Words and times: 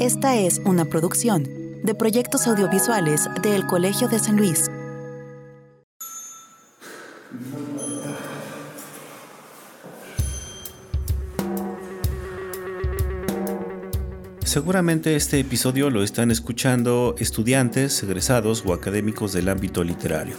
Esta 0.00 0.34
es 0.34 0.62
una 0.64 0.86
producción 0.86 1.46
de 1.84 1.94
proyectos 1.94 2.46
audiovisuales 2.46 3.28
del 3.42 3.66
Colegio 3.66 4.08
de 4.08 4.18
San 4.18 4.38
Luis. 4.38 4.70
Seguramente 14.42 15.16
este 15.16 15.38
episodio 15.38 15.90
lo 15.90 16.02
están 16.02 16.30
escuchando 16.30 17.14
estudiantes, 17.18 18.02
egresados 18.02 18.64
o 18.64 18.72
académicos 18.72 19.34
del 19.34 19.50
ámbito 19.50 19.84
literario. 19.84 20.36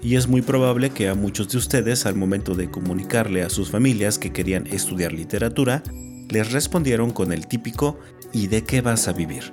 Y 0.00 0.14
es 0.14 0.28
muy 0.28 0.42
probable 0.42 0.90
que 0.90 1.08
a 1.08 1.16
muchos 1.16 1.48
de 1.48 1.58
ustedes 1.58 2.06
al 2.06 2.14
momento 2.14 2.54
de 2.54 2.70
comunicarle 2.70 3.42
a 3.42 3.50
sus 3.50 3.68
familias 3.68 4.20
que 4.20 4.32
querían 4.32 4.68
estudiar 4.68 5.12
literatura, 5.12 5.82
les 6.28 6.52
respondieron 6.52 7.10
con 7.10 7.32
el 7.32 7.48
típico 7.48 7.98
¿y 8.32 8.46
de 8.46 8.64
qué 8.64 8.80
vas 8.80 9.08
a 9.08 9.12
vivir? 9.12 9.52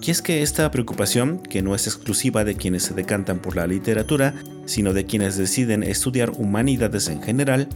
Y 0.00 0.10
es 0.10 0.22
que 0.22 0.42
esta 0.42 0.70
preocupación, 0.70 1.38
que 1.38 1.60
no 1.60 1.74
es 1.74 1.86
exclusiva 1.86 2.44
de 2.44 2.54
quienes 2.54 2.84
se 2.84 2.94
decantan 2.94 3.40
por 3.40 3.56
la 3.56 3.66
literatura, 3.66 4.34
sino 4.64 4.94
de 4.94 5.04
quienes 5.04 5.36
deciden 5.36 5.82
estudiar 5.82 6.30
humanidades 6.30 7.08
en 7.08 7.20
general, 7.20 7.68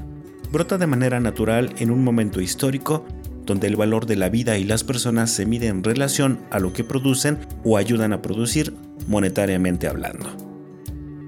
brota 0.50 0.78
de 0.78 0.86
manera 0.86 1.20
natural 1.20 1.74
en 1.78 1.90
un 1.90 2.02
momento 2.02 2.40
histórico 2.40 3.04
donde 3.44 3.66
el 3.66 3.76
valor 3.76 4.06
de 4.06 4.16
la 4.16 4.28
vida 4.28 4.56
y 4.56 4.64
las 4.64 4.84
personas 4.84 5.30
se 5.30 5.46
mide 5.46 5.66
en 5.66 5.82
relación 5.82 6.38
a 6.50 6.58
lo 6.58 6.72
que 6.72 6.84
producen 6.84 7.38
o 7.64 7.76
ayudan 7.76 8.12
a 8.12 8.22
producir 8.22 8.74
monetariamente 9.08 9.88
hablando. 9.88 10.36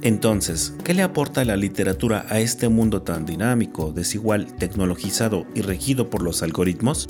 Entonces, 0.03 0.75
¿qué 0.85 0.95
le 0.95 1.03
aporta 1.03 1.45
la 1.45 1.57
literatura 1.57 2.27
a 2.29 2.39
este 2.39 2.69
mundo 2.69 3.03
tan 3.03 3.25
dinámico, 3.27 3.91
desigual, 3.93 4.55
tecnologizado 4.55 5.47
y 5.55 5.63
regido 5.63 6.11
por 6.11 6.23
los 6.23 6.43
algoritmos? 6.43 7.09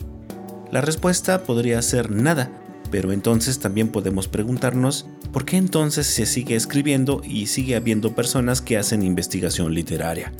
La 0.74 0.80
respuesta 0.80 1.44
podría 1.44 1.80
ser 1.82 2.10
nada, 2.10 2.50
pero 2.90 3.12
entonces 3.12 3.60
también 3.60 3.90
podemos 3.90 4.26
preguntarnos 4.26 5.06
por 5.32 5.44
qué 5.44 5.56
entonces 5.56 6.04
se 6.04 6.26
sigue 6.26 6.56
escribiendo 6.56 7.22
y 7.24 7.46
sigue 7.46 7.76
habiendo 7.76 8.16
personas 8.16 8.60
que 8.60 8.76
hacen 8.76 9.04
investigación 9.04 9.72
literaria. 9.72 10.32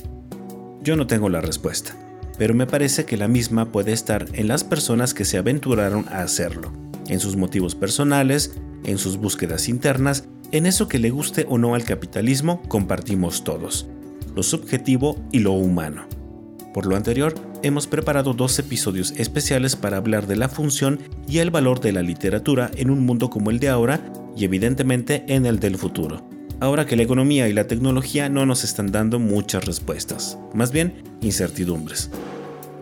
Yo 0.83 0.97
no 0.97 1.07
tengo 1.07 1.29
la 1.29 1.39
respuesta 1.39 1.95
pero 2.37 2.53
me 2.53 2.67
parece 2.67 3.05
que 3.05 3.15
la 3.15 3.29
misma 3.29 3.71
puede 3.71 3.93
estar 3.93 4.25
en 4.33 4.49
las 4.49 4.65
personas 4.65 5.13
que 5.13 5.23
se 5.23 5.37
aventuraron 5.37 6.05
a 6.09 6.21
hacerlo, 6.21 6.73
en 7.07 7.21
sus 7.21 7.37
motivos 7.37 7.75
personales, 7.75 8.55
en 8.83 8.97
sus 8.97 9.15
búsquedas 9.15 9.69
internas, 9.69 10.27
en 10.51 10.65
eso 10.65 10.89
que 10.89 10.99
le 10.99 11.11
guste 11.11 11.45
o 11.47 11.57
no 11.57 11.75
al 11.75 11.85
capitalismo 11.85 12.61
compartimos 12.67 13.45
todos, 13.45 13.87
lo 14.35 14.43
subjetivo 14.43 15.17
y 15.31 15.39
lo 15.39 15.53
humano. 15.53 16.07
Por 16.73 16.87
lo 16.87 16.97
anterior, 16.97 17.33
hemos 17.65 17.87
preparado 17.87 18.33
dos 18.33 18.57
episodios 18.59 19.11
especiales 19.17 19.75
para 19.75 19.97
hablar 19.97 20.27
de 20.27 20.35
la 20.35 20.49
función 20.49 20.99
y 21.27 21.39
el 21.39 21.51
valor 21.51 21.79
de 21.81 21.91
la 21.91 22.01
literatura 22.01 22.71
en 22.75 22.89
un 22.89 23.05
mundo 23.05 23.29
como 23.29 23.49
el 23.49 23.59
de 23.59 23.69
ahora 23.69 24.01
y 24.37 24.45
evidentemente 24.45 25.25
en 25.27 25.45
el 25.45 25.59
del 25.59 25.77
futuro 25.77 26.29
ahora 26.59 26.85
que 26.85 26.95
la 26.95 27.03
economía 27.03 27.47
y 27.47 27.53
la 27.53 27.67
tecnología 27.67 28.29
no 28.29 28.45
nos 28.45 28.63
están 28.63 28.91
dando 28.91 29.19
muchas 29.19 29.65
respuestas, 29.65 30.37
más 30.53 30.71
bien 30.71 31.03
incertidumbres. 31.21 32.09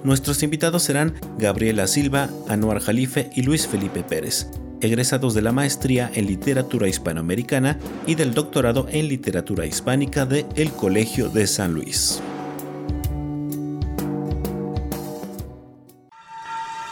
Nuestros 0.04 0.44
invitados 0.44 0.84
serán 0.84 1.14
Gabriela 1.38 1.88
Silva, 1.88 2.30
Anuar 2.48 2.80
Jalife 2.80 3.30
y 3.36 3.44
Luis 3.44 3.68
Felipe 3.68 4.04
Pérez, 4.04 4.48
egresados 4.82 5.34
de 5.34 5.42
la 5.42 5.54
maestría 5.54 6.12
en 6.14 6.28
literatura 6.28 6.88
hispanoamericana 6.88 7.80
y 8.06 8.16
del 8.16 8.34
doctorado 8.34 8.88
en 8.92 9.08
literatura 9.08 9.66
hispánica 9.66 10.26
de 10.26 10.46
El 10.56 10.72
Colegio 10.72 11.30
de 11.30 11.48
San 11.48 11.74
Luis. 11.74 12.22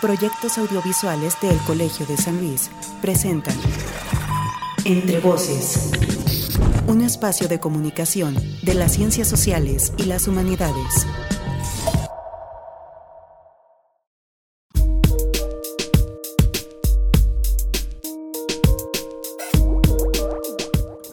Proyectos 0.02 0.58
audiovisuales 0.58 1.38
del 1.44 1.56
Colegio 1.60 2.08
de 2.08 2.18
San 2.18 2.40
Luis 2.40 2.72
presentan 3.04 3.56
Entre 4.84 5.20
Voces 5.20 5.92
un 6.88 7.02
espacio 7.02 7.48
de 7.48 7.60
comunicación 7.60 8.36
de 8.64 8.74
las 8.74 8.94
ciencias 8.94 9.28
sociales 9.28 9.94
y 9.98 10.06
las 10.06 10.28
humanidades. 10.28 11.06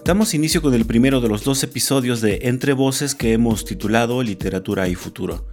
Damos 0.02 0.32
inicio 0.32 0.62
con 0.62 0.72
el 0.72 0.86
primero 0.86 1.20
de 1.20 1.28
los 1.28 1.44
dos 1.44 1.62
episodios 1.62 2.22
de 2.22 2.38
Entre 2.44 2.72
Voces 2.72 3.14
que 3.14 3.34
hemos 3.34 3.66
titulado 3.66 4.22
Literatura 4.22 4.88
y 4.88 4.94
Futuro. 4.94 5.44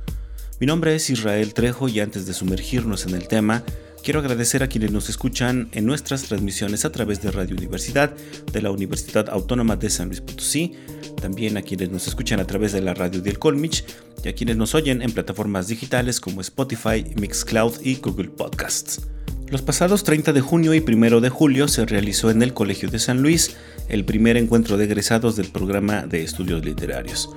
Mi 0.59 0.67
nombre 0.67 0.95
es 0.95 1.09
Israel 1.09 1.53
Trejo 1.53 1.89
y 1.89 1.99
antes 1.99 2.25
de 2.25 2.33
sumergirnos 2.33 3.05
en 3.05 3.15
el 3.15 3.27
tema, 3.27 3.63
Quiero 4.05 4.19
agradecer 4.19 4.61
a 4.61 4.67
quienes 4.67 4.91
nos 4.91 5.09
escuchan 5.09 5.67
en 5.71 5.87
nuestras 5.87 6.21
transmisiones 6.25 6.85
a 6.85 6.91
través 6.91 7.23
de 7.23 7.31
Radio 7.31 7.55
Universidad 7.55 8.13
de 8.53 8.61
la 8.61 8.69
Universidad 8.69 9.29
Autónoma 9.29 9.77
de 9.77 9.89
San 9.89 10.09
Luis 10.09 10.21
Potosí, 10.21 10.73
también 11.19 11.57
a 11.57 11.63
quienes 11.63 11.89
nos 11.89 12.07
escuchan 12.07 12.39
a 12.39 12.45
través 12.45 12.71
de 12.71 12.83
la 12.83 12.93
radio 12.93 13.19
del 13.19 13.39
Colmich 13.39 13.83
y 14.23 14.29
a 14.29 14.35
quienes 14.35 14.57
nos 14.57 14.75
oyen 14.75 15.01
en 15.01 15.11
plataformas 15.11 15.69
digitales 15.69 16.19
como 16.19 16.41
Spotify, 16.41 17.03
Mixcloud 17.19 17.81
y 17.81 17.95
Google 17.95 18.29
Podcasts. 18.29 19.01
Los 19.47 19.63
pasados 19.63 20.03
30 20.03 20.33
de 20.33 20.41
junio 20.41 20.75
y 20.75 20.81
1 20.87 21.19
de 21.19 21.29
julio 21.29 21.67
se 21.67 21.87
realizó 21.87 22.29
en 22.29 22.43
el 22.43 22.53
Colegio 22.53 22.91
de 22.91 22.99
San 22.99 23.23
Luis 23.23 23.57
el 23.89 24.05
primer 24.05 24.37
encuentro 24.37 24.77
de 24.77 24.85
egresados 24.85 25.35
del 25.35 25.47
programa 25.47 26.05
de 26.05 26.21
estudios 26.21 26.63
literarios. 26.63 27.31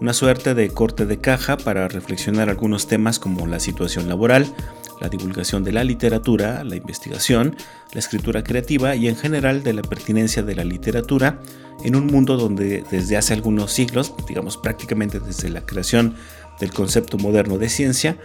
Una 0.00 0.12
suerte 0.12 0.54
de 0.54 0.68
corte 0.68 1.06
de 1.06 1.18
caja 1.18 1.56
para 1.56 1.88
reflexionar 1.88 2.50
algunos 2.50 2.86
temas 2.86 3.18
como 3.18 3.46
la 3.46 3.58
situación 3.60 4.08
laboral, 4.08 4.54
la 5.00 5.08
divulgación 5.08 5.64
de 5.64 5.72
la 5.72 5.84
literatura, 5.84 6.64
la 6.64 6.76
investigación, 6.76 7.56
la 7.94 8.00
escritura 8.00 8.44
creativa 8.44 8.94
y 8.94 9.08
en 9.08 9.16
general 9.16 9.62
de 9.62 9.72
la 9.72 9.82
pertinencia 9.82 10.42
de 10.42 10.54
la 10.54 10.64
literatura 10.64 11.40
en 11.82 11.96
un 11.96 12.06
mundo 12.06 12.36
donde 12.36 12.84
desde 12.90 13.16
hace 13.16 13.32
algunos 13.32 13.72
siglos, 13.72 14.12
digamos 14.28 14.58
prácticamente 14.58 15.18
desde 15.18 15.48
la 15.48 15.64
creación 15.64 16.14
del 16.60 16.72
concepto 16.72 17.16
moderno 17.16 17.56
de 17.56 17.70
ciencia, 17.70 18.18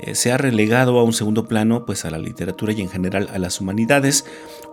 eh, 0.00 0.16
se 0.16 0.32
ha 0.32 0.38
relegado 0.38 0.98
a 0.98 1.04
un 1.04 1.12
segundo 1.12 1.46
plano 1.46 1.86
pues 1.86 2.04
a 2.04 2.10
la 2.10 2.18
literatura 2.18 2.72
y 2.72 2.80
en 2.80 2.88
general 2.88 3.28
a 3.32 3.38
las 3.38 3.60
humanidades 3.60 4.24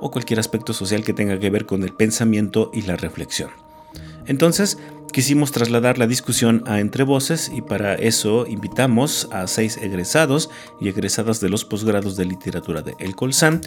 o 0.02 0.10
cualquier 0.10 0.40
aspecto 0.40 0.74
social 0.74 1.04
que 1.04 1.14
tenga 1.14 1.40
que 1.40 1.52
ver 1.52 1.68
con 1.68 1.84
el 1.84 1.94
pensamiento 1.94 2.72
y 2.74 2.82
la 2.84 2.96
reflexión. 2.96 3.52
Entonces, 4.26 4.78
quisimos 5.12 5.52
trasladar 5.52 5.98
la 5.98 6.08
discusión 6.08 6.64
a 6.66 6.80
Entre 6.80 7.04
Voces 7.04 7.52
y 7.54 7.62
para 7.62 7.96
eso 7.96 8.46
invitamos 8.48 9.28
a 9.32 9.48
seis 9.48 9.78
egresados 9.78 10.50
y 10.80 10.90
egresadas 10.90 11.40
de 11.40 11.50
los 11.50 11.66
posgrados 11.66 12.16
de 12.16 12.26
literatura 12.26 12.82
de 12.82 12.96
El 13.00 13.16
Colsan 13.16 13.62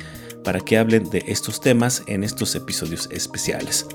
para 0.45 0.61
que 0.61 0.79
hablen 0.79 1.11
de 1.11 1.25
estos 1.27 1.61
temas 1.61 2.03
en 2.07 2.25
estos 2.25 2.55
episodios 2.55 3.09
especiales. 3.11 3.87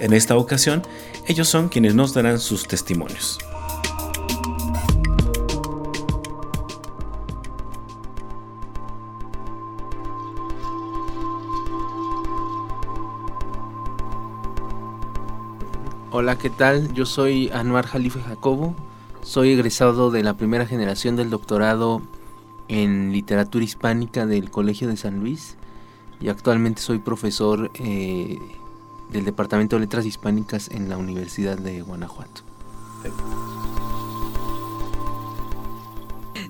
En 0.00 0.12
esta 0.12 0.36
ocasión, 0.36 0.82
ellos 1.26 1.48
son 1.48 1.68
quienes 1.68 1.94
nos 1.94 2.12
darán 2.14 2.38
sus 2.38 2.68
testimonios. 2.68 3.38
Hola, 16.18 16.38
¿qué 16.38 16.48
tal? 16.48 16.94
Yo 16.94 17.04
soy 17.04 17.50
Anuar 17.52 17.84
Jalife 17.84 18.20
Jacobo, 18.20 18.74
soy 19.20 19.52
egresado 19.52 20.10
de 20.10 20.22
la 20.22 20.32
primera 20.32 20.64
generación 20.64 21.14
del 21.14 21.28
doctorado 21.28 22.00
en 22.68 23.12
literatura 23.12 23.62
hispánica 23.62 24.24
del 24.24 24.50
Colegio 24.50 24.88
de 24.88 24.96
San 24.96 25.20
Luis 25.20 25.58
y 26.18 26.30
actualmente 26.30 26.80
soy 26.80 27.00
profesor 27.00 27.70
eh, 27.74 28.38
del 29.12 29.26
Departamento 29.26 29.76
de 29.76 29.80
Letras 29.80 30.06
Hispánicas 30.06 30.70
en 30.70 30.88
la 30.88 30.96
Universidad 30.96 31.58
de 31.58 31.82
Guanajuato. 31.82 32.40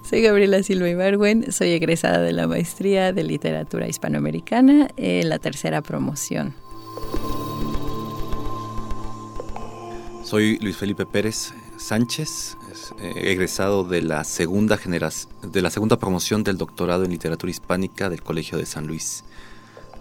Soy 0.09 0.22
Gabriela 0.22 0.62
Silva 0.62 0.88
Ibargüen, 0.88 1.50
soy 1.50 1.71
egresada 1.71 2.21
de 2.21 2.31
la 2.31 2.47
maestría 2.47 3.12
de 3.12 3.25
literatura 3.25 3.88
hispanoamericana 3.88 4.91
la 4.96 5.41
tercera 5.41 5.82
promoción. 5.82 6.55
Soy 10.26 10.58
Luis 10.58 10.76
Felipe 10.76 11.06
Pérez 11.06 11.55
Sánchez, 11.76 12.56
eh, 12.99 13.12
egresado 13.31 13.84
de 13.84 14.02
la 14.02 14.25
segunda 14.25 14.76
de 14.76 15.62
la 15.62 15.70
segunda 15.70 16.00
promoción 16.00 16.43
del 16.43 16.58
doctorado 16.58 17.05
en 17.05 17.12
literatura 17.12 17.49
hispánica 17.49 18.11
del 18.11 18.25
Colegio 18.25 18.58
de 18.58 18.67
San 18.67 18.88
Luis. 18.88 19.23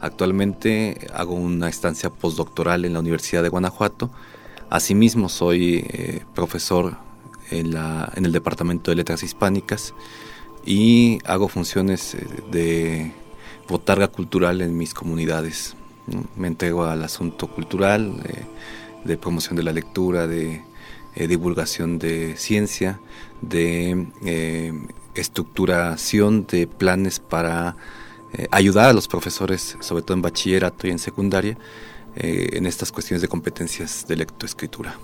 Actualmente 0.01 1.09
hago 1.13 1.35
una 1.35 1.69
estancia 1.69 2.09
postdoctoral 2.09 2.85
en 2.85 2.93
la 2.93 3.01
Universidad 3.01 3.43
de 3.43 3.49
Guanajuato. 3.49 4.09
Asimismo 4.71 5.29
soy 5.29 5.85
eh, 5.89 6.23
profesor 6.33 6.97
en, 7.51 7.75
la, 7.75 8.11
en 8.15 8.25
el 8.25 8.31
Departamento 8.31 8.89
de 8.89 8.95
Letras 8.95 9.21
Hispánicas 9.21 9.93
y 10.65 11.19
hago 11.25 11.49
funciones 11.49 12.15
eh, 12.15 12.27
de 12.49 13.11
botarga 13.69 14.07
cultural 14.07 14.61
en 14.61 14.75
mis 14.75 14.95
comunidades. 14.95 15.75
Me 16.35 16.47
entrego 16.47 16.85
al 16.85 17.03
asunto 17.03 17.45
cultural 17.45 18.23
de 19.05 19.17
promoción 19.17 19.55
de 19.55 19.63
la 19.63 19.71
lectura, 19.71 20.27
de 20.27 20.61
eh, 21.15 21.27
divulgación 21.27 21.97
de 21.97 22.35
ciencia, 22.35 22.99
de 23.41 24.07
eh, 24.25 24.73
estructuración 25.13 26.45
de 26.45 26.67
planes 26.67 27.19
para 27.19 27.77
eh, 28.33 28.47
ayudar 28.51 28.89
a 28.89 28.93
los 28.93 29.07
profesores, 29.07 29.77
sobre 29.79 30.03
todo 30.03 30.15
en 30.15 30.21
bachillerato 30.21 30.87
y 30.87 30.91
en 30.91 30.99
secundaria, 30.99 31.57
en 32.17 32.65
estas 32.65 32.93
cuestiones 32.93 33.21
de 33.21 33.27
competencias 33.27 34.07
de 34.07 34.15
lectoescritura. 34.15 34.97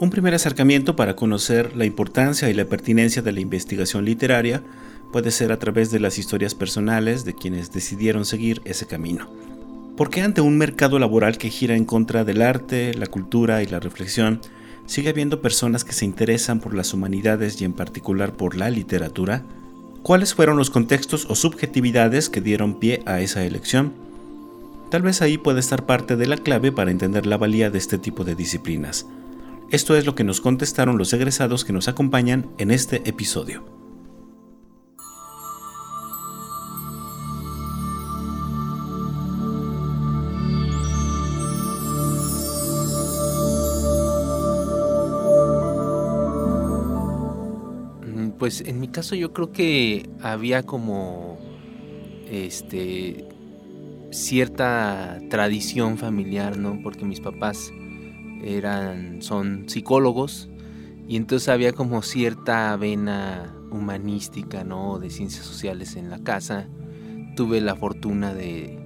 Un 0.00 0.10
primer 0.10 0.34
acercamiento 0.34 0.96
para 0.96 1.14
conocer 1.14 1.76
la 1.76 1.84
importancia 1.84 2.50
y 2.50 2.54
la 2.54 2.64
pertinencia 2.64 3.22
de 3.22 3.30
la 3.30 3.38
investigación 3.38 4.04
literaria 4.04 4.64
puede 5.12 5.30
ser 5.30 5.52
a 5.52 5.58
través 5.58 5.90
de 5.90 6.00
las 6.00 6.18
historias 6.18 6.54
personales 6.54 7.24
de 7.24 7.34
quienes 7.34 7.72
decidieron 7.72 8.24
seguir 8.24 8.60
ese 8.64 8.86
camino. 8.86 9.28
Porque 9.96 10.22
ante 10.22 10.40
un 10.40 10.56
mercado 10.58 10.98
laboral 10.98 11.38
que 11.38 11.50
gira 11.50 11.74
en 11.74 11.84
contra 11.84 12.24
del 12.24 12.42
arte, 12.42 12.94
la 12.94 13.06
cultura 13.06 13.62
y 13.62 13.66
la 13.66 13.80
reflexión, 13.80 14.40
sigue 14.86 15.10
habiendo 15.10 15.42
personas 15.42 15.84
que 15.84 15.92
se 15.92 16.04
interesan 16.04 16.60
por 16.60 16.74
las 16.74 16.94
humanidades 16.94 17.60
y 17.60 17.64
en 17.64 17.72
particular 17.72 18.32
por 18.32 18.56
la 18.56 18.70
literatura? 18.70 19.42
¿Cuáles 20.02 20.34
fueron 20.34 20.56
los 20.56 20.70
contextos 20.70 21.26
o 21.28 21.34
subjetividades 21.34 22.28
que 22.28 22.40
dieron 22.40 22.78
pie 22.78 23.02
a 23.04 23.20
esa 23.20 23.44
elección? 23.44 23.92
Tal 24.90 25.02
vez 25.02 25.20
ahí 25.20 25.36
puede 25.36 25.60
estar 25.60 25.84
parte 25.84 26.16
de 26.16 26.26
la 26.26 26.38
clave 26.38 26.72
para 26.72 26.90
entender 26.90 27.26
la 27.26 27.36
valía 27.36 27.70
de 27.70 27.78
este 27.78 27.98
tipo 27.98 28.24
de 28.24 28.34
disciplinas. 28.34 29.06
Esto 29.70 29.96
es 29.96 30.06
lo 30.06 30.14
que 30.14 30.24
nos 30.24 30.40
contestaron 30.40 30.96
los 30.96 31.12
egresados 31.12 31.64
que 31.64 31.74
nos 31.74 31.88
acompañan 31.88 32.46
en 32.56 32.70
este 32.70 33.06
episodio. 33.06 33.77
Pues 48.48 48.62
en 48.62 48.80
mi 48.80 48.88
caso 48.88 49.14
yo 49.14 49.34
creo 49.34 49.52
que 49.52 50.08
había 50.22 50.62
como 50.62 51.36
este 52.30 53.28
cierta 54.10 55.20
tradición 55.28 55.98
familiar, 55.98 56.56
¿no? 56.56 56.80
Porque 56.82 57.04
mis 57.04 57.20
papás 57.20 57.70
eran 58.42 59.20
son 59.20 59.68
psicólogos 59.68 60.48
y 61.06 61.16
entonces 61.16 61.50
había 61.50 61.74
como 61.74 62.00
cierta 62.00 62.74
vena 62.78 63.54
humanística, 63.70 64.64
¿no? 64.64 64.98
De 64.98 65.10
ciencias 65.10 65.44
sociales 65.44 65.94
en 65.96 66.08
la 66.08 66.20
casa. 66.20 66.68
Tuve 67.36 67.60
la 67.60 67.76
fortuna 67.76 68.32
de, 68.32 68.78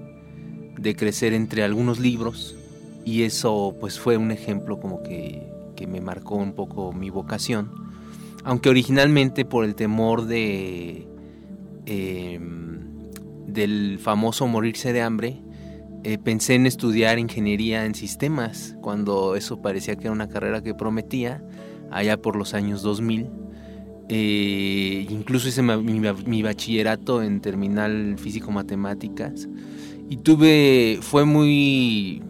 de 0.76 0.96
crecer 0.96 1.34
entre 1.34 1.62
algunos 1.62 2.00
libros 2.00 2.56
y 3.04 3.22
eso 3.22 3.76
pues 3.78 4.00
fue 4.00 4.16
un 4.16 4.32
ejemplo 4.32 4.80
como 4.80 5.04
que, 5.04 5.48
que 5.76 5.86
me 5.86 6.00
marcó 6.00 6.34
un 6.34 6.52
poco 6.52 6.92
mi 6.92 7.10
vocación. 7.10 7.81
Aunque 8.44 8.68
originalmente 8.68 9.44
por 9.44 9.64
el 9.64 9.74
temor 9.74 10.26
de 10.26 11.06
eh, 11.86 12.40
del 13.46 13.98
famoso 13.98 14.46
morirse 14.46 14.92
de 14.92 15.02
hambre, 15.02 15.42
eh, 16.04 16.18
pensé 16.18 16.54
en 16.54 16.66
estudiar 16.66 17.18
ingeniería 17.18 17.84
en 17.84 17.94
sistemas, 17.94 18.76
cuando 18.80 19.36
eso 19.36 19.62
parecía 19.62 19.94
que 19.96 20.02
era 20.04 20.12
una 20.12 20.28
carrera 20.28 20.62
que 20.62 20.74
prometía, 20.74 21.44
allá 21.90 22.20
por 22.20 22.34
los 22.36 22.54
años 22.54 22.82
2000. 22.82 23.28
Eh, 24.08 25.06
incluso 25.08 25.48
hice 25.48 25.62
mi, 25.62 26.42
bachillerato 26.42 27.22
en 27.22 27.40
terminal 27.40 28.16
físico-matemáticas 28.18 29.48
y 30.10 30.16
tuve, 30.18 30.98
fue 31.00 31.24
muy 31.24 32.22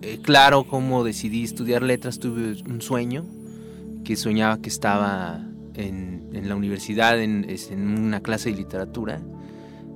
eh, 0.00 0.20
claro 0.22 0.64
cómo 0.64 1.02
decidí 1.04 1.42
estudiar 1.42 1.82
letras, 1.82 2.18
tuve 2.18 2.62
un 2.70 2.80
sueño 2.80 3.26
que 4.04 4.16
soñaba 4.16 4.58
que 4.58 4.68
estaba 4.68 5.47
en, 5.78 6.48
la 6.48 6.56
universidad, 6.56 7.20
en, 7.20 7.46
una 7.98 8.20
clase 8.20 8.50
de 8.50 8.56
literatura 8.56 9.20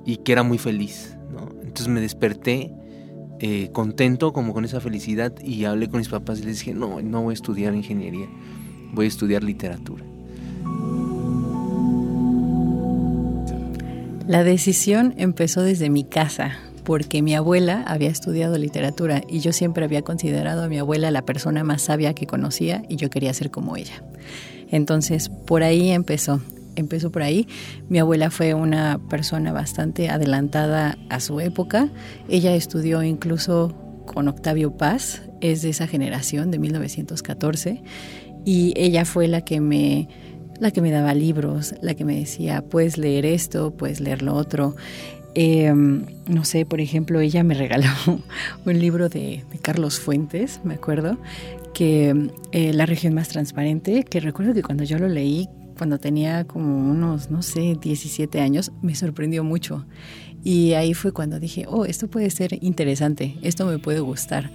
y 0.05 0.17
que 0.17 0.31
era 0.31 0.43
muy 0.43 0.57
feliz. 0.57 1.15
Entonces 1.61 1.87
me 1.87 2.01
desperté 2.01 2.73
eh, 3.39 3.69
contento 3.73 4.33
como 4.33 4.53
con 4.53 4.65
esa 4.65 4.79
felicidad 4.79 5.33
y 5.43 5.65
hablé 5.65 5.89
con 5.89 5.99
mis 5.99 6.09
papás 6.09 6.39
y 6.39 6.43
les 6.43 6.59
dije, 6.59 6.73
no, 6.73 7.01
no 7.01 7.23
voy 7.23 7.33
a 7.33 7.35
estudiar 7.35 7.75
ingeniería, 7.75 8.27
voy 8.93 9.05
a 9.05 9.07
estudiar 9.07 9.43
literatura. 9.43 10.05
La 14.27 14.43
decisión 14.45 15.13
empezó 15.17 15.63
desde 15.63 15.89
mi 15.89 16.05
casa, 16.05 16.57
porque 16.83 17.21
mi 17.21 17.35
abuela 17.35 17.83
había 17.85 18.09
estudiado 18.09 18.57
literatura 18.57 19.21
y 19.27 19.39
yo 19.39 19.51
siempre 19.51 19.83
había 19.83 20.01
considerado 20.01 20.63
a 20.63 20.69
mi 20.69 20.77
abuela 20.77 21.11
la 21.11 21.23
persona 21.23 21.63
más 21.63 21.81
sabia 21.81 22.13
que 22.13 22.27
conocía 22.27 22.83
y 22.87 22.95
yo 22.95 23.09
quería 23.09 23.33
ser 23.33 23.51
como 23.51 23.75
ella. 23.75 24.03
Entonces, 24.73 25.29
por 25.29 25.61
ahí 25.61 25.91
empezó. 25.91 26.41
Empezó 26.75 27.11
por 27.11 27.21
ahí. 27.21 27.47
Mi 27.89 27.99
abuela 27.99 28.31
fue 28.31 28.55
una 28.55 28.99
persona 29.07 29.53
bastante 29.53 30.09
adelantada 30.09 30.97
a 31.09 31.19
su 31.19 31.39
época. 31.39 31.89
Ella 32.27 32.55
estudió 32.55 33.03
incluso 33.03 33.75
con 34.07 34.27
Octavio 34.27 34.75
Paz, 34.75 35.21
es 35.41 35.61
de 35.61 35.69
esa 35.69 35.85
generación 35.85 36.49
de 36.49 36.57
1914, 36.57 37.83
y 38.45 38.73
ella 38.75 39.05
fue 39.05 39.27
la 39.27 39.41
que 39.41 39.61
me 39.61 40.09
la 40.59 40.71
que 40.71 40.81
me 40.81 40.89
daba 40.89 41.13
libros, 41.13 41.75
la 41.81 41.93
que 41.93 42.05
me 42.05 42.15
decía, 42.15 42.63
puedes 42.63 42.97
leer 42.97 43.25
esto, 43.25 43.71
puedes 43.71 43.99
leer 43.99 44.23
lo 44.23 44.33
otro. 44.33 44.75
Eh, 45.35 45.73
no 45.73 46.45
sé, 46.45 46.65
por 46.65 46.79
ejemplo, 46.79 47.19
ella 47.19 47.43
me 47.43 47.53
regaló 47.55 47.87
un 48.65 48.79
libro 48.79 49.09
de, 49.09 49.43
de 49.51 49.59
Carlos 49.59 49.99
Fuentes, 49.99 50.61
me 50.63 50.75
acuerdo, 50.75 51.17
que 51.73 52.29
eh, 52.51 52.73
La 52.73 52.85
región 52.85 53.13
más 53.13 53.29
transparente, 53.29 54.03
que 54.03 54.19
recuerdo 54.19 54.53
que 54.53 54.61
cuando 54.61 54.83
yo 54.83 54.97
lo 54.99 55.07
leí, 55.07 55.49
cuando 55.77 55.97
tenía 55.97 56.45
como 56.45 56.91
unos, 56.91 57.31
no 57.31 57.41
sé, 57.41 57.77
17 57.81 58.39
años, 58.39 58.71
me 58.81 58.95
sorprendió 58.95 59.43
mucho. 59.43 59.85
Y 60.43 60.73
ahí 60.73 60.93
fue 60.93 61.13
cuando 61.13 61.39
dije, 61.39 61.65
oh, 61.67 61.85
esto 61.85 62.07
puede 62.07 62.29
ser 62.29 62.59
interesante, 62.61 63.37
esto 63.41 63.65
me 63.65 63.79
puede 63.79 64.01
gustar. 64.01 64.51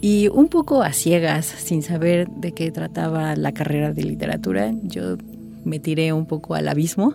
Y 0.00 0.28
un 0.28 0.48
poco 0.48 0.82
a 0.82 0.92
ciegas, 0.92 1.46
sin 1.46 1.82
saber 1.82 2.28
de 2.28 2.52
qué 2.52 2.70
trataba 2.70 3.36
la 3.36 3.52
carrera 3.52 3.92
de 3.92 4.04
literatura, 4.04 4.72
yo 4.82 5.16
me 5.64 5.80
tiré 5.80 6.12
un 6.12 6.26
poco 6.26 6.54
al 6.54 6.68
abismo 6.68 7.14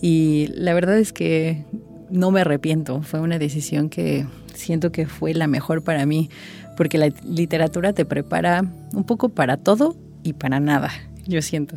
y 0.00 0.48
la 0.54 0.74
verdad 0.74 0.98
es 0.98 1.12
que 1.12 1.64
no 2.10 2.30
me 2.30 2.40
arrepiento, 2.40 3.02
fue 3.02 3.20
una 3.20 3.38
decisión 3.38 3.88
que 3.88 4.26
siento 4.54 4.92
que 4.92 5.06
fue 5.06 5.34
la 5.34 5.46
mejor 5.46 5.82
para 5.82 6.06
mí, 6.06 6.30
porque 6.76 6.98
la 6.98 7.08
literatura 7.24 7.92
te 7.92 8.04
prepara 8.04 8.64
un 8.94 9.04
poco 9.04 9.28
para 9.28 9.56
todo 9.56 9.96
y 10.22 10.32
para 10.34 10.60
nada, 10.60 10.90
yo 11.26 11.42
siento. 11.42 11.76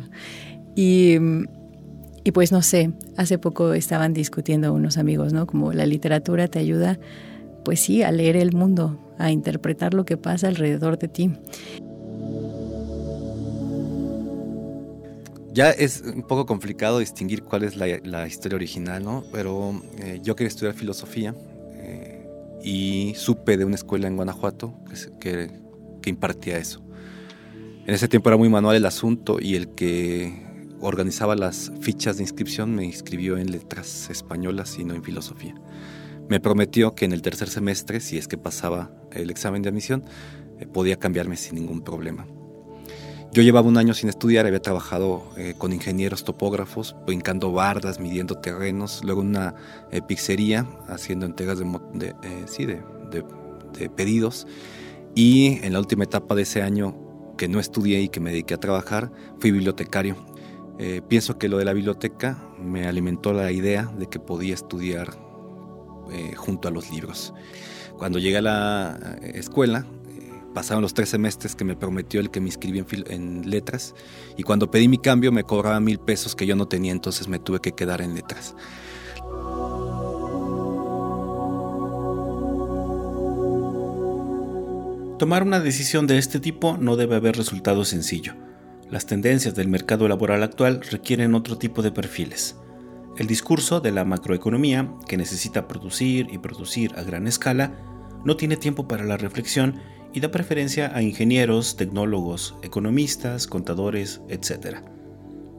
Y, 0.74 1.16
y, 2.24 2.32
pues 2.32 2.52
no 2.52 2.62
sé, 2.62 2.92
hace 3.16 3.38
poco 3.38 3.74
estaban 3.74 4.14
discutiendo 4.14 4.72
unos 4.72 4.98
amigos, 4.98 5.32
¿no? 5.32 5.46
Como 5.46 5.72
la 5.72 5.86
literatura 5.86 6.48
te 6.48 6.58
ayuda, 6.58 6.98
pues 7.64 7.80
sí, 7.80 8.02
a 8.02 8.10
leer 8.10 8.36
el 8.36 8.52
mundo, 8.52 8.98
a 9.18 9.30
interpretar 9.30 9.94
lo 9.94 10.04
que 10.04 10.16
pasa 10.16 10.48
alrededor 10.48 10.98
de 10.98 11.08
ti. 11.08 11.30
Ya 15.52 15.70
es 15.70 16.00
un 16.00 16.22
poco 16.22 16.46
complicado 16.46 16.98
distinguir 16.98 17.42
cuál 17.42 17.64
es 17.64 17.76
la, 17.76 18.26
historia 18.26 18.56
original, 18.56 19.04
¿no? 19.04 19.22
Pero 19.32 19.82
eh, 19.98 20.18
yo 20.22 20.34
quería 20.34 20.48
estudiar 20.48 20.74
filosofía 20.74 21.34
eh, 21.74 22.26
y 22.64 23.12
supe 23.16 23.58
de 23.58 23.66
una 23.66 23.74
escuela 23.74 24.08
en 24.08 24.16
Guanajuato 24.16 24.74
que, 25.20 25.50
que, 26.00 26.10
impartía 26.10 26.56
eso. 26.56 26.82
En 27.86 27.94
ese 27.94 28.08
tiempo 28.08 28.30
era 28.30 28.38
muy 28.38 28.48
manual 28.48 28.76
el 28.76 28.86
asunto 28.86 29.38
y 29.40 29.56
el 29.56 29.68
que 29.74 30.42
organizaba 30.80 31.36
las 31.36 31.70
fichas 31.80 32.16
de 32.16 32.22
inscripción 32.22 32.74
me 32.74 32.86
inscribió 32.86 33.36
en 33.36 33.50
letras 33.50 34.08
españolas 34.08 34.78
y 34.78 34.84
no 34.84 34.94
en 34.94 35.02
filosofía. 35.02 35.54
Me 36.30 36.40
prometió 36.40 36.94
que 36.94 37.04
en 37.04 37.12
el 37.12 37.20
tercer 37.20 37.50
semestre, 37.50 38.00
si 38.00 38.16
es 38.16 38.26
que 38.26 38.38
pasaba 38.38 38.90
el 39.12 39.30
examen 39.30 39.60
de 39.60 39.68
admisión, 39.68 40.02
eh, 40.58 40.66
podía 40.66 40.98
cambiarme 40.98 41.36
sin 41.36 41.56
ningún 41.56 41.82
problema. 41.82 42.26
Yo 43.34 43.40
llevaba 43.40 43.66
un 43.66 43.78
año 43.78 43.94
sin 43.94 44.10
estudiar, 44.10 44.44
había 44.44 44.60
trabajado 44.60 45.22
eh, 45.38 45.54
con 45.56 45.72
ingenieros 45.72 46.22
topógrafos, 46.22 46.94
brincando 47.06 47.50
bardas, 47.50 47.98
midiendo 47.98 48.34
terrenos, 48.34 49.02
luego 49.04 49.22
en 49.22 49.28
una 49.28 49.54
eh, 49.90 50.02
pizzería, 50.02 50.68
haciendo 50.86 51.24
entregas 51.24 51.58
de, 51.58 52.08
eh, 52.08 52.42
sí, 52.44 52.66
de, 52.66 53.88
pedidos. 53.96 54.46
Y 55.14 55.64
en 55.64 55.72
la 55.72 55.78
última 55.78 56.04
etapa 56.04 56.34
de 56.34 56.42
ese 56.42 56.60
año, 56.60 56.94
que 57.38 57.48
no 57.48 57.58
estudié 57.58 58.02
y 58.02 58.10
que 58.10 58.20
me 58.20 58.32
dediqué 58.32 58.52
a 58.52 58.60
trabajar, 58.60 59.10
fui 59.40 59.50
bibliotecario. 59.50 60.16
Eh, 60.78 61.00
pienso 61.08 61.38
que 61.38 61.48
lo 61.48 61.56
de 61.56 61.64
la 61.64 61.72
biblioteca 61.72 62.36
me 62.60 62.86
alimentó 62.86 63.32
la 63.32 63.50
idea 63.50 63.90
de 63.98 64.10
que 64.10 64.20
podía 64.20 64.52
estudiar 64.52 65.10
junto 66.36 66.68
a 66.68 66.70
los 66.70 66.90
libros. 66.90 67.32
Cuando 67.96 68.18
llegué 68.18 68.36
a 68.36 68.42
la 68.42 69.18
escuela, 69.22 69.86
Pasaron 70.54 70.82
los 70.82 70.94
tres 70.94 71.08
semestres 71.08 71.54
que 71.54 71.64
me 71.64 71.76
prometió 71.76 72.20
el 72.20 72.30
que 72.30 72.40
me 72.40 72.46
inscribí 72.46 72.78
en, 72.78 72.86
en, 73.08 73.50
letras 73.50 73.94
y 74.36 74.42
cuando 74.42 74.70
pedí 74.70 74.86
mi 74.88 74.98
cambio 74.98 75.32
me 75.32 75.44
cobraba 75.44 75.80
mil 75.80 75.98
pesos 75.98 76.34
que 76.34 76.46
yo 76.46 76.56
no 76.56 76.68
tenía, 76.68 76.92
entonces 76.92 77.28
me 77.28 77.38
tuve 77.38 77.60
que 77.60 77.72
quedar 77.72 78.02
en 78.02 78.14
letras. 78.14 78.54
Tomar 85.22 85.44
una 85.44 85.60
decisión 85.60 86.08
de 86.08 86.18
este 86.18 86.40
tipo 86.40 86.76
no 86.78 86.96
debe 86.96 87.14
haber 87.14 87.36
resultado 87.36 87.84
sencillo. 87.84 88.34
Las 88.90 89.06
tendencias 89.06 89.54
del 89.54 89.68
mercado 89.68 90.08
laboral 90.08 90.42
actual 90.42 90.82
requieren 90.90 91.36
otro 91.36 91.56
tipo 91.58 91.80
de 91.80 91.92
perfiles. 91.92 92.56
El 93.16 93.28
discurso 93.28 93.80
de 93.80 93.92
la 93.92 94.04
macroeconomía, 94.04 94.92
que 95.06 95.16
necesita 95.16 95.68
producir 95.68 96.26
y 96.32 96.38
producir 96.38 96.92
a 96.96 97.02
gran 97.02 97.28
escala, 97.28 97.72
no 98.24 98.36
tiene 98.36 98.56
tiempo 98.56 98.88
para 98.88 99.04
la 99.04 99.16
reflexión 99.16 99.80
y 100.12 100.20
da 100.20 100.30
preferencia 100.30 100.94
a 100.94 101.02
ingenieros, 101.02 101.76
tecnólogos, 101.76 102.54
economistas, 102.62 103.46
contadores, 103.46 104.20
etc. 104.28 104.78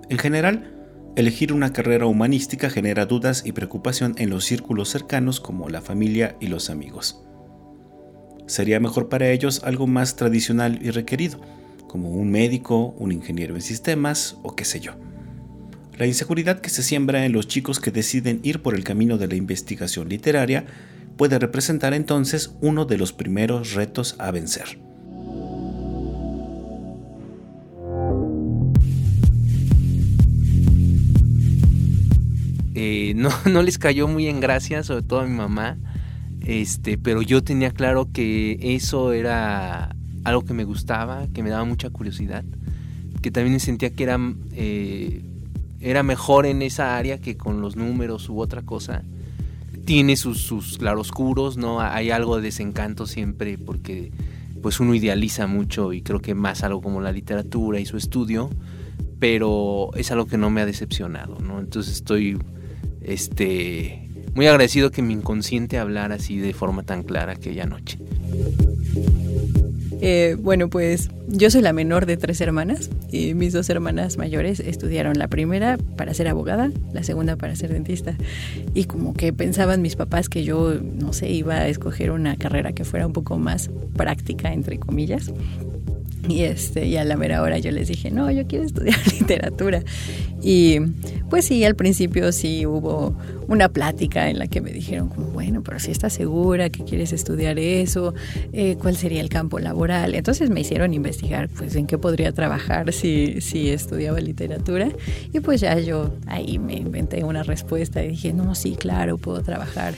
En 0.09 0.17
general, 0.17 0.73
elegir 1.15 1.53
una 1.53 1.73
carrera 1.73 2.05
humanística 2.05 2.69
genera 2.69 3.05
dudas 3.05 3.43
y 3.45 3.51
preocupación 3.51 4.15
en 4.17 4.29
los 4.29 4.45
círculos 4.45 4.89
cercanos 4.89 5.39
como 5.39 5.69
la 5.69 5.81
familia 5.81 6.35
y 6.39 6.47
los 6.47 6.69
amigos. 6.69 7.23
Sería 8.45 8.79
mejor 8.79 9.09
para 9.09 9.29
ellos 9.29 9.61
algo 9.63 9.87
más 9.87 10.15
tradicional 10.15 10.79
y 10.81 10.91
requerido, 10.91 11.39
como 11.87 12.09
un 12.09 12.31
médico, 12.31 12.93
un 12.97 13.11
ingeniero 13.11 13.55
en 13.55 13.61
sistemas 13.61 14.37
o 14.43 14.55
qué 14.55 14.65
sé 14.65 14.79
yo. 14.79 14.93
La 15.97 16.07
inseguridad 16.07 16.59
que 16.59 16.71
se 16.71 16.81
siembra 16.81 17.25
en 17.25 17.33
los 17.33 17.47
chicos 17.47 17.79
que 17.79 17.91
deciden 17.91 18.39
ir 18.41 18.61
por 18.61 18.73
el 18.73 18.83
camino 18.83 19.19
de 19.19 19.27
la 19.27 19.35
investigación 19.35 20.09
literaria 20.09 20.65
puede 21.17 21.39
representar 21.39 21.93
entonces 21.93 22.55
uno 22.61 22.85
de 22.85 22.97
los 22.97 23.13
primeros 23.13 23.73
retos 23.73 24.15
a 24.19 24.31
vencer. 24.31 24.79
Eh, 32.75 33.13
no, 33.15 33.29
no 33.49 33.61
les 33.61 33.77
cayó 33.77 34.07
muy 34.07 34.27
en 34.27 34.39
gracia, 34.39 34.83
sobre 34.83 35.03
todo 35.03 35.21
a 35.21 35.25
mi 35.25 35.35
mamá, 35.35 35.77
este, 36.41 36.97
pero 36.97 37.21
yo 37.21 37.43
tenía 37.43 37.71
claro 37.71 38.09
que 38.11 38.57
eso 38.75 39.13
era 39.13 39.95
algo 40.23 40.43
que 40.43 40.53
me 40.53 40.63
gustaba, 40.63 41.27
que 41.33 41.43
me 41.43 41.49
daba 41.49 41.65
mucha 41.65 41.89
curiosidad, 41.89 42.43
que 43.21 43.31
también 43.31 43.59
sentía 43.59 43.91
que 43.91 44.03
era, 44.03 44.19
eh, 44.53 45.21
era 45.79 46.03
mejor 46.03 46.45
en 46.45 46.61
esa 46.61 46.97
área 46.97 47.19
que 47.19 47.37
con 47.37 47.61
los 47.61 47.75
números 47.75 48.27
u 48.29 48.39
otra 48.39 48.61
cosa. 48.61 49.03
Tiene 49.85 50.15
sus, 50.15 50.41
sus 50.41 50.77
claroscuros, 50.77 51.57
¿no? 51.57 51.81
Hay 51.81 52.11
algo 52.11 52.37
de 52.37 52.43
desencanto 52.43 53.05
siempre 53.05 53.57
porque 53.57 54.11
pues 54.61 54.79
uno 54.79 54.95
idealiza 54.95 55.45
mucho 55.45 55.91
y 55.91 56.01
creo 56.01 56.21
que 56.21 56.33
más 56.35 56.63
algo 56.63 56.81
como 56.81 57.01
la 57.01 57.11
literatura 57.11 57.79
y 57.81 57.85
su 57.85 57.97
estudio, 57.97 58.49
pero 59.19 59.89
es 59.95 60.09
algo 60.11 60.25
que 60.25 60.37
no 60.37 60.49
me 60.49 60.61
ha 60.61 60.65
decepcionado, 60.65 61.37
¿no? 61.39 61.59
Entonces 61.59 61.95
estoy 61.95 62.39
este, 63.01 64.09
muy 64.35 64.47
agradecido 64.47 64.89
que 64.89 65.01
mi 65.01 65.13
inconsciente 65.13 65.77
hablara 65.77 66.15
así 66.15 66.37
de 66.37 66.53
forma 66.53 66.83
tan 66.83 67.03
clara 67.03 67.33
aquella 67.33 67.65
noche. 67.65 67.99
Eh, 70.01 70.35
bueno, 70.39 70.69
pues 70.69 71.09
yo 71.27 71.49
soy 71.49 71.61
la 71.61 71.73
menor 71.73 72.05
de 72.05 72.17
tres 72.17 72.41
hermanas 72.41 72.89
y 73.11 73.33
mis 73.33 73.53
dos 73.53 73.69
hermanas 73.69 74.17
mayores 74.17 74.59
estudiaron 74.59 75.17
la 75.17 75.27
primera 75.27 75.77
para 75.95 76.13
ser 76.13 76.27
abogada, 76.27 76.71
la 76.91 77.03
segunda 77.03 77.35
para 77.35 77.55
ser 77.55 77.71
dentista. 77.71 78.15
Y 78.73 78.85
como 78.85 79.13
que 79.13 79.31
pensaban 79.33 79.81
mis 79.81 79.95
papás 79.95 80.29
que 80.29 80.43
yo, 80.43 80.73
no 80.73 81.13
sé, 81.13 81.29
iba 81.29 81.55
a 81.55 81.67
escoger 81.67 82.11
una 82.11 82.35
carrera 82.35 82.73
que 82.73 82.83
fuera 82.83 83.07
un 83.07 83.13
poco 83.13 83.37
más 83.37 83.69
práctica, 83.95 84.53
entre 84.53 84.77
comillas. 84.77 85.31
Y, 86.27 86.43
este, 86.43 86.85
y 86.85 86.95
a 86.95 87.03
la 87.03 87.17
mera 87.17 87.41
hora 87.41 87.57
yo 87.57 87.71
les 87.71 87.89
dije, 87.89 88.09
no, 88.09 88.31
yo 88.31 88.47
quiero 88.47 88.63
estudiar 88.65 88.97
literatura. 89.19 89.83
Y 90.41 90.79
pues 91.29 91.45
sí, 91.45 91.63
al 91.63 91.75
principio 91.75 92.31
sí 92.31 92.65
hubo 92.65 93.17
una 93.47 93.69
plática 93.69 94.29
en 94.29 94.39
la 94.39 94.47
que 94.47 94.61
me 94.61 94.71
dijeron 94.71 95.09
como, 95.09 95.27
bueno, 95.27 95.63
pero 95.63 95.79
si 95.79 95.91
estás 95.91 96.13
segura 96.13 96.69
que 96.69 96.83
quieres 96.83 97.11
estudiar 97.11 97.59
eso, 97.59 98.13
eh, 98.53 98.77
¿cuál 98.79 98.95
sería 98.95 99.21
el 99.21 99.29
campo 99.29 99.59
laboral? 99.59 100.15
Entonces 100.15 100.49
me 100.49 100.61
hicieron 100.61 100.93
investigar 100.93 101.49
pues 101.49 101.75
en 101.75 101.87
qué 101.87 101.97
podría 101.97 102.31
trabajar 102.31 102.91
si, 102.93 103.41
si 103.41 103.69
estudiaba 103.69 104.19
literatura. 104.19 104.89
Y 105.33 105.39
pues 105.41 105.61
ya 105.61 105.77
yo 105.79 106.13
ahí 106.27 106.57
me 106.59 106.75
inventé 106.75 107.23
una 107.23 107.43
respuesta 107.43 108.03
y 108.03 108.09
dije, 108.09 108.33
no, 108.33 108.55
sí, 108.55 108.75
claro, 108.77 109.17
puedo 109.17 109.41
trabajar 109.43 109.93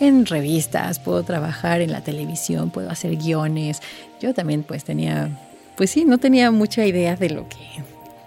en 0.00 0.26
revistas, 0.26 0.98
puedo 0.98 1.22
trabajar 1.22 1.80
en 1.80 1.92
la 1.92 2.02
televisión, 2.02 2.70
puedo 2.70 2.90
hacer 2.90 3.16
guiones. 3.16 3.80
Yo 4.20 4.34
también 4.34 4.62
pues 4.62 4.84
tenía 4.84 5.30
pues 5.76 5.90
sí, 5.90 6.04
no 6.04 6.18
tenía 6.18 6.50
mucha 6.50 6.84
idea 6.86 7.16
de 7.16 7.30
lo 7.30 7.48
que 7.48 7.56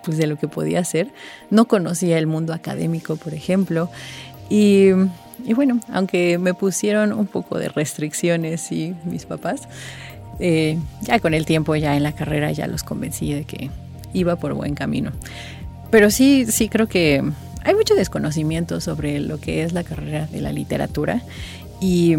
pues 0.03 0.18
de 0.18 0.27
lo 0.27 0.38
que 0.38 0.48
podía 0.48 0.79
hacer. 0.79 1.08
No 1.50 1.65
conocía 1.65 2.18
el 2.18 2.27
mundo 2.27 2.53
académico, 2.53 3.15
por 3.15 3.34
ejemplo. 3.34 3.89
Y, 4.50 4.89
bueno, 5.56 5.79
aunque 5.91 6.38
me 6.38 6.53
pusieron 6.53 7.13
un 7.13 7.27
poco 7.27 7.60
de 7.60 7.70
restricciones 7.70 8.72
y 8.72 8.96
mis 9.06 9.25
papás, 9.25 9.68
eh, 10.39 10.77
ya 11.01 11.20
con 11.20 11.34
el 11.34 11.46
tiempo, 11.46 11.75
ya 11.75 11.96
en 11.96 12.03
la 12.03 12.13
carrera, 12.13 12.51
ya 12.51 12.68
los 12.68 12.84
convencí 12.84 13.34
de 13.34 13.44
que 13.44 13.70
iba 14.13 14.36
por 14.38 14.53
buen 14.53 14.74
camino. 14.74 15.12
Pero 15.91 16.10
sí, 16.10 16.46
sí 16.50 16.70
creo 16.70 16.88
que 16.88 17.24
hay 17.63 17.75
mucho 17.75 17.94
desconocimiento 17.94 18.82
sobre 18.82 19.20
lo 19.20 19.39
que 19.39 19.63
es 19.63 19.74
la 19.74 19.84
carrera 19.84 20.27
de 20.27 20.41
la 20.41 20.51
literatura 20.51 21.22
y, 21.82 22.15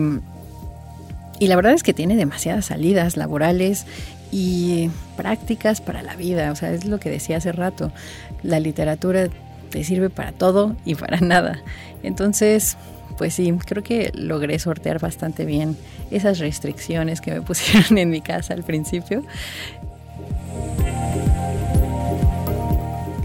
y 1.39 1.47
la 1.47 1.57
verdad 1.57 1.73
es 1.73 1.83
que 1.83 1.95
tiene 1.95 2.17
demasiadas 2.17 2.67
salidas 2.67 3.17
laborales 3.17 3.87
y 4.31 4.91
prácticas 5.17 5.81
para 5.81 6.03
la 6.03 6.17
vida. 6.17 6.53
O 6.53 6.57
sea, 6.57 6.73
es 6.73 6.85
lo 6.85 7.01
que 7.01 7.11
decía 7.11 7.39
hace 7.39 7.53
rato. 7.53 7.93
La 8.43 8.61
literatura 8.61 9.29
te 9.71 9.85
sirve 9.85 10.11
para 10.11 10.33
todo 10.33 10.77
y 10.85 10.95
para 10.95 11.21
nada. 11.21 11.61
Entonces, 12.03 12.77
pues 13.19 13.35
sí, 13.35 13.53
creo 13.67 13.83
que 13.83 14.11
logré 14.15 14.59
sortear 14.59 14.99
bastante 14.99 15.45
bien 15.45 15.77
esas 16.11 16.39
restricciones 16.39 17.21
que 17.21 17.33
me 17.33 17.43
pusieron 17.43 17.99
en 17.99 18.11
mi 18.11 18.21
casa 18.21 18.55
al 18.55 18.63
principio. 18.63 19.23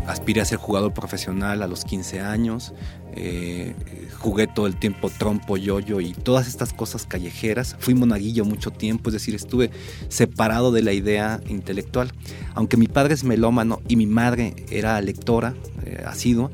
Aspiré 0.08 0.42
a 0.42 0.46
ser 0.46 0.60
jugador 0.60 0.94
profesional 0.94 1.62
a 1.62 1.68
los 1.68 1.84
15 1.84 2.22
años. 2.22 2.74
Eh, 3.16 3.74
jugué 4.26 4.48
todo 4.48 4.66
el 4.66 4.76
tiempo 4.76 5.10
trompo, 5.10 5.56
yoyo 5.56 6.02
y 6.02 6.14
todas 6.14 6.48
estas 6.48 6.74
cosas 6.74 7.06
callejeras. 7.06 7.76
Fui 7.80 7.94
monaguillo 7.94 8.44
mucho 8.44 8.72
tiempo, 8.72 9.10
es 9.10 9.14
decir, 9.14 9.36
estuve 9.36 9.70
separado 10.10 10.72
de 10.72 10.82
la 10.82 10.94
idea 10.94 11.40
intelectual. 11.48 12.12
Aunque 12.56 12.76
mi 12.76 12.88
padre 12.88 13.14
es 13.14 13.24
melómano 13.24 13.82
y 13.88 13.96
mi 13.96 14.08
madre 14.08 14.56
era 14.72 15.00
lectora, 15.02 15.54
eh, 15.86 16.04
asidua, 16.06 16.50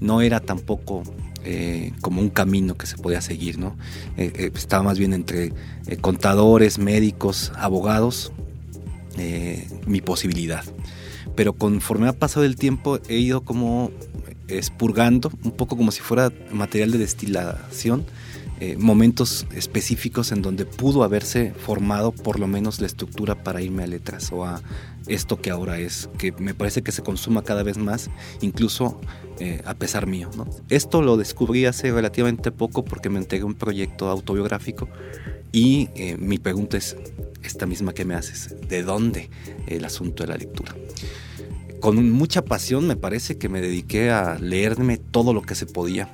no 0.00 0.20
era 0.20 0.40
tampoco 0.40 1.02
eh, 1.44 1.92
como 2.00 2.20
un 2.20 2.30
camino 2.30 2.76
que 2.76 2.86
se 2.86 2.96
podía 2.96 3.20
seguir, 3.20 3.58
¿no? 3.58 3.76
Eh, 4.16 4.52
estaba 4.54 4.84
más 4.84 4.98
bien 4.98 5.12
entre 5.12 5.52
contadores, 6.00 6.78
médicos, 6.78 7.52
abogados, 7.56 8.32
mi 9.86 10.02
posibilidad. 10.02 10.62
Pero 11.34 11.54
conforme 11.54 12.06
ha 12.08 12.12
pasado 12.12 12.44
el 12.44 12.56
tiempo 12.56 12.98
he 13.08 13.16
ido 13.16 13.40
como 13.40 13.90
expurgando, 14.48 15.30
un 15.44 15.52
poco 15.52 15.76
como 15.76 15.90
si 15.90 16.00
fuera 16.00 16.32
material 16.52 16.90
de 16.92 16.98
destilación, 16.98 18.04
eh, 18.58 18.76
momentos 18.78 19.46
específicos 19.54 20.32
en 20.32 20.40
donde 20.40 20.64
pudo 20.64 21.02
haberse 21.02 21.52
formado 21.52 22.12
por 22.12 22.40
lo 22.40 22.46
menos 22.46 22.80
la 22.80 22.86
estructura 22.86 23.42
para 23.42 23.60
irme 23.60 23.82
a 23.82 23.86
letras 23.86 24.32
o 24.32 24.46
a 24.46 24.62
esto 25.06 25.40
que 25.42 25.50
ahora 25.50 25.78
es, 25.78 26.08
que 26.16 26.32
me 26.32 26.54
parece 26.54 26.82
que 26.82 26.90
se 26.90 27.02
consuma 27.02 27.44
cada 27.44 27.62
vez 27.62 27.76
más, 27.76 28.10
incluso 28.40 28.98
eh, 29.40 29.60
a 29.66 29.74
pesar 29.74 30.06
mío. 30.06 30.30
Esto 30.70 31.02
lo 31.02 31.18
descubrí 31.18 31.66
hace 31.66 31.92
relativamente 31.92 32.50
poco 32.50 32.82
porque 32.82 33.10
me 33.10 33.18
entregué 33.18 33.44
un 33.44 33.54
proyecto 33.54 34.08
autobiográfico 34.08 34.88
y 35.52 35.90
eh, 35.94 36.16
mi 36.18 36.38
pregunta 36.38 36.78
es 36.78 36.96
esta 37.42 37.66
misma 37.66 37.92
que 37.92 38.06
me 38.06 38.14
haces, 38.14 38.56
¿de 38.68 38.82
dónde 38.82 39.28
el 39.66 39.84
asunto 39.84 40.22
de 40.22 40.28
la 40.28 40.36
lectura? 40.36 40.74
Con 41.80 42.10
mucha 42.10 42.44
pasión 42.44 42.86
me 42.86 42.96
parece 42.96 43.38
que 43.38 43.48
me 43.48 43.60
dediqué 43.60 44.10
a 44.10 44.38
leerme 44.38 44.98
todo 44.98 45.32
lo 45.32 45.42
que 45.42 45.54
se 45.54 45.66
podía. 45.66 46.08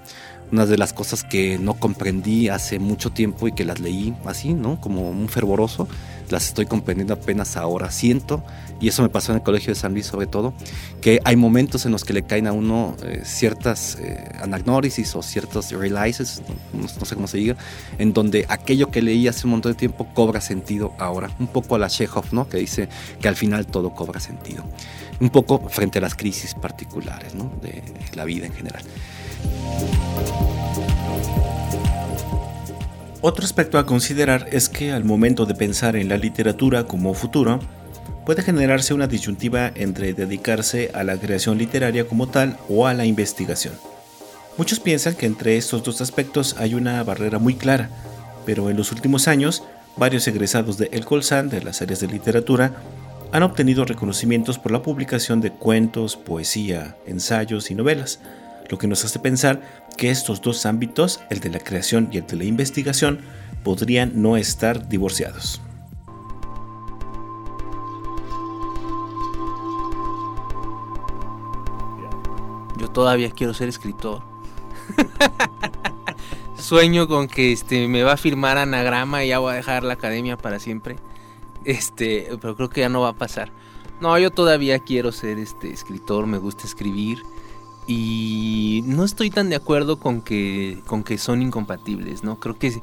Una 0.52 0.66
de 0.66 0.76
las 0.76 0.92
cosas 0.92 1.24
que 1.24 1.58
no 1.58 1.74
comprendí 1.74 2.48
hace 2.48 2.78
mucho 2.78 3.10
tiempo 3.10 3.48
y 3.48 3.52
que 3.52 3.64
las 3.64 3.80
leí 3.80 4.14
así, 4.26 4.52
¿no? 4.52 4.80
Como 4.80 5.08
un 5.08 5.28
fervoroso, 5.28 5.88
las 6.28 6.46
estoy 6.46 6.66
comprendiendo 6.66 7.14
apenas 7.14 7.56
ahora. 7.56 7.90
Siento, 7.90 8.44
y 8.78 8.88
eso 8.88 9.02
me 9.02 9.08
pasó 9.08 9.32
en 9.32 9.38
el 9.38 9.42
Colegio 9.42 9.72
de 9.72 9.80
San 9.80 9.92
Luis 9.92 10.06
sobre 10.06 10.26
todo, 10.26 10.52
que 11.00 11.20
hay 11.24 11.36
momentos 11.36 11.86
en 11.86 11.92
los 11.92 12.04
que 12.04 12.12
le 12.12 12.24
caen 12.24 12.46
a 12.46 12.52
uno 12.52 12.96
eh, 13.02 13.22
ciertas 13.24 13.96
eh, 13.98 14.30
anagnórisis 14.42 15.16
o 15.16 15.22
ciertos 15.22 15.70
realizes, 15.72 16.42
no, 16.74 16.86
sé 16.86 17.14
cómo 17.14 17.28
se 17.28 17.38
diga, 17.38 17.56
en 17.98 18.12
donde 18.12 18.44
aquello 18.48 18.90
que 18.90 19.00
leí 19.00 19.28
hace 19.28 19.46
un 19.46 19.52
montón 19.52 19.72
de 19.72 19.78
tiempo 19.78 20.06
cobra 20.12 20.42
sentido 20.42 20.92
ahora. 20.98 21.30
Un 21.38 21.46
poco 21.46 21.76
a 21.76 21.78
la 21.78 21.88
Chekhov, 21.88 22.26
¿no? 22.32 22.46
Que 22.46 22.58
dice 22.58 22.90
que 23.20 23.28
al 23.28 23.36
final 23.36 23.66
todo 23.66 23.94
cobra 23.94 24.20
sentido 24.20 24.64
un 25.22 25.30
poco 25.30 25.68
frente 25.68 25.98
a 25.98 26.00
las 26.00 26.16
crisis 26.16 26.54
particulares 26.54 27.32
de 27.62 27.82
la 28.14 28.24
vida 28.24 28.46
en 28.46 28.52
general. 28.52 28.82
Otro 33.24 33.44
aspecto 33.44 33.78
a 33.78 33.86
considerar 33.86 34.48
es 34.50 34.68
que 34.68 34.90
al 34.90 35.04
momento 35.04 35.46
de 35.46 35.54
pensar 35.54 35.94
en 35.94 36.08
la 36.08 36.16
literatura 36.16 36.88
como 36.88 37.14
futuro, 37.14 37.60
puede 38.26 38.42
generarse 38.42 38.94
una 38.94 39.06
disyuntiva 39.06 39.70
entre 39.76 40.12
dedicarse 40.12 40.90
a 40.92 41.04
la 41.04 41.16
creación 41.16 41.56
literaria 41.56 42.06
como 42.06 42.28
tal 42.28 42.58
o 42.68 42.88
a 42.88 42.94
la 42.94 43.04
investigación. 43.04 43.74
Muchos 44.58 44.80
piensan 44.80 45.14
que 45.14 45.26
entre 45.26 45.56
estos 45.56 45.84
dos 45.84 46.00
aspectos 46.00 46.56
hay 46.58 46.74
una 46.74 47.02
barrera 47.04 47.38
muy 47.38 47.54
clara, 47.54 47.90
pero 48.44 48.70
en 48.70 48.76
los 48.76 48.90
últimos 48.90 49.28
años, 49.28 49.62
varios 49.96 50.26
egresados 50.26 50.76
de 50.76 50.88
El 50.92 51.04
Colsan 51.04 51.48
de 51.48 51.62
las 51.62 51.80
áreas 51.80 52.00
de 52.00 52.08
literatura 52.08 52.72
han 53.30 53.44
obtenido 53.44 53.84
reconocimientos 53.84 54.58
por 54.58 54.72
la 54.72 54.82
publicación 54.82 55.40
de 55.40 55.52
cuentos, 55.52 56.16
poesía, 56.16 56.96
ensayos 57.06 57.70
y 57.70 57.74
novelas, 57.74 58.20
lo 58.68 58.78
que 58.78 58.86
nos 58.86 59.04
hace 59.04 59.18
pensar 59.18 59.86
que 59.96 60.10
estos 60.10 60.40
dos 60.40 60.66
ámbitos, 60.66 61.20
el 61.30 61.40
de 61.40 61.50
la 61.50 61.58
creación 61.58 62.08
y 62.12 62.18
el 62.18 62.26
de 62.26 62.36
la 62.36 62.44
investigación, 62.44 63.20
podrían 63.62 64.20
no 64.20 64.36
estar 64.36 64.88
divorciados. 64.88 65.60
Yo 72.78 72.88
todavía 72.88 73.30
quiero 73.30 73.54
ser 73.54 73.68
escritor. 73.68 74.22
Sueño 76.56 77.06
con 77.06 77.28
que 77.28 77.52
este 77.52 77.86
me 77.88 78.02
va 78.02 78.12
a 78.12 78.16
firmar 78.16 78.58
anagrama 78.58 79.24
y 79.24 79.28
ya 79.28 79.38
voy 79.38 79.52
a 79.52 79.56
dejar 79.56 79.84
la 79.84 79.94
academia 79.94 80.36
para 80.36 80.58
siempre. 80.58 80.96
Este, 81.64 82.28
pero 82.40 82.56
creo 82.56 82.70
que 82.70 82.80
ya 82.80 82.88
no 82.88 83.02
va 83.02 83.10
a 83.10 83.12
pasar. 83.12 83.52
No, 84.00 84.18
yo 84.18 84.30
todavía 84.30 84.80
quiero 84.80 85.12
ser 85.12 85.38
este 85.38 85.72
escritor, 85.72 86.26
me 86.26 86.38
gusta 86.38 86.66
escribir 86.66 87.22
y 87.86 88.82
no 88.86 89.04
estoy 89.04 89.30
tan 89.30 89.50
de 89.50 89.56
acuerdo 89.56 89.98
con 89.98 90.22
que 90.22 90.80
con 90.86 91.02
que 91.02 91.18
son 91.18 91.42
incompatibles, 91.42 92.22
¿no? 92.22 92.38
Creo 92.38 92.58
que 92.58 92.80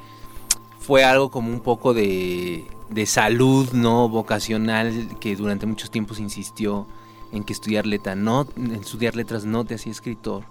fue 0.80 1.04
algo 1.04 1.30
como 1.30 1.52
un 1.52 1.62
poco 1.62 1.94
de, 1.94 2.66
de 2.90 3.06
salud, 3.06 3.72
¿no? 3.74 4.10
vocacional 4.10 5.18
que 5.20 5.36
durante 5.36 5.66
muchos 5.66 5.92
tiempos 5.92 6.20
insistió 6.20 6.88
en 7.32 7.44
que 7.44 7.54
estudiar 7.54 7.86
letra 7.86 8.16
no 8.16 8.48
estudiar 8.74 9.16
letras 9.16 9.46
no 9.46 9.66
te 9.66 9.76
hacía 9.76 9.92
escritor, 9.92 10.44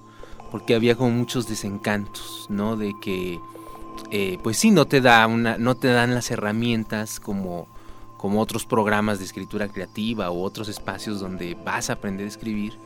porque 0.50 0.74
había 0.74 0.96
como 0.96 1.10
muchos 1.10 1.48
desencantos, 1.48 2.46
¿no? 2.48 2.76
De 2.76 2.94
que 3.00 3.40
eh, 4.10 4.38
pues 4.42 4.56
sí 4.56 4.70
no 4.70 4.86
te 4.86 5.00
da 5.00 5.26
una 5.26 5.58
no 5.58 5.74
te 5.74 5.88
dan 5.88 6.14
las 6.14 6.30
herramientas 6.30 7.20
como 7.20 7.66
como 8.16 8.40
otros 8.40 8.66
programas 8.66 9.18
de 9.18 9.24
escritura 9.24 9.68
creativa 9.68 10.30
o 10.30 10.42
otros 10.42 10.68
espacios 10.68 11.20
donde 11.20 11.56
vas 11.64 11.88
a 11.88 11.94
aprender 11.94 12.26
a 12.26 12.28
escribir, 12.28 12.78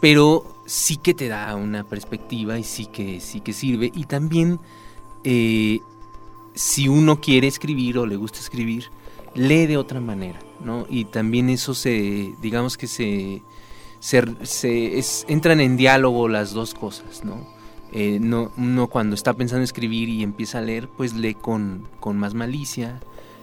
pero 0.00 0.44
sí 0.66 0.96
que 0.96 1.14
te 1.14 1.28
da 1.28 1.54
una 1.56 1.84
perspectiva 1.84 2.58
y 2.58 2.64
sí 2.64 2.86
que, 2.86 3.20
sí 3.20 3.40
que 3.40 3.52
sirve. 3.52 3.92
Y 3.94 4.04
también, 4.04 4.58
eh, 5.24 5.80
si 6.54 6.88
uno 6.88 7.20
quiere 7.20 7.46
escribir 7.46 7.98
o 7.98 8.06
le 8.06 8.16
gusta 8.16 8.38
escribir, 8.38 8.90
lee 9.34 9.66
de 9.66 9.76
otra 9.76 10.00
manera, 10.00 10.38
¿no? 10.64 10.86
Y 10.88 11.04
también 11.04 11.50
eso 11.50 11.74
se, 11.74 12.34
digamos 12.40 12.76
que 12.76 12.86
se, 12.86 13.42
se, 14.00 15.02
entran 15.28 15.60
en 15.60 15.76
diálogo 15.76 16.28
las 16.28 16.52
dos 16.52 16.74
cosas, 16.74 17.24
¿no? 17.24 17.46
Eh, 17.92 18.18
no, 18.20 18.52
uno 18.56 18.86
cuando 18.86 19.14
está 19.14 19.34
pensando 19.34 19.58
en 19.58 19.64
escribir 19.64 20.08
y 20.08 20.22
empieza 20.22 20.58
a 20.58 20.62
leer, 20.62 20.88
pues 20.88 21.14
lee 21.14 21.34
con, 21.34 21.88
con 21.98 22.16
más 22.16 22.34
malicia, 22.34 23.00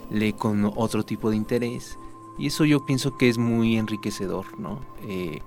lee 0.09 0.33
con 0.33 0.71
otro 0.75 1.03
tipo 1.03 1.29
de 1.29 1.35
interés. 1.35 1.99
Y 2.37 2.47
eso 2.47 2.65
yo 2.65 2.85
pienso 2.85 3.17
que 3.17 3.29
es 3.29 3.37
muy 3.37 3.77
enriquecedor, 3.77 4.59
¿no? 4.59 4.79
Eh, 5.07 5.41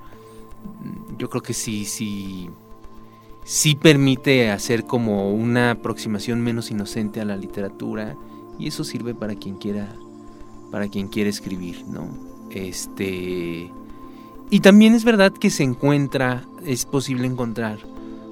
yo 1.18 1.28
creo 1.28 1.42
que 1.42 1.54
sí, 1.54 1.84
sí, 1.84 2.50
sí 3.44 3.74
permite 3.74 4.50
hacer 4.50 4.84
como 4.84 5.32
una 5.32 5.72
aproximación 5.72 6.40
menos 6.40 6.70
inocente 6.70 7.20
a 7.20 7.24
la 7.24 7.36
literatura 7.36 8.16
y 8.58 8.68
eso 8.68 8.84
sirve 8.84 9.14
para 9.14 9.34
quien 9.34 9.56
quiera, 9.56 9.94
para 10.70 10.88
quien 10.88 11.08
quiera 11.08 11.30
escribir, 11.30 11.84
¿no? 11.86 12.08
Este 12.50 13.70
y 14.52 14.60
también 14.60 14.94
es 14.94 15.04
verdad 15.04 15.32
que 15.32 15.48
se 15.48 15.62
encuentra, 15.62 16.42
es 16.66 16.84
posible 16.84 17.26
encontrar 17.26 17.78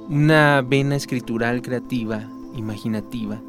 una 0.09 0.63
vena 0.63 0.97
escritural 0.97 1.63
creativa, 1.63 2.29
imaginativa, 2.57 3.41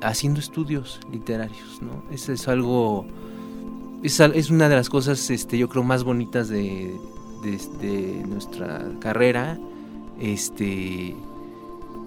haciendo 0.00 0.38
estudios 0.38 1.00
literarios, 1.10 1.82
¿no? 1.82 2.04
Eso 2.12 2.32
es 2.32 2.46
algo, 2.46 3.06
es, 4.04 4.20
es, 4.20 4.50
una 4.50 4.68
de 4.68 4.76
las 4.76 4.88
cosas, 4.88 5.30
este, 5.30 5.58
yo 5.58 5.68
creo, 5.68 5.82
más 5.82 6.04
bonitas 6.04 6.48
de, 6.48 6.94
de, 7.50 8.24
nuestra 8.26 8.84
carrera, 9.00 9.58
este, 10.20 11.14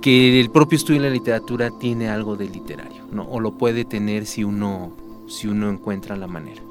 que 0.02 0.40
el 0.40 0.50
propio 0.50 0.78
estudio 0.78 1.02
de 1.02 1.10
la 1.10 1.14
literatura 1.14 1.72
tiene 1.80 2.10
algo 2.10 2.36
de 2.36 2.50
literario, 2.50 3.04
¿no? 3.12 3.24
O 3.24 3.40
lo 3.40 3.52
puede 3.58 3.86
tener 3.86 4.26
si 4.26 4.44
uno, 4.44 4.92
si 5.28 5.48
uno 5.48 5.70
encuentra 5.70 6.16
la 6.16 6.28
manera. 6.28 6.62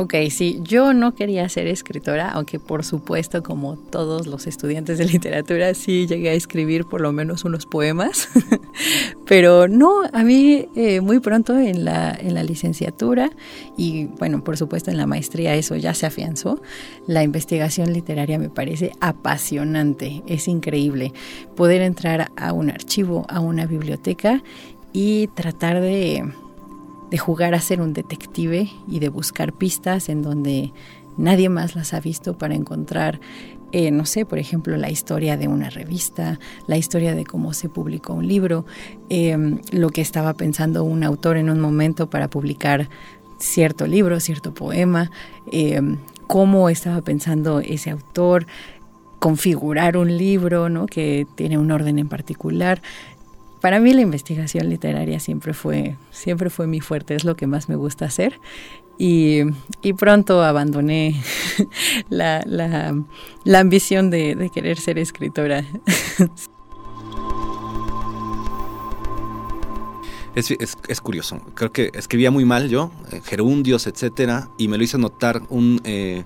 Ok, 0.00 0.14
sí, 0.30 0.60
yo 0.62 0.94
no 0.94 1.14
quería 1.14 1.46
ser 1.50 1.66
escritora, 1.66 2.30
aunque 2.30 2.58
por 2.58 2.86
supuesto, 2.86 3.42
como 3.42 3.76
todos 3.76 4.26
los 4.26 4.46
estudiantes 4.46 4.96
de 4.96 5.04
literatura, 5.12 5.74
sí 5.74 6.06
llegué 6.06 6.30
a 6.30 6.32
escribir 6.32 6.86
por 6.86 7.02
lo 7.02 7.12
menos 7.12 7.44
unos 7.44 7.66
poemas. 7.66 8.30
Pero 9.26 9.68
no, 9.68 10.00
a 10.10 10.24
mí 10.24 10.68
eh, 10.74 11.02
muy 11.02 11.20
pronto 11.20 11.54
en 11.58 11.84
la, 11.84 12.16
en 12.18 12.32
la 12.32 12.42
licenciatura 12.42 13.30
y 13.76 14.06
bueno, 14.06 14.42
por 14.42 14.56
supuesto 14.56 14.90
en 14.90 14.96
la 14.96 15.06
maestría 15.06 15.54
eso 15.54 15.76
ya 15.76 15.92
se 15.92 16.06
afianzó, 16.06 16.62
la 17.06 17.22
investigación 17.22 17.92
literaria 17.92 18.38
me 18.38 18.48
parece 18.48 18.92
apasionante, 19.02 20.22
es 20.26 20.48
increíble 20.48 21.12
poder 21.56 21.82
entrar 21.82 22.32
a 22.36 22.54
un 22.54 22.70
archivo, 22.70 23.26
a 23.28 23.40
una 23.40 23.66
biblioteca 23.66 24.42
y 24.94 25.26
tratar 25.34 25.82
de 25.82 26.24
de 27.10 27.18
jugar 27.18 27.54
a 27.54 27.60
ser 27.60 27.80
un 27.80 27.92
detective 27.92 28.70
y 28.88 29.00
de 29.00 29.08
buscar 29.08 29.52
pistas 29.52 30.08
en 30.08 30.22
donde 30.22 30.72
nadie 31.16 31.48
más 31.48 31.74
las 31.74 31.92
ha 31.92 32.00
visto 32.00 32.38
para 32.38 32.54
encontrar, 32.54 33.20
eh, 33.72 33.90
no 33.90 34.06
sé, 34.06 34.24
por 34.24 34.38
ejemplo, 34.38 34.76
la 34.76 34.90
historia 34.90 35.36
de 35.36 35.48
una 35.48 35.70
revista, 35.70 36.38
la 36.66 36.76
historia 36.76 37.14
de 37.14 37.24
cómo 37.24 37.52
se 37.52 37.68
publicó 37.68 38.14
un 38.14 38.26
libro, 38.26 38.64
em, 39.08 39.58
lo 39.72 39.90
que 39.90 40.00
estaba 40.00 40.34
pensando 40.34 40.84
un 40.84 41.04
autor 41.04 41.36
en 41.36 41.50
un 41.50 41.60
momento 41.60 42.08
para 42.10 42.28
publicar 42.28 42.88
cierto 43.38 43.86
libro, 43.86 44.20
cierto 44.20 44.54
poema, 44.54 45.10
em, 45.50 45.98
cómo 46.26 46.68
estaba 46.68 47.02
pensando 47.02 47.60
ese 47.60 47.90
autor 47.90 48.46
configurar 49.20 49.98
un 49.98 50.16
libro, 50.16 50.68
¿no? 50.68 50.86
que 50.86 51.26
tiene 51.36 51.58
un 51.58 51.70
orden 51.70 51.98
en 51.98 52.08
particular 52.08 52.80
para 53.60 53.78
mí 53.80 53.92
la 53.92 54.00
investigación 54.00 54.68
literaria 54.68 55.20
siempre 55.20 55.52
fue, 55.52 55.96
siempre 56.10 56.50
fue 56.50 56.66
mi 56.66 56.80
fuerte, 56.80 57.14
es 57.14 57.24
lo 57.24 57.36
que 57.36 57.46
más 57.46 57.68
me 57.68 57.76
gusta 57.76 58.06
hacer. 58.06 58.40
Y, 59.02 59.44
pronto 59.96 60.42
abandoné 60.42 61.22
la, 62.10 62.94
ambición 63.54 64.10
de, 64.10 64.50
querer 64.52 64.78
ser 64.78 64.98
escritora. 64.98 65.64
Es, 70.34 71.00
curioso. 71.00 71.40
Creo 71.54 71.72
que 71.72 71.90
escribía 71.92 72.30
muy 72.30 72.44
mal 72.44 72.68
yo, 72.68 72.92
eh, 73.10 73.20
gerundios, 73.24 73.88
etcétera, 73.88 74.48
y 74.56 74.68
me 74.68 74.78
lo 74.78 74.84
hizo 74.84 74.96
notar 74.96 75.42
un, 75.48 75.80
eh, 75.82 76.22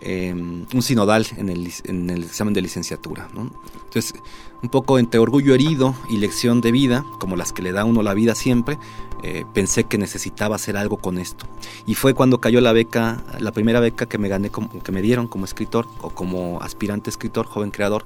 em, 0.00 0.66
un 0.74 0.82
sinodal 0.82 1.26
en 1.36 1.48
el, 1.48 1.72
en 1.84 2.10
el, 2.10 2.24
examen 2.24 2.52
de 2.52 2.60
licenciatura. 2.60 3.28
Entonces, 3.32 4.14
un 4.62 4.68
poco 4.68 4.98
entre 4.98 5.20
orgullo 5.20 5.54
herido 5.54 5.94
y 6.08 6.18
lección 6.18 6.60
de 6.60 6.72
vida, 6.72 7.04
como 7.18 7.36
las 7.36 7.52
que 7.52 7.62
le 7.62 7.72
da 7.72 7.84
uno 7.84 8.02
la 8.02 8.14
vida 8.14 8.34
siempre, 8.34 8.78
eh, 9.22 9.44
pensé 9.52 9.84
que 9.84 9.98
necesitaba 9.98 10.56
hacer 10.56 10.76
algo 10.76 10.96
con 10.96 11.18
esto. 11.18 11.46
Y 11.86 11.94
fue 11.94 12.14
cuando 12.14 12.40
cayó 12.40 12.60
la 12.60 12.72
beca, 12.72 13.22
la 13.38 13.52
primera 13.52 13.80
beca 13.80 14.06
que 14.06 14.18
me 14.18 14.28
gané, 14.28 14.50
que 14.82 14.92
me 14.92 15.02
dieron 15.02 15.28
como 15.28 15.44
escritor 15.44 15.86
o 16.00 16.10
como 16.10 16.60
aspirante 16.62 17.10
escritor, 17.10 17.46
joven 17.46 17.70
creador, 17.70 18.04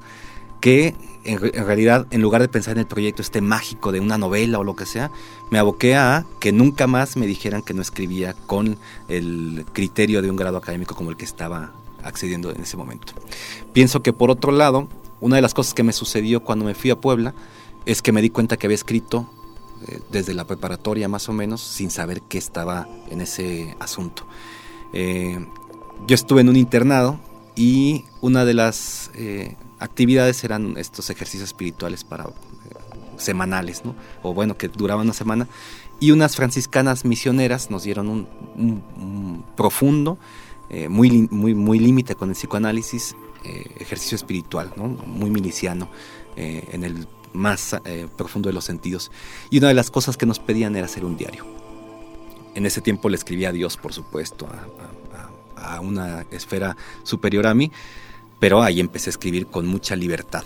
que 0.61 0.95
en, 1.25 1.39
realidad 1.39 2.07
en 2.11 2.23
lugar 2.23 2.41
de 2.41 2.49
pensar 2.49 2.73
en 2.73 2.81
el 2.81 2.87
proyecto 2.87 3.21
este 3.21 3.41
mágico 3.41 3.93
de 3.93 4.01
una 4.01 4.17
novela 4.17 4.59
o 4.59 4.65
lo 4.65 4.75
que 4.75 4.87
sea, 4.87 5.11
me 5.51 5.59
aboqué 5.59 5.95
a 5.95 6.25
que 6.41 6.53
nunca 6.53 6.87
más 6.87 7.17
me 7.17 7.27
dijeran 7.27 7.63
que 7.63 7.75
no 7.75 7.83
escribía 7.83 8.35
con 8.47 8.79
el 9.09 9.67
criterio 9.73 10.23
de 10.23 10.31
un 10.31 10.37
grado 10.37 10.57
académico 10.57 10.95
como 10.95 11.11
el 11.11 11.17
que 11.17 11.27
estaba 11.27 11.73
accediendo 12.03 12.51
en 12.51 12.63
ese 12.63 12.77
momento. 12.77 13.13
Pienso 13.73 14.03
que 14.03 14.13
por 14.13 14.31
otro 14.31 14.53
lado, 14.53 14.89
una 15.25 15.37
de 15.37 15.43
las 15.43 15.55
cosas 15.55 15.73
que 15.73 15.83
me 15.83 15.95
sucedió 15.95 16.45
cuando 16.45 16.67
me 16.67 16.75
fui 16.75 16.91
a 16.91 17.01
Puebla 17.01 17.35
es 17.87 18.03
que 18.03 18.13
me 18.13 18.21
di 18.21 18.29
cuenta 18.29 18.59
que 18.59 18.67
había 18.67 18.75
escrito 18.75 19.27
eh, 19.89 20.01
desde 20.11 20.35
la 20.35 20.47
preparatoria 20.47 21.09
más 21.09 21.31
o 21.31 21.33
menos 21.33 21.63
sin 21.63 21.91
saber 21.91 22.21
qué 22.21 22.37
estaba 22.37 22.87
en 23.09 23.23
ese 23.23 23.75
asunto. 23.81 24.27
Eh, 24.93 25.47
yo 26.07 26.15
estuve 26.15 26.43
en 26.43 26.51
un 26.51 26.57
internado 26.57 27.19
y 27.57 28.05
una 28.21 28.45
de 28.45 28.53
las 28.53 29.11
eh, 29.15 29.57
actividades 29.79 30.45
eran 30.45 30.77
estos 30.77 31.09
ejercicios 31.09 31.49
espirituales 31.49 32.05
para 32.05 32.27
semanales, 33.17 33.83
¿no? 33.83 33.95
o 34.23 34.35
bueno, 34.35 34.59
que 34.59 34.69
duraban 34.69 35.07
una 35.07 35.15
semana, 35.15 35.49
y 36.01 36.11
unas 36.11 36.37
franciscanas 36.37 37.07
misioneras 37.07 37.71
nos 37.71 37.85
dieron 37.85 38.27
un, 38.57 39.45
profundo, 39.57 40.19
muy, 40.89 41.29
muy, 41.31 41.55
muy 41.55 41.79
límite 41.79 42.17
con 42.17 42.29
el 42.31 42.35
psicoanálisis, 42.35 43.15
eh, 43.45 43.71
ejercicio 43.79 44.17
espiritual, 44.17 44.73
muy 44.77 45.31
miliciano, 45.31 45.91
eh, 46.37 46.69
en 46.73 46.85
el 46.85 47.07
más 47.33 47.77
eh, 47.85 48.09
profundo 48.17 48.49
de 48.49 48.55
los 48.55 48.65
sentidos. 48.65 49.11
Y 49.51 49.59
una 49.59 49.69
de 49.69 49.75
las 49.75 49.91
cosas 49.91 50.17
que 50.17 50.25
nos 50.25 50.39
pedían 50.39 50.77
era 50.77 50.87
hacer 50.87 51.05
un 51.05 51.17
diario. 51.17 51.47
En 52.55 52.65
ese 52.65 52.81
tiempo 52.81 53.09
le 53.09 53.17
escribía 53.17 53.51
a 53.51 53.53
Dios, 53.53 53.77
por 53.77 53.93
supuesto, 53.93 54.49
a, 55.57 55.81
una 55.81 56.27
esfera 56.31 56.77
superior 57.03 57.47
a 57.47 57.55
mí, 57.55 57.73
pero 58.39 58.63
ahí 58.63 58.81
empecé 58.81 59.09
a 59.09 59.13
escribir 59.13 59.47
con 59.47 59.67
mucha 59.67 59.97
libertad. 59.97 60.45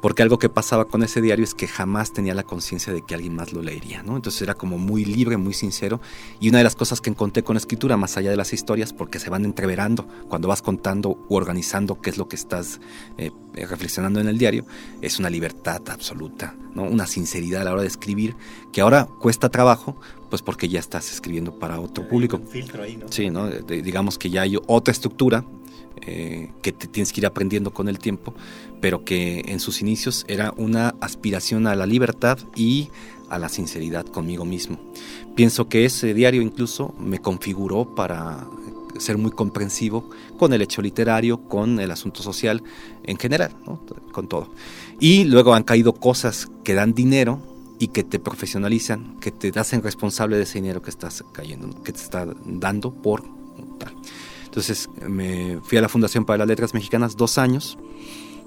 Porque 0.00 0.22
algo 0.22 0.38
que 0.38 0.48
pasaba 0.48 0.86
con 0.86 1.02
ese 1.02 1.20
diario 1.20 1.44
es 1.44 1.54
que 1.54 1.68
jamás 1.68 2.12
tenía 2.12 2.34
la 2.34 2.42
conciencia 2.42 2.92
de 2.92 3.02
que 3.02 3.14
alguien 3.14 3.34
más 3.34 3.52
lo 3.52 3.62
leería, 3.62 4.02
¿no? 4.02 4.16
Entonces 4.16 4.40
era 4.42 4.54
como 4.54 4.78
muy 4.78 5.04
libre, 5.04 5.36
muy 5.36 5.54
sincero, 5.54 6.00
y 6.40 6.48
una 6.48 6.58
de 6.58 6.64
las 6.64 6.76
cosas 6.76 7.00
que 7.00 7.10
encontré 7.10 7.42
con 7.42 7.54
la 7.54 7.58
escritura, 7.58 7.96
más 7.96 8.16
allá 8.16 8.30
de 8.30 8.36
las 8.36 8.52
historias, 8.52 8.92
porque 8.92 9.18
se 9.18 9.30
van 9.30 9.44
entreverando 9.44 10.06
cuando 10.28 10.48
vas 10.48 10.62
contando 10.62 11.18
u 11.28 11.34
organizando 11.34 12.00
qué 12.00 12.10
es 12.10 12.18
lo 12.18 12.28
que 12.28 12.36
estás 12.36 12.80
eh, 13.18 13.30
reflexionando 13.54 14.20
en 14.20 14.28
el 14.28 14.38
diario, 14.38 14.64
es 15.00 15.18
una 15.18 15.30
libertad 15.30 15.82
absoluta, 15.88 16.54
¿no? 16.74 16.84
Una 16.84 17.06
sinceridad 17.06 17.62
a 17.62 17.64
la 17.64 17.72
hora 17.72 17.82
de 17.82 17.88
escribir, 17.88 18.36
que 18.72 18.80
ahora 18.80 19.06
cuesta 19.20 19.48
trabajo, 19.48 19.96
pues 20.30 20.42
porque 20.42 20.68
ya 20.68 20.78
estás 20.78 21.12
escribiendo 21.12 21.58
para 21.58 21.80
otro 21.80 22.06
público. 22.08 22.36
Un 22.36 22.46
filtro 22.46 22.82
ahí, 22.82 22.96
¿no? 22.96 23.06
Sí, 23.10 23.30
¿no? 23.30 23.48
digamos 23.48 24.16
que 24.16 24.30
ya 24.30 24.42
hay 24.42 24.56
otra 24.66 24.92
estructura 24.92 25.44
eh, 26.06 26.50
que 26.62 26.72
te 26.72 26.86
tienes 26.86 27.12
que 27.12 27.20
ir 27.20 27.26
aprendiendo 27.26 27.72
con 27.72 27.88
el 27.88 27.98
tiempo, 27.98 28.34
pero 28.80 29.04
que 29.04 29.42
en 29.46 29.60
sus 29.60 29.80
inicios 29.80 30.24
era 30.28 30.52
una 30.56 30.94
aspiración 31.00 31.66
a 31.66 31.74
la 31.74 31.86
libertad 31.86 32.38
y 32.56 32.88
a 33.28 33.38
la 33.38 33.48
sinceridad 33.48 34.06
conmigo 34.06 34.44
mismo. 34.44 34.78
Pienso 35.36 35.68
que 35.68 35.84
ese 35.84 36.14
diario 36.14 36.42
incluso 36.42 36.94
me 36.98 37.18
configuró 37.18 37.94
para 37.94 38.46
ser 38.98 39.18
muy 39.18 39.30
comprensivo 39.30 40.10
con 40.36 40.52
el 40.52 40.62
hecho 40.62 40.82
literario, 40.82 41.48
con 41.48 41.80
el 41.80 41.90
asunto 41.90 42.22
social 42.22 42.62
en 43.04 43.16
general, 43.16 43.52
con 44.12 44.28
todo. 44.28 44.50
Y 44.98 45.24
luego 45.24 45.54
han 45.54 45.62
caído 45.62 45.94
cosas 45.94 46.48
que 46.64 46.74
dan 46.74 46.92
dinero 46.92 47.40
y 47.78 47.88
que 47.88 48.04
te 48.04 48.18
profesionalizan, 48.18 49.18
que 49.20 49.30
te 49.30 49.58
hacen 49.58 49.82
responsable 49.82 50.36
de 50.36 50.42
ese 50.42 50.60
dinero 50.60 50.82
que 50.82 50.90
estás 50.90 51.24
cayendo, 51.32 51.82
que 51.82 51.92
te 51.92 52.00
está 52.00 52.26
dando 52.44 52.92
por 52.92 53.22
tal. 53.78 53.94
Entonces 54.50 54.90
me 55.08 55.60
fui 55.62 55.78
a 55.78 55.80
la 55.80 55.88
Fundación 55.88 56.24
para 56.24 56.38
las 56.38 56.48
Letras 56.48 56.74
Mexicanas 56.74 57.16
dos 57.16 57.38
años. 57.38 57.78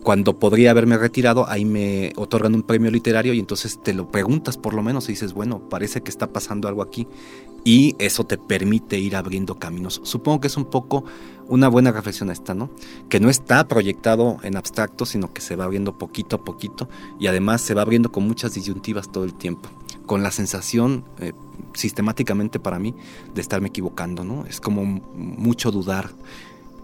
Cuando 0.03 0.37
podría 0.37 0.71
haberme 0.71 0.97
retirado, 0.97 1.47
ahí 1.47 1.63
me 1.63 2.11
otorgan 2.17 2.55
un 2.55 2.63
premio 2.63 2.91
literario 2.91 3.33
y 3.33 3.39
entonces 3.39 3.79
te 3.81 3.93
lo 3.93 4.11
preguntas 4.11 4.57
por 4.57 4.73
lo 4.73 4.83
menos 4.83 5.07
y 5.07 5.13
dices, 5.13 5.31
bueno, 5.31 5.61
parece 5.69 6.01
que 6.01 6.09
está 6.09 6.27
pasando 6.27 6.67
algo 6.67 6.81
aquí. 6.81 7.07
Y 7.63 7.95
eso 7.99 8.25
te 8.25 8.37
permite 8.37 8.99
ir 8.99 9.15
abriendo 9.15 9.57
caminos. 9.59 10.01
Supongo 10.03 10.41
que 10.41 10.47
es 10.47 10.57
un 10.57 10.65
poco 10.65 11.05
una 11.47 11.69
buena 11.69 11.93
reflexión 11.93 12.29
esta, 12.31 12.53
¿no? 12.53 12.69
Que 13.07 13.21
no 13.21 13.29
está 13.29 13.65
proyectado 13.69 14.39
en 14.43 14.57
abstracto, 14.57 15.05
sino 15.05 15.31
que 15.31 15.39
se 15.39 15.55
va 15.55 15.63
abriendo 15.63 15.97
poquito 15.97 16.35
a 16.35 16.43
poquito 16.43 16.89
y 17.17 17.27
además 17.27 17.61
se 17.61 17.73
va 17.73 17.81
abriendo 17.81 18.11
con 18.11 18.27
muchas 18.27 18.55
disyuntivas 18.55 19.09
todo 19.09 19.23
el 19.23 19.33
tiempo 19.33 19.69
con 20.05 20.23
la 20.23 20.31
sensación 20.31 21.05
eh, 21.19 21.33
sistemáticamente 21.73 22.59
para 22.59 22.79
mí 22.79 22.93
de 23.33 23.41
estarme 23.41 23.69
equivocando, 23.69 24.23
¿no? 24.23 24.45
Es 24.45 24.59
como 24.59 24.83
mucho 24.85 25.71
dudar. 25.71 26.11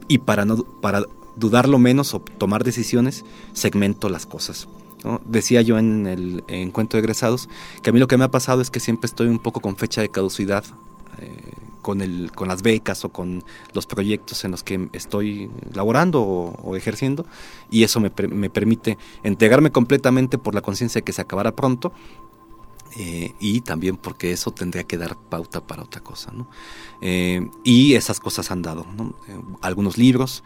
Y 0.07 0.19
para, 0.19 0.45
no, 0.45 0.63
para 0.63 1.03
dudarlo 1.35 1.79
menos 1.79 2.13
o 2.13 2.19
tomar 2.19 2.63
decisiones, 2.63 3.25
segmento 3.53 4.09
las 4.09 4.25
cosas. 4.25 4.67
Decía 5.25 5.61
yo 5.61 5.77
en 5.77 6.07
el 6.07 6.43
encuentro 6.47 6.97
de 6.97 7.01
egresados 7.01 7.47
que 7.81 7.89
a 7.89 7.93
mí 7.93 7.99
lo 7.99 8.07
que 8.07 8.17
me 8.17 8.25
ha 8.25 8.31
pasado 8.31 8.61
es 8.61 8.69
que 8.69 8.81
siempre 8.81 9.07
estoy 9.07 9.27
un 9.27 9.39
poco 9.39 9.61
con 9.61 9.77
fecha 9.77 10.01
de 10.01 10.09
caducidad 10.09 10.65
eh, 11.21 11.53
con, 11.81 12.01
el, 12.01 12.31
con 12.35 12.49
las 12.49 12.61
becas 12.61 13.05
o 13.05 13.09
con 13.09 13.43
los 13.73 13.85
proyectos 13.85 14.43
en 14.43 14.51
los 14.51 14.63
que 14.63 14.89
estoy 14.91 15.49
laborando 15.73 16.21
o, 16.21 16.75
ejerciendo 16.75 17.25
y 17.71 17.83
eso 17.83 18.01
me, 18.01 18.11
me, 18.29 18.49
permite 18.49 18.97
entregarme 19.23 19.71
completamente 19.71 20.37
por 20.37 20.53
la 20.53 20.61
conciencia 20.61 20.99
de 20.99 21.03
que 21.03 21.13
se 21.13 21.21
acabará 21.21 21.55
pronto 21.55 21.93
eh, 22.97 23.33
y 23.39 23.61
también 23.61 23.97
porque 23.97 24.31
eso 24.31 24.51
tendría 24.51 24.83
que 24.83 24.97
dar 24.97 25.15
pauta 25.17 25.65
para 25.65 25.83
otra 25.83 26.01
cosa. 26.01 26.31
¿no? 26.31 26.47
Eh, 27.01 27.49
y 27.63 27.93
esas 27.93 28.19
cosas 28.19 28.51
han 28.51 28.61
dado. 28.61 28.85
¿no? 28.97 29.15
Eh, 29.27 29.39
algunos 29.61 29.97
libros, 29.97 30.43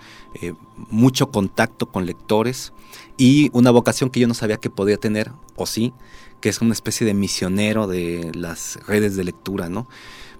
mucho 0.90 1.32
contacto 1.32 1.88
con 1.88 2.06
lectores 2.06 2.74
y 3.18 3.50
una 3.54 3.72
vocación 3.72 4.10
que 4.10 4.20
yo 4.20 4.28
no 4.28 4.34
sabía 4.34 4.58
que 4.58 4.70
podía 4.70 4.98
tener, 4.98 5.32
o 5.56 5.66
sí, 5.66 5.94
que 6.42 6.50
es 6.50 6.62
una 6.62 6.74
especie 6.74 7.08
de 7.08 7.14
misionero 7.14 7.88
de 7.88 8.32
las 8.34 8.80
redes 8.88 9.16
de 9.16 9.24
lectura. 9.24 9.70
¿no? 9.70 9.88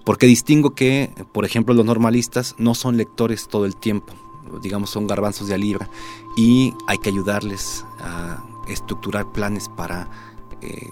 Porque 0.04 0.26
distingo 0.26 0.74
que, 0.74 1.10
por 1.32 1.44
ejemplo, 1.44 1.74
los 1.74 1.86
normalistas 1.86 2.54
no 2.58 2.74
son 2.74 2.96
lectores 2.96 3.48
todo 3.48 3.64
el 3.64 3.76
tiempo, 3.76 4.12
digamos, 4.62 4.90
son 4.90 5.06
garbanzos 5.06 5.48
de 5.48 5.54
a 5.54 5.58
libra, 5.58 5.88
y 6.36 6.74
hay 6.86 6.98
que 6.98 7.08
ayudarles 7.08 7.86
a 8.00 8.44
estructurar 8.68 9.32
planes 9.32 9.70
para 9.70 10.10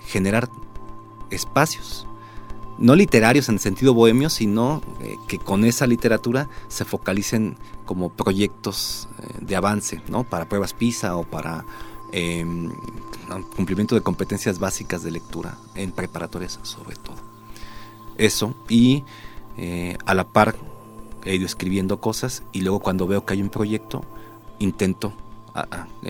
generar 0.07 0.51
espacios, 1.33 2.07
no 2.79 2.97
literarios 2.97 3.49
en 3.49 3.55
el 3.55 3.61
sentido 3.61 3.95
bohemio, 3.95 4.31
sino 4.31 4.83
eh, 5.01 5.17
que 5.29 5.39
con 5.39 5.65
esa 5.65 5.87
literatura 5.87 6.49
se 6.69 6.85
focalicen 6.85 7.57
como 7.85 8.11
proyectos 8.11 9.09
eh, 9.19 9.39
de 9.41 9.57
avance, 9.57 10.03
¿no? 10.09 10.25
Para 10.25 10.49
pruebas 10.49 10.73
PISA 10.73 11.17
o 11.17 11.25
para 11.25 11.65
em, 12.13 12.73
cumplimiento 13.55 13.95
de 13.95 14.01
competencias 14.01 14.59
básicas 14.59 15.03
de 15.03 15.11
lectura 15.11 15.59
en 15.75 15.93
preparatorias 15.93 16.59
sobre 16.63 16.97
todo. 16.97 17.17
Eso, 18.19 18.55
y 18.69 19.05
eh, 19.57 19.97
a 20.05 20.15
la 20.15 20.25
par 20.25 20.57
he 21.25 21.37
ido 21.37 21.47
escribiendo 21.47 22.01
cosas 22.01 22.43
y 22.53 22.63
luego 22.63 22.81
cuando 22.81 23.07
veo 23.07 23.25
que 23.25 23.35
hay 23.35 23.43
un 23.43 23.49
proyecto, 23.51 24.05
intento 24.59 25.13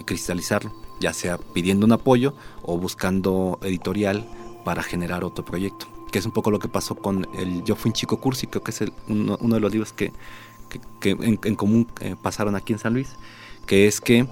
cristalizarlo, 0.06 0.72
ya 1.00 1.12
sea 1.12 1.36
pidiendo 1.36 1.84
un 1.84 1.92
apoyo 1.92 2.32
o 2.62 2.78
buscando 2.78 3.58
editorial 3.62 4.26
para 4.64 4.82
generar 4.82 5.24
otro 5.24 5.44
proyecto, 5.44 5.86
que 6.10 6.18
es 6.18 6.26
un 6.26 6.32
poco 6.32 6.50
lo 6.50 6.58
que 6.58 6.68
pasó 6.68 6.94
con 6.94 7.26
el 7.34 7.64
Yo 7.64 7.74
fui 7.76 7.90
un 7.90 7.94
chico 7.94 8.18
cursi, 8.18 8.46
creo 8.46 8.62
que 8.62 8.70
es 8.70 8.84
uno, 9.08 9.36
de 9.36 9.60
los 9.60 9.72
libros 9.72 9.92
que, 9.92 10.12
en, 11.04 11.56
común 11.56 11.86
eh, 12.00 12.16
pasaron 12.20 12.56
aquí 12.56 12.72
en 12.72 12.78
San 12.78 12.94
Luis, 12.94 13.16
que 13.66 13.86
es 13.86 14.00
que 14.00 14.26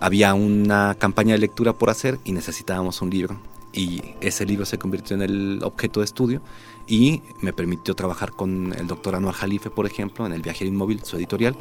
había 0.00 0.34
una 0.34 0.94
campaña 0.98 1.32
de 1.34 1.38
lectura 1.38 1.72
por 1.72 1.90
hacer 1.90 2.18
y 2.24 2.32
necesitábamos 2.32 3.02
un 3.02 3.10
libro. 3.10 3.40
Y 3.72 4.02
ese 4.20 4.46
libro 4.46 4.64
se 4.64 4.78
convirtió 4.78 5.14
en 5.14 5.22
el 5.22 5.60
objeto 5.62 6.00
de 6.00 6.04
estudio 6.04 6.40
y 6.86 7.22
me 7.42 7.52
permitió 7.52 7.94
trabajar 7.94 8.32
con 8.32 8.74
el 8.76 8.86
doctor 8.86 9.14
Anuar 9.14 9.34
Jalife, 9.34 9.70
por 9.70 9.86
ejemplo, 9.86 10.26
en 10.26 10.32
El 10.32 10.40
Viajero 10.40 10.68
Inmóvil, 10.68 11.04
su 11.04 11.16
editorial, 11.16 11.54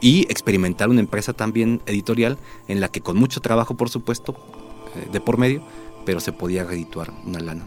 y 0.00 0.22
experimentar 0.30 0.90
una 0.90 1.00
empresa 1.00 1.32
también 1.32 1.80
editorial 1.86 2.38
en 2.68 2.80
la 2.80 2.88
que 2.90 3.00
con 3.00 3.16
mucho 3.16 3.40
trabajo, 3.40 3.74
por 3.74 3.88
supuesto, 3.88 4.36
eh, 4.94 5.08
de 5.10 5.20
por 5.20 5.38
medio, 5.38 5.62
pero 6.06 6.20
se 6.20 6.32
podía 6.32 6.64
redituar 6.64 7.12
una 7.26 7.40
lana. 7.40 7.64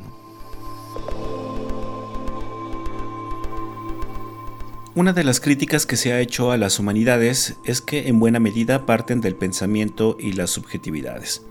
Una 4.95 5.13
de 5.13 5.23
las 5.23 5.39
críticas 5.39 5.85
que 5.85 5.95
se 5.95 6.11
ha 6.11 6.19
hecho 6.19 6.51
a 6.51 6.57
las 6.57 6.79
humanidades 6.79 7.57
es 7.63 7.79
que 7.79 8.07
en 8.07 8.19
buena 8.19 8.39
medida 8.39 8.87
parten 8.87 9.21
del 9.21 9.35
pensamiento 9.35 10.17
y 10.19 10.33
las 10.33 10.49
subjetividades. 10.49 11.43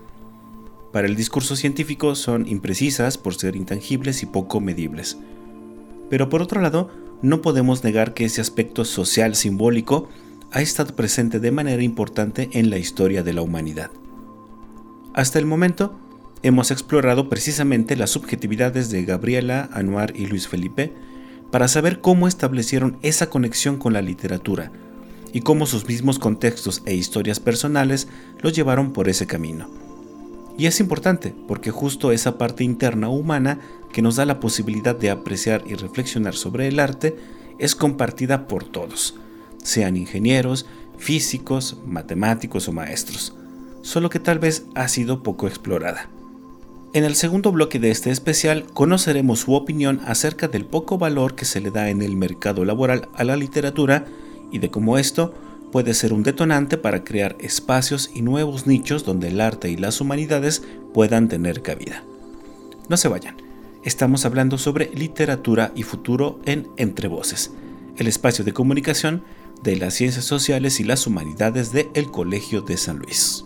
Para 0.91 1.07
el 1.07 1.15
discurso 1.15 1.55
científico 1.55 2.15
son 2.15 2.47
imprecisas 2.47 3.17
por 3.17 3.35
ser 3.35 3.55
intangibles 3.55 4.23
y 4.23 4.25
poco 4.25 4.59
medibles. 4.59 5.17
Pero 6.09 6.29
por 6.29 6.41
otro 6.41 6.61
lado, 6.61 6.89
no 7.21 7.41
podemos 7.41 7.83
negar 7.83 8.13
que 8.13 8.25
ese 8.25 8.41
aspecto 8.41 8.85
social 8.85 9.35
simbólico 9.35 10.09
ha 10.51 10.61
estado 10.61 10.95
presente 10.95 11.39
de 11.39 11.51
manera 11.51 11.83
importante 11.83 12.49
en 12.53 12.69
la 12.69 12.77
historia 12.77 13.23
de 13.23 13.33
la 13.33 13.41
humanidad. 13.41 13.91
Hasta 15.13 15.39
el 15.39 15.45
momento, 15.45 15.97
hemos 16.41 16.71
explorado 16.71 17.29
precisamente 17.29 17.95
las 17.95 18.11
subjetividades 18.11 18.89
de 18.89 19.03
Gabriela, 19.03 19.69
Anuar 19.73 20.13
y 20.15 20.25
Luis 20.25 20.47
Felipe 20.47 20.93
para 21.51 21.67
saber 21.67 21.99
cómo 21.99 22.27
establecieron 22.27 22.97
esa 23.01 23.29
conexión 23.29 23.77
con 23.77 23.93
la 23.93 24.01
literatura 24.01 24.71
y 25.33 25.41
cómo 25.41 25.65
sus 25.65 25.87
mismos 25.87 26.17
contextos 26.19 26.81
e 26.85 26.95
historias 26.95 27.39
personales 27.39 28.07
los 28.39 28.53
llevaron 28.53 28.93
por 28.93 29.09
ese 29.09 29.27
camino. 29.27 29.69
Y 30.57 30.65
es 30.65 30.79
importante 30.79 31.33
porque 31.47 31.71
justo 31.71 32.11
esa 32.11 32.37
parte 32.37 32.63
interna 32.63 33.09
humana 33.09 33.59
que 33.91 34.01
nos 34.01 34.15
da 34.15 34.25
la 34.25 34.39
posibilidad 34.39 34.95
de 34.95 35.09
apreciar 35.09 35.63
y 35.65 35.75
reflexionar 35.75 36.35
sobre 36.35 36.67
el 36.67 36.79
arte 36.79 37.15
es 37.59 37.75
compartida 37.75 38.47
por 38.47 38.63
todos, 38.63 39.15
sean 39.63 39.97
ingenieros, 39.97 40.65
físicos, 40.97 41.77
matemáticos 41.85 42.67
o 42.67 42.73
maestros, 42.73 43.35
solo 43.81 44.09
que 44.09 44.19
tal 44.19 44.39
vez 44.39 44.65
ha 44.75 44.87
sido 44.87 45.23
poco 45.23 45.47
explorada. 45.47 46.09
En 46.91 47.03
el 47.03 47.15
segundo 47.15 47.51
bloque 47.51 47.77
de 47.77 47.91
este 47.91 48.09
especial 48.09 48.65
conoceremos 48.73 49.41
su 49.41 49.53
opinión 49.53 50.01
acerca 50.05 50.47
del 50.47 50.65
poco 50.65 50.97
valor 50.97 51.35
que 51.35 51.45
se 51.45 51.61
le 51.61 51.69
da 51.69 51.89
en 51.89 52.01
el 52.01 52.17
mercado 52.17 52.65
laboral 52.65 53.09
a 53.13 53.23
la 53.23 53.35
literatura 53.35 54.05
y 54.51 54.57
de 54.57 54.71
cómo 54.71 54.97
esto 54.97 55.35
puede 55.71 55.93
ser 55.93 56.13
un 56.13 56.23
detonante 56.23 56.77
para 56.79 57.03
crear 57.03 57.35
espacios 57.39 58.09
y 58.15 58.23
nuevos 58.23 58.65
nichos 58.65 59.05
donde 59.05 59.27
el 59.27 59.39
arte 59.39 59.69
y 59.69 59.77
las 59.77 60.01
humanidades 60.01 60.63
puedan 60.91 61.27
tener 61.27 61.61
cabida. 61.61 62.03
No 62.87 62.97
se 62.97 63.07
vayan, 63.07 63.37
estamos 63.83 64.25
hablando 64.25 64.57
sobre 64.57 64.89
literatura 64.95 65.71
y 65.75 65.83
futuro 65.83 66.39
en 66.45 66.67
Entre 66.77 67.07
Voces, 67.07 67.51
el 67.97 68.07
espacio 68.07 68.43
de 68.43 68.53
comunicación 68.53 69.23
de 69.61 69.75
las 69.75 69.93
ciencias 69.93 70.25
sociales 70.25 70.79
y 70.79 70.85
las 70.85 71.05
humanidades 71.05 71.71
del 71.71 71.89
el 71.93 72.09
Colegio 72.09 72.61
de 72.61 72.77
San 72.77 72.97
Luis. 72.97 73.45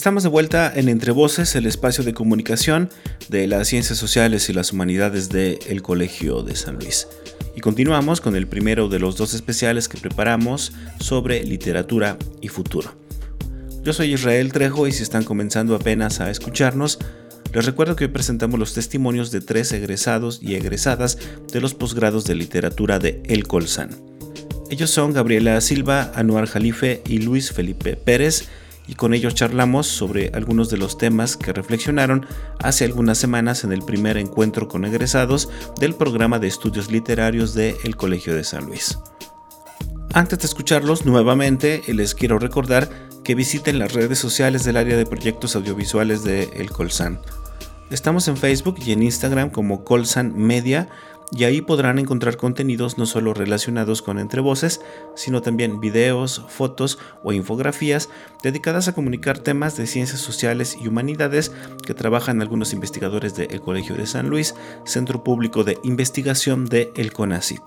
Estamos 0.00 0.22
de 0.22 0.30
vuelta 0.30 0.72
en 0.74 0.88
Entre 0.88 1.12
Voces, 1.12 1.54
el 1.56 1.66
espacio 1.66 2.02
de 2.02 2.14
comunicación 2.14 2.88
de 3.28 3.46
las 3.46 3.68
ciencias 3.68 3.98
sociales 3.98 4.48
y 4.48 4.54
las 4.54 4.72
humanidades 4.72 5.28
del 5.28 5.82
Colegio 5.82 6.42
de 6.42 6.56
San 6.56 6.76
Luis. 6.76 7.06
Y 7.54 7.60
continuamos 7.60 8.22
con 8.22 8.34
el 8.34 8.46
primero 8.46 8.88
de 8.88 8.98
los 8.98 9.18
dos 9.18 9.34
especiales 9.34 9.90
que 9.90 9.98
preparamos 9.98 10.72
sobre 11.00 11.44
literatura 11.44 12.16
y 12.40 12.48
futuro. 12.48 12.94
Yo 13.82 13.92
soy 13.92 14.14
Israel 14.14 14.52
Trejo 14.52 14.86
y 14.86 14.92
si 14.92 15.02
están 15.02 15.22
comenzando 15.22 15.74
apenas 15.74 16.20
a 16.20 16.30
escucharnos, 16.30 16.98
les 17.52 17.66
recuerdo 17.66 17.94
que 17.94 18.04
hoy 18.04 18.10
presentamos 18.10 18.58
los 18.58 18.72
testimonios 18.72 19.30
de 19.30 19.42
tres 19.42 19.70
egresados 19.72 20.38
y 20.40 20.54
egresadas 20.54 21.18
de 21.52 21.60
los 21.60 21.74
posgrados 21.74 22.24
de 22.24 22.36
literatura 22.36 22.98
de 22.98 23.22
El 23.26 23.46
Colsan. 23.46 23.90
Ellos 24.70 24.88
son 24.88 25.12
Gabriela 25.12 25.60
Silva, 25.60 26.10
Anuar 26.14 26.46
Jalife 26.46 27.02
y 27.06 27.18
Luis 27.18 27.52
Felipe 27.52 27.96
Pérez, 27.96 28.48
y 28.90 28.96
con 28.96 29.14
ellos 29.14 29.36
charlamos 29.36 29.86
sobre 29.86 30.32
algunos 30.34 30.68
de 30.68 30.76
los 30.76 30.98
temas 30.98 31.36
que 31.36 31.52
reflexionaron 31.52 32.26
hace 32.58 32.84
algunas 32.84 33.18
semanas 33.18 33.62
en 33.62 33.72
el 33.72 33.82
primer 33.82 34.16
encuentro 34.16 34.66
con 34.66 34.84
egresados 34.84 35.48
del 35.78 35.94
programa 35.94 36.40
de 36.40 36.48
estudios 36.48 36.90
literarios 36.90 37.54
de 37.54 37.76
El 37.84 37.94
Colegio 37.94 38.34
de 38.34 38.42
San 38.42 38.66
Luis. 38.66 38.98
Antes 40.12 40.40
de 40.40 40.46
escucharlos 40.46 41.06
nuevamente, 41.06 41.84
les 41.86 42.16
quiero 42.16 42.40
recordar 42.40 42.90
que 43.22 43.36
visiten 43.36 43.78
las 43.78 43.92
redes 43.92 44.18
sociales 44.18 44.64
del 44.64 44.76
área 44.76 44.96
de 44.96 45.06
proyectos 45.06 45.54
audiovisuales 45.54 46.24
de 46.24 46.50
El 46.56 46.72
Colsan. 46.72 47.20
Estamos 47.92 48.26
en 48.26 48.36
Facebook 48.36 48.76
y 48.84 48.90
en 48.90 49.04
Instagram 49.04 49.50
como 49.50 49.84
Colsan 49.84 50.36
Media 50.36 50.88
y 51.32 51.44
ahí 51.44 51.60
podrán 51.60 51.98
encontrar 51.98 52.36
contenidos 52.36 52.98
no 52.98 53.06
solo 53.06 53.34
relacionados 53.34 54.02
con 54.02 54.18
entre 54.18 54.40
voces, 54.40 54.80
sino 55.14 55.42
también 55.42 55.80
videos, 55.80 56.44
fotos 56.48 56.98
o 57.22 57.32
infografías 57.32 58.08
dedicadas 58.42 58.88
a 58.88 58.94
comunicar 58.94 59.38
temas 59.38 59.76
de 59.76 59.86
ciencias 59.86 60.20
sociales 60.20 60.76
y 60.80 60.88
humanidades 60.88 61.52
que 61.86 61.94
trabajan 61.94 62.42
algunos 62.42 62.72
investigadores 62.72 63.36
del 63.36 63.60
Colegio 63.60 63.94
de 63.94 64.06
San 64.06 64.28
Luis, 64.28 64.54
Centro 64.84 65.22
Público 65.22 65.64
de 65.64 65.78
Investigación 65.84 66.66
de 66.66 66.92
El 66.96 67.12
CONACIT. 67.12 67.62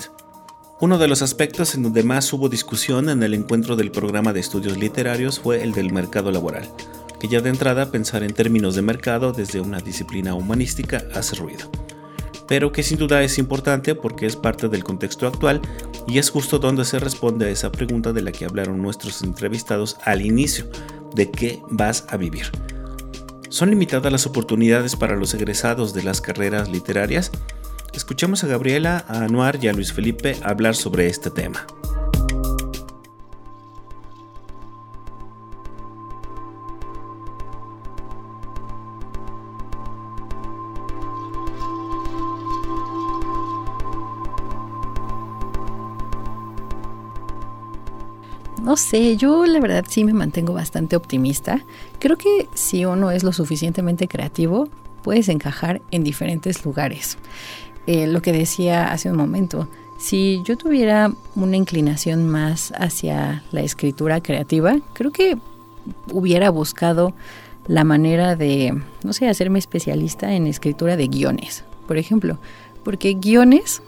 Uno 0.82 0.98
de 0.98 1.08
los 1.08 1.22
aspectos 1.22 1.76
en 1.76 1.84
donde 1.84 2.04
más 2.04 2.32
hubo 2.34 2.50
discusión 2.50 3.08
en 3.08 3.24
el 3.24 3.34
encuentro 3.34 3.78
del 3.78 3.92
programa 3.92 4.34
de 4.34 4.42
estudios 4.42 4.78
literarios 4.78 5.40
fue 5.40 5.64
el 5.64 5.72
del 5.72 5.94
mercado 5.94 6.32
laboral, 6.32 6.70
que 7.22 7.30
ya 7.30 7.40
de 7.40 7.50
entrada 7.50 7.90
pensar 7.90 8.24
en 8.24 8.34
términos 8.34 8.76
de 8.76 8.82
mercado 8.82 9.32
desde 9.32 9.62
una 9.62 9.80
disciplina 9.80 10.34
humanística 10.34 11.04
hace 11.14 11.38
ruido 11.38 11.72
pero 12.48 12.72
que 12.72 12.84
sin 12.84 12.98
duda 12.98 13.24
es 13.24 13.38
importante 13.38 13.96
porque 13.96 14.26
es 14.26 14.36
parte 14.36 14.70
del 14.70 14.84
contexto 14.84 15.28
actual 15.28 15.62
y 16.08 16.18
es 16.18 16.30
justo 16.30 16.60
donde 16.60 16.86
se 16.86 17.00
responde 17.00 17.46
a 17.46 17.50
esa 17.50 17.72
pregunta 17.72 18.14
de 18.14 18.22
la 18.22 18.32
que 18.32 18.46
hablaron 18.46 18.82
nuestros 18.82 19.22
entrevistados 19.22 19.98
al 20.04 20.22
inicio, 20.22 20.66
de 21.16 21.32
qué 21.32 21.62
vas 21.70 22.06
a 22.10 22.18
vivir. 22.18 22.52
¿Son 23.50 23.70
limitadas 23.70 24.12
las 24.12 24.26
oportunidades 24.26 24.96
para 24.96 25.16
los 25.16 25.34
egresados 25.34 25.94
de 25.94 26.04
las 26.04 26.22
carreras 26.22 26.70
literarias? 26.70 27.32
Escuchemos 27.94 28.44
a 28.44 28.48
Gabriela, 28.48 29.06
a 29.08 29.24
Anuar 29.24 29.64
y 29.64 29.68
a 29.68 29.74
Luis 29.74 29.94
Felipe 29.94 30.36
hablar 30.44 30.76
sobre 30.76 31.08
este 31.08 31.30
tema. 31.30 31.68
No 48.74 48.78
sé, 48.78 49.18
yo 49.18 49.46
la 49.46 49.60
verdad 49.60 49.86
sí 49.88 50.04
me 50.04 50.14
mantengo 50.14 50.52
bastante 50.52 50.96
optimista. 50.96 51.64
Creo 52.00 52.18
que 52.18 52.48
si 52.56 52.86
uno 52.86 53.12
es 53.12 53.24
lo 53.24 53.32
suficientemente 53.32 54.08
creativo, 54.08 54.68
puedes 55.04 55.30
encajar 55.30 55.84
en 55.92 56.04
diferentes 56.04 56.66
lugares. 56.66 57.20
Eh, 57.86 58.08
lo 58.08 58.24
que 58.24 58.32
decía 58.32 58.92
hace 58.92 59.12
un 59.12 59.16
momento, 59.16 59.68
si 60.00 60.42
yo 60.44 60.58
tuviera 60.58 61.12
una 61.36 61.56
inclinación 61.56 62.28
más 62.28 62.74
hacia 62.76 63.44
la 63.52 63.62
escritura 63.62 64.24
creativa, 64.24 64.80
creo 64.94 65.12
que 65.12 65.38
hubiera 66.12 66.50
buscado 66.50 67.14
la 67.68 67.84
manera 67.84 68.36
de, 68.36 68.82
no 69.04 69.14
sé, 69.14 69.30
hacerme 69.30 69.60
especialista 69.60 70.34
en 70.34 70.48
escritura 70.48 70.98
de 70.98 71.10
guiones, 71.10 71.64
por 71.88 71.98
ejemplo, 71.98 72.40
porque 72.84 73.14
guiones, 73.14 73.84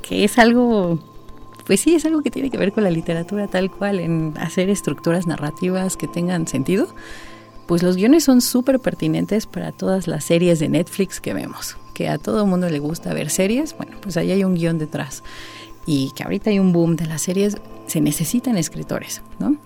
que 0.00 0.22
es 0.22 0.38
algo 0.38 1.00
pues 1.64 1.80
sí, 1.80 1.94
es 1.94 2.04
algo 2.04 2.22
que 2.22 2.30
tiene 2.30 2.50
que 2.50 2.58
ver 2.58 2.72
con 2.72 2.84
la 2.84 2.90
literatura 2.90 3.48
tal 3.48 3.70
cual, 3.70 4.00
en 4.00 4.34
hacer 4.38 4.68
estructuras 4.70 5.26
narrativas 5.26 5.96
que 5.96 6.08
tengan 6.08 6.46
sentido. 6.46 6.88
Pues 7.66 7.82
los 7.82 7.96
guiones 7.96 8.24
son 8.24 8.40
súper 8.40 8.80
pertinentes 8.80 9.46
para 9.46 9.72
todas 9.72 10.06
las 10.06 10.24
series 10.24 10.58
de 10.58 10.68
Netflix 10.68 11.20
que 11.20 11.32
vemos. 11.32 11.76
Que 11.94 12.08
a 12.08 12.18
todo 12.18 12.42
el 12.42 12.50
mundo 12.50 12.68
le 12.68 12.78
gusta 12.78 13.14
ver 13.14 13.30
series, 13.30 13.76
bueno, 13.76 13.96
pues 14.00 14.16
ahí 14.16 14.32
hay 14.32 14.44
un 14.44 14.54
guion 14.54 14.78
detrás. 14.78 15.22
Y 15.86 16.12
que 16.16 16.24
ahorita 16.24 16.50
hay 16.50 16.58
un 16.58 16.72
boom 16.72 16.96
de 16.96 17.06
las 17.06 17.22
series, 17.22 17.56
se 17.86 18.00
necesitan 18.00 18.56
escritores, 18.56 19.22
¿no? 19.38 19.56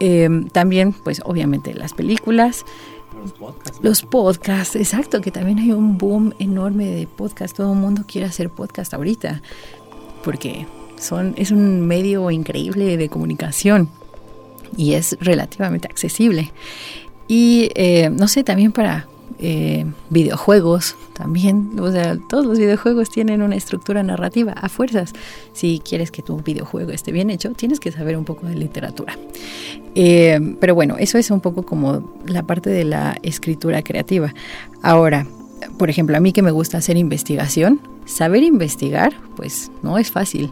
Em, 0.00 0.48
también, 0.48 0.92
pues 0.92 1.22
obviamente 1.24 1.74
las 1.74 1.94
películas, 1.94 2.64
los 3.20 3.32
podcasts. 3.32 3.78
Los 3.82 4.02
podcasts, 4.02 4.76
exacto, 4.76 5.20
que 5.20 5.30
también 5.30 5.58
hay 5.58 5.72
un 5.72 5.98
boom 5.98 6.34
enorme 6.38 6.86
de 6.86 7.06
podcast. 7.06 7.56
Todo 7.56 7.72
el 7.72 7.78
mundo 7.78 8.04
quiere 8.06 8.26
hacer 8.26 8.50
podcast 8.50 8.92
ahorita, 8.92 9.40
porque 10.22 10.66
es 11.36 11.50
un 11.50 11.86
medio 11.86 12.30
increíble 12.30 12.96
de 12.96 13.08
comunicación 13.08 13.88
y 14.76 14.94
es 14.94 15.16
relativamente 15.20 15.88
accesible. 15.88 16.52
Y 17.28 17.70
eh, 17.74 18.10
no 18.10 18.28
sé, 18.28 18.44
también 18.44 18.72
para 18.72 19.06
eh, 19.38 19.86
videojuegos, 20.10 20.96
también, 21.12 21.78
o 21.80 21.90
sea, 21.90 22.16
todos 22.28 22.46
los 22.46 22.58
videojuegos 22.58 23.10
tienen 23.10 23.42
una 23.42 23.56
estructura 23.56 24.02
narrativa 24.02 24.52
a 24.52 24.68
fuerzas. 24.68 25.12
Si 25.52 25.80
quieres 25.84 26.10
que 26.10 26.22
tu 26.22 26.38
videojuego 26.38 26.90
esté 26.90 27.12
bien 27.12 27.30
hecho, 27.30 27.50
tienes 27.52 27.80
que 27.80 27.92
saber 27.92 28.16
un 28.16 28.24
poco 28.24 28.46
de 28.46 28.54
literatura. 28.54 29.18
Eh, 29.94 30.56
pero 30.60 30.74
bueno, 30.74 30.96
eso 30.98 31.18
es 31.18 31.30
un 31.30 31.40
poco 31.40 31.62
como 31.62 32.14
la 32.26 32.42
parte 32.44 32.70
de 32.70 32.84
la 32.84 33.16
escritura 33.22 33.82
creativa. 33.82 34.34
Ahora, 34.82 35.26
por 35.78 35.90
ejemplo, 35.90 36.16
a 36.16 36.20
mí 36.20 36.32
que 36.32 36.42
me 36.42 36.50
gusta 36.50 36.78
hacer 36.78 36.96
investigación, 36.96 37.80
saber 38.04 38.42
investigar, 38.42 39.14
pues 39.36 39.70
no 39.82 39.98
es 39.98 40.10
fácil. 40.10 40.50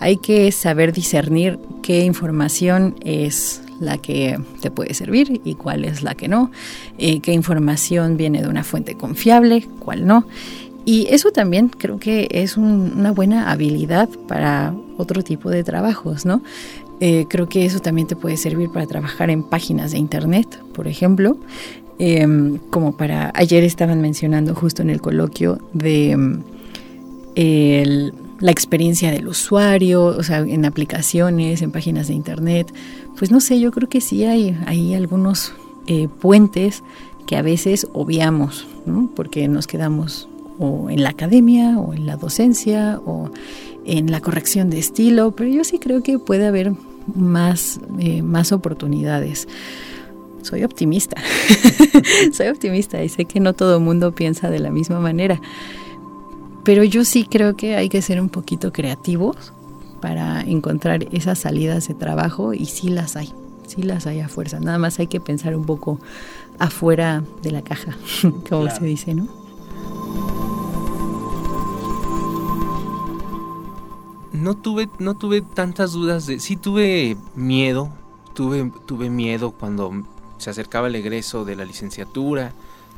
Hay 0.00 0.16
que 0.16 0.50
saber 0.52 0.92
discernir 0.92 1.58
qué 1.82 2.04
información 2.04 2.96
es 3.02 3.62
la 3.80 3.98
que 3.98 4.38
te 4.60 4.70
puede 4.70 4.94
servir 4.94 5.40
y 5.44 5.54
cuál 5.54 5.84
es 5.84 6.02
la 6.02 6.14
que 6.14 6.28
no, 6.28 6.50
eh, 6.98 7.20
qué 7.20 7.32
información 7.32 8.16
viene 8.16 8.42
de 8.42 8.48
una 8.48 8.64
fuente 8.64 8.94
confiable, 8.94 9.66
cuál 9.78 10.06
no. 10.06 10.26
Y 10.84 11.06
eso 11.10 11.30
también 11.30 11.68
creo 11.68 11.98
que 11.98 12.28
es 12.30 12.56
una 12.56 13.12
buena 13.12 13.50
habilidad 13.50 14.08
para 14.26 14.74
otro 14.96 15.22
tipo 15.22 15.50
de 15.50 15.62
trabajos, 15.62 16.24
¿no? 16.24 16.42
Eh, 17.00 17.26
creo 17.28 17.48
que 17.48 17.64
eso 17.64 17.80
también 17.80 18.06
te 18.06 18.16
puede 18.16 18.36
servir 18.36 18.70
para 18.70 18.86
trabajar 18.86 19.30
en 19.30 19.42
páginas 19.42 19.92
de 19.92 19.98
internet, 19.98 20.62
por 20.74 20.86
ejemplo, 20.86 21.38
em, 22.00 22.58
como 22.70 22.96
para, 22.96 23.30
ayer 23.34 23.62
estaban 23.62 24.00
mencionando 24.00 24.54
justo 24.54 24.80
en 24.80 24.88
el 24.88 25.02
coloquio 25.02 25.58
de 25.74 26.12
em, 26.12 26.42
la 28.40 28.50
experiencia 28.50 29.10
del 29.10 29.28
usuario, 29.28 30.04
o 30.06 30.22
sea, 30.22 30.38
en 30.38 30.64
aplicaciones, 30.64 31.60
en 31.60 31.70
páginas 31.70 32.08
de 32.08 32.14
internet. 32.14 32.72
Pues 33.18 33.30
no 33.30 33.40
sé, 33.40 33.60
yo 33.60 33.70
creo 33.70 33.88
que 33.88 34.00
sí 34.00 34.24
hay, 34.24 34.56
hay 34.66 34.94
algunos 34.94 35.52
eh, 35.86 36.08
puentes 36.08 36.82
que 37.26 37.36
a 37.36 37.42
veces 37.42 37.86
obviamos, 37.92 38.66
¿no? 38.86 39.10
porque 39.14 39.46
nos 39.46 39.66
quedamos 39.66 40.26
o 40.58 40.90
en 40.90 41.02
la 41.02 41.10
academia 41.10 41.78
o 41.78 41.94
en 41.94 42.06
la 42.06 42.16
docencia 42.16 43.00
o 43.04 43.30
en 43.84 44.10
la 44.10 44.20
corrección 44.20 44.70
de 44.70 44.78
estilo, 44.78 45.32
pero 45.32 45.50
yo 45.50 45.64
sí 45.64 45.78
creo 45.78 46.02
que 46.02 46.18
puede 46.18 46.46
haber 46.46 46.72
más, 47.14 47.80
eh, 47.98 48.22
más 48.22 48.52
oportunidades. 48.52 49.48
Soy 50.42 50.64
optimista, 50.64 51.20
soy 52.32 52.48
optimista 52.48 53.02
y 53.02 53.08
sé 53.08 53.24
que 53.26 53.40
no 53.40 53.52
todo 53.52 53.76
el 53.76 53.84
mundo 53.84 54.12
piensa 54.14 54.50
de 54.50 54.58
la 54.58 54.70
misma 54.70 55.00
manera, 55.00 55.40
pero 56.64 56.82
yo 56.84 57.04
sí 57.04 57.24
creo 57.24 57.56
que 57.56 57.76
hay 57.76 57.88
que 57.88 58.02
ser 58.02 58.20
un 58.20 58.28
poquito 58.28 58.72
creativos 58.72 59.52
para 60.00 60.40
encontrar 60.40 61.06
esas 61.12 61.38
salidas 61.38 61.88
de 61.88 61.94
trabajo 61.94 62.54
y 62.54 62.66
sí 62.66 62.88
las 62.88 63.16
hay, 63.16 63.32
sí 63.66 63.82
las 63.82 64.06
hay 64.06 64.20
a 64.20 64.28
fuerza. 64.28 64.60
Nada 64.60 64.78
más 64.78 64.98
hay 64.98 65.06
que 65.06 65.20
pensar 65.20 65.54
un 65.54 65.66
poco 65.66 66.00
afuera 66.58 67.22
de 67.42 67.50
la 67.50 67.62
caja, 67.62 67.96
como 68.48 68.70
se 68.70 68.84
dice, 68.84 69.14
¿no? 69.14 69.40
no 74.40 74.56
tuve, 74.56 74.88
no 74.98 75.16
tuve 75.16 75.42
tantas 75.42 75.92
dudas 75.92 76.26
de. 76.26 76.40
Sí 76.40 76.56
tuve 76.56 77.16
miedo. 77.34 77.90
Tuve, 78.34 78.70
tuve 78.86 79.10
miedo 79.10 79.50
cuando 79.50 79.92
se 80.40 80.50
acercaba 80.50 80.88
el 80.88 80.94
egreso 80.96 81.44
de 81.44 81.54
la 81.54 81.64
licenciatura. 81.64 82.52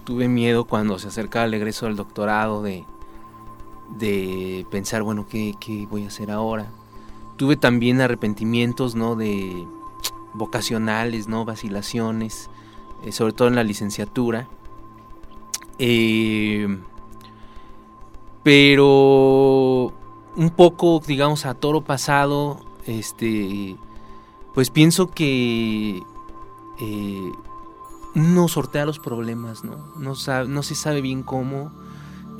Tuve 0.04 0.28
miedo 0.28 0.64
cuando 0.64 0.98
se 0.98 1.08
acercaba 1.08 1.44
el 1.44 1.54
egreso 1.54 1.86
del 1.86 1.96
doctorado 1.96 2.62
de, 2.62 2.84
de 3.98 4.64
pensar, 4.70 5.02
bueno, 5.02 5.26
¿qué, 5.28 5.54
¿qué, 5.60 5.86
voy 5.90 6.04
a 6.04 6.08
hacer 6.08 6.30
ahora? 6.30 6.66
Tuve 7.36 7.56
también 7.56 8.00
arrepentimientos, 8.00 8.94
¿no? 8.94 9.16
De 9.16 9.66
vocacionales, 10.34 11.28
¿no? 11.28 11.44
Vacilaciones, 11.44 12.48
eh, 13.04 13.12
sobre 13.12 13.32
todo 13.32 13.48
en 13.48 13.56
la 13.56 13.64
licenciatura. 13.64 14.48
Eh, 15.78 16.78
pero 18.42 19.92
un 20.36 20.50
poco, 20.56 21.02
digamos, 21.04 21.44
a 21.44 21.54
toro 21.54 21.82
pasado, 21.82 22.60
este, 22.86 23.76
pues 24.54 24.70
pienso 24.70 25.10
que 25.10 26.02
eh, 26.82 27.32
no 28.14 28.48
sortea 28.48 28.84
los 28.84 28.98
problemas, 28.98 29.62
¿no? 29.64 30.14
Se 30.14 30.74
sabe 30.74 31.00
bien 31.00 31.22
cómo, 31.22 31.72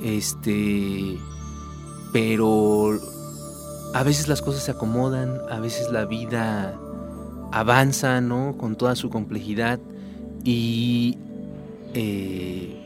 este, 0.01 1.17
pero 2.11 2.99
a 3.93 4.03
veces 4.03 4.27
las 4.27 4.41
cosas 4.41 4.63
se 4.63 4.71
acomodan, 4.71 5.39
a 5.49 5.59
veces 5.59 5.91
la 5.91 6.05
vida 6.05 6.77
avanza. 7.51 8.21
Con 8.57 8.75
toda 8.75 8.95
su 8.95 9.09
complejidad 9.09 9.79
y 10.43 11.17
eh, 11.93 12.79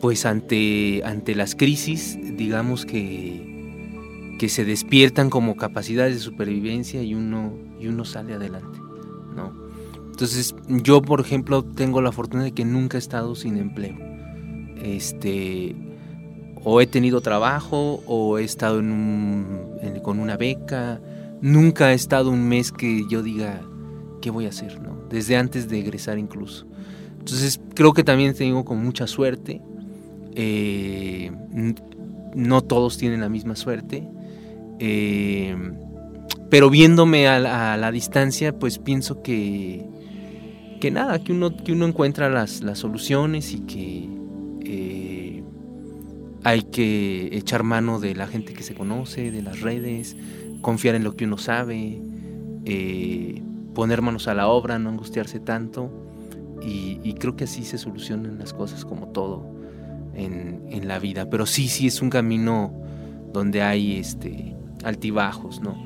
pues 0.00 0.24
ante, 0.26 1.02
las 1.34 1.54
crisis, 1.54 2.16
digamos 2.36 2.86
que, 2.86 3.46
se 4.48 4.64
despiertan 4.64 5.30
como 5.30 5.56
capacidades 5.56 6.14
de 6.14 6.20
supervivencia 6.20 7.02
y 7.02 7.14
uno, 7.14 8.04
sale 8.04 8.34
adelante. 8.34 8.78
Entonces, 10.18 10.54
yo, 10.66 11.00
por 11.00 11.20
ejemplo, 11.20 11.62
tengo 11.64 12.02
la 12.02 12.10
fortuna 12.10 12.42
de 12.42 12.52
que 12.52 12.64
nunca 12.64 12.96
he 12.96 13.00
estado 13.00 13.34
sin 13.34 13.56
empleo. 13.56 13.96
Este, 14.82 15.76
o 16.64 16.80
he 16.80 16.86
tenido 16.86 17.20
trabajo, 17.20 18.02
o 18.06 18.38
he 18.38 18.44
estado 18.44 18.78
con 20.02 20.18
una 20.18 20.36
beca. 20.36 21.00
Nunca 21.40 21.92
he 21.92 21.94
estado 21.94 22.30
un 22.30 22.48
mes 22.48 22.72
que 22.72 23.04
yo 23.08 23.22
diga, 23.22 23.62
¿qué 24.20 24.30
voy 24.30 24.46
a 24.46 24.48
hacer? 24.48 24.80
¿no? 24.80 25.04
Desde 25.08 25.36
antes 25.36 25.68
de 25.68 25.78
egresar 25.78 26.18
incluso. 26.18 26.66
Entonces, 27.18 27.60
creo 27.74 27.92
que 27.92 28.02
también 28.02 28.34
tengo 28.34 28.64
con 28.64 28.82
mucha 28.82 29.06
suerte 29.06 29.62
eh, 30.40 31.32
no 32.34 32.62
todos 32.62 32.96
tienen 32.96 33.20
la 33.20 33.28
misma 33.28 33.56
suerte. 33.56 34.08
Eh, 34.78 35.56
pero 36.48 36.70
viéndome 36.70 37.26
a 37.26 37.76
la, 37.76 37.90
distancia, 37.90 38.56
pues 38.56 38.78
pienso 38.78 39.20
que, 39.22 39.84
que 40.78 40.90
nada, 40.90 41.22
que 41.22 41.32
uno, 41.32 41.56
que 41.56 41.72
uno 41.72 41.86
encuentra 41.86 42.28
las, 42.28 42.62
soluciones 42.74 43.52
y 43.52 43.60
que 43.60 44.08
eh, 44.64 45.42
hay 46.44 46.62
que 46.62 47.30
echar 47.32 47.62
mano 47.62 48.00
de 48.00 48.14
la 48.14 48.26
gente 48.26 48.52
que 48.52 48.62
se 48.62 48.74
conoce, 48.74 49.30
de 49.30 49.42
las 49.42 49.60
redes, 49.60 50.16
confiar 50.60 50.94
en 50.94 51.04
lo 51.04 51.16
que 51.16 51.24
uno 51.24 51.38
sabe, 51.38 52.00
poner 53.74 54.02
manos 54.02 54.28
a 54.28 54.34
la 54.34 54.48
obra, 54.48 54.78
no 54.78 54.90
angustiarse 54.90 55.40
tanto. 55.40 55.90
y 56.62 57.14
creo 57.14 57.36
que 57.36 57.44
así 57.44 57.64
se 57.64 57.78
solucionan 57.78 58.38
las 58.38 58.52
cosas 58.52 58.84
como 58.84 59.08
todo 59.08 59.58
en, 60.18 60.88
la 60.88 60.98
vida. 60.98 61.28
Pero 61.30 61.46
sí, 61.46 61.68
sí 61.68 61.86
es 61.86 62.02
un 62.02 62.10
camino 62.10 62.72
donde 63.32 63.62
hay 63.62 63.96
este, 63.98 64.54
altibajos, 64.84 65.60
¿no? 65.60 65.76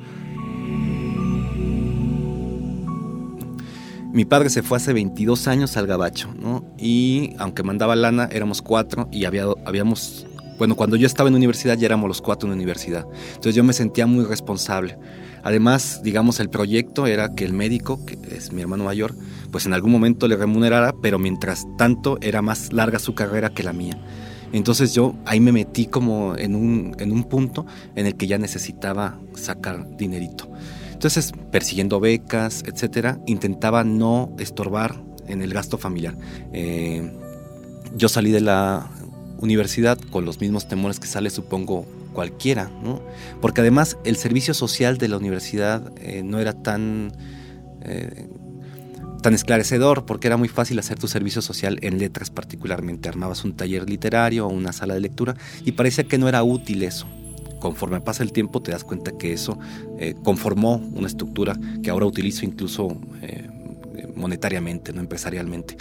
Mi 4.13 4.25
padre 4.25 4.51
se 4.51 4.61
fue 4.61 4.77
hace 4.77 4.93
22 4.93 5.47
años 5.47 5.75
al 5.75 5.87
Gabacho, 5.87 6.31
¿no? 6.35 6.63
Y 6.77 7.33
aunque 7.39 7.63
mandaba 7.63 7.95
lana, 7.95 8.29
éramos 8.31 8.61
cuatro 8.61 9.09
y 9.11 9.25
había, 9.25 9.45
habíamos, 9.65 10.27
bueno, 10.59 10.75
cuando 10.75 10.97
yo 10.97 11.07
estaba 11.07 11.29
en 11.29 11.35
universidad 11.35 11.75
ya 11.79 11.87
éramos 11.87 12.07
los 12.07 12.21
cuatro 12.21 12.47
en 12.47 12.53
universidad. 12.53 13.07
Entonces 13.29 13.55
yo 13.55 13.63
me 13.63 13.73
sentía 13.73 14.05
muy 14.05 14.23
responsable. 14.23 14.99
Además, 15.41 16.01
digamos, 16.03 16.39
el 16.39 16.51
proyecto 16.51 17.07
era 17.07 17.33
que 17.33 17.43
el 17.43 17.53
médico, 17.53 18.05
que 18.05 18.19
es 18.29 18.51
mi 18.51 18.61
hermano 18.61 18.83
mayor, 18.83 19.15
pues 19.49 19.65
en 19.65 19.73
algún 19.73 19.91
momento 19.91 20.27
le 20.27 20.35
remunerara, 20.35 20.93
pero 21.01 21.17
mientras 21.17 21.65
tanto 21.79 22.19
era 22.21 22.43
más 22.43 22.71
larga 22.71 22.99
su 22.99 23.15
carrera 23.15 23.49
que 23.49 23.63
la 23.63 23.73
mía. 23.73 23.97
Entonces 24.51 24.93
yo 24.93 25.15
ahí 25.25 25.39
me 25.39 25.51
metí 25.51 25.87
como 25.87 26.37
en 26.37 26.53
un, 26.53 26.95
en 26.99 27.11
un 27.11 27.23
punto 27.23 27.65
en 27.95 28.05
el 28.05 28.15
que 28.15 28.27
ya 28.27 28.37
necesitaba 28.37 29.19
sacar 29.33 29.97
dinerito. 29.97 30.52
Entonces, 31.03 31.33
persiguiendo 31.51 31.99
becas, 31.99 32.63
etcétera, 32.65 33.19
intentaba 33.27 33.83
no 33.83 34.33
estorbar 34.39 35.03
en 35.27 35.41
el 35.41 35.53
gasto 35.53 35.77
familiar. 35.77 36.15
Eh, 36.53 37.11
yo 37.93 38.07
salí 38.07 38.31
de 38.31 38.39
la 38.39 38.89
universidad 39.39 39.99
con 39.99 40.23
los 40.23 40.39
mismos 40.39 40.69
temores 40.69 41.01
que 41.01 41.07
sale, 41.07 41.29
supongo, 41.29 41.85
cualquiera, 42.13 42.71
¿no? 42.81 43.01
Porque 43.41 43.59
además 43.59 43.97
el 44.05 44.15
servicio 44.15 44.53
social 44.53 44.97
de 44.97 45.09
la 45.09 45.17
universidad 45.17 45.91
eh, 45.97 46.23
no 46.23 46.39
era 46.39 46.53
tan, 46.53 47.11
eh, 47.81 48.29
tan 49.21 49.33
esclarecedor, 49.33 50.05
porque 50.05 50.27
era 50.27 50.37
muy 50.37 50.47
fácil 50.47 50.79
hacer 50.79 50.99
tu 50.99 51.09
servicio 51.09 51.41
social 51.41 51.79
en 51.81 51.99
letras 51.99 52.29
particularmente. 52.29 53.09
Armabas 53.09 53.43
un 53.43 53.57
taller 53.57 53.89
literario 53.89 54.47
o 54.47 54.49
una 54.49 54.71
sala 54.71 54.93
de 54.93 55.01
lectura 55.01 55.35
y 55.65 55.73
parecía 55.73 56.05
que 56.05 56.17
no 56.17 56.29
era 56.29 56.43
útil 56.43 56.81
eso. 56.81 57.07
Conforme 57.63 58.01
pasa 58.01 58.23
el 58.23 58.33
tiempo 58.33 58.61
te 58.61 58.71
das 58.71 58.83
cuenta 58.83 59.13
que 59.17 59.31
eso 59.31 59.57
eh, 59.97 60.15
conformó 60.21 60.75
una 60.93 61.07
estructura 61.07 61.57
que 61.81 61.89
ahora 61.89 62.05
utilizo 62.05 62.43
incluso 62.45 62.97
monetariamente, 64.15 64.91
no 64.91 64.99
empresarialmente. 64.99 65.77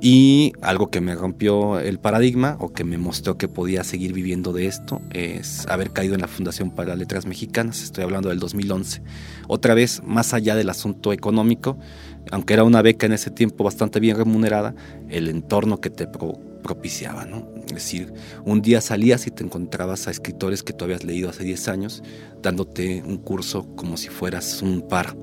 Y 0.00 0.52
algo 0.60 0.90
que 0.90 1.00
me 1.00 1.14
rompió 1.16 1.80
el 1.80 1.98
paradigma 1.98 2.56
o 2.60 2.72
que 2.72 2.84
me 2.84 2.98
mostró 2.98 3.36
que 3.36 3.48
podía 3.48 3.82
seguir 3.82 4.12
viviendo 4.12 4.52
de 4.52 4.66
esto 4.66 5.00
es 5.10 5.66
haber 5.68 5.90
caído 5.90 6.14
en 6.14 6.20
la 6.20 6.28
Fundación 6.28 6.70
para 6.70 6.94
Letras 6.94 7.26
Mexicanas, 7.26 7.82
estoy 7.82 8.04
hablando 8.04 8.28
del 8.28 8.38
2011. 8.38 9.02
Otra 9.48 9.74
vez, 9.74 10.00
más 10.04 10.34
allá 10.34 10.54
del 10.54 10.70
asunto 10.70 11.12
económico, 11.12 11.78
aunque 12.30 12.54
era 12.54 12.62
una 12.62 12.80
beca 12.80 13.06
en 13.06 13.12
ese 13.12 13.30
tiempo 13.30 13.64
bastante 13.64 13.98
bien 13.98 14.16
remunerada, 14.16 14.74
el 15.08 15.28
entorno 15.28 15.80
que 15.80 15.90
te 15.90 16.06
propiciaba, 16.62 17.24
¿no? 17.24 17.48
Es 17.66 17.74
decir, 17.74 18.12
un 18.44 18.62
día 18.62 18.80
salías 18.80 19.26
y 19.26 19.30
te 19.30 19.44
encontrabas 19.44 20.08
a 20.08 20.10
escritores 20.10 20.62
que 20.62 20.72
tú 20.72 20.84
habías 20.84 21.04
leído 21.04 21.30
hace 21.30 21.44
10 21.44 21.68
años 21.68 22.02
dándote 22.42 23.02
un 23.06 23.18
curso 23.18 23.66
como 23.76 23.96
si 23.96 24.08
fueras 24.08 24.62
un 24.62 24.86
par. 24.88 25.16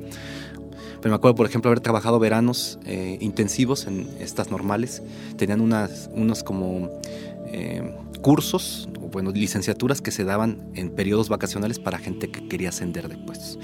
Pero 1.02 1.14
me 1.14 1.18
acuerdo, 1.18 1.36
por 1.36 1.46
ejemplo, 1.46 1.70
haber 1.70 1.82
trabajado 1.82 2.18
veranos 2.18 2.80
eh, 2.86 3.20
intensivos 3.22 3.86
en 3.86 4.10
estas 4.20 4.50
normales. 4.50 5.04
Tenían 5.38 5.62
unas, 5.62 6.10
unos 6.16 6.44
como 6.44 7.00
eh, 7.48 7.96
cursos, 8.22 8.90
o 9.00 9.10
bueno, 9.10 9.30
licenciaturas 9.32 10.02
que 10.02 10.10
se 10.10 10.24
daban 10.24 10.68
en 10.74 10.90
periodos 10.90 11.30
vacacionales 11.30 11.78
para 11.78 12.00
gente 12.00 12.32
que 12.32 12.48
quería 12.48 12.70
ascender 12.70 13.08
de 13.08 13.18
puestos. 13.18 13.60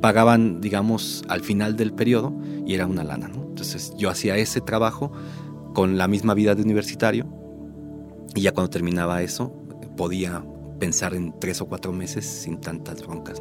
Pagaban, 0.00 0.60
digamos, 0.60 1.24
al 1.28 1.40
final 1.40 1.76
del 1.76 1.92
periodo 1.92 2.32
y 2.64 2.74
era 2.74 2.86
una 2.86 3.02
lana, 3.02 3.26
¿no? 3.26 3.42
Entonces 3.42 3.92
yo 3.96 4.08
hacía 4.08 4.36
ese 4.36 4.60
trabajo 4.60 5.10
con 5.74 5.98
la 5.98 6.08
misma 6.08 6.32
vida 6.32 6.54
de 6.54 6.62
universitario 6.62 7.26
y 8.34 8.40
ya 8.40 8.52
cuando 8.52 8.70
terminaba 8.70 9.20
eso 9.22 9.52
podía 9.96 10.42
pensar 10.78 11.14
en 11.14 11.38
tres 11.38 11.60
o 11.60 11.66
cuatro 11.66 11.92
meses 11.92 12.26
sin 12.26 12.60
tantas 12.60 13.06
broncas. 13.06 13.40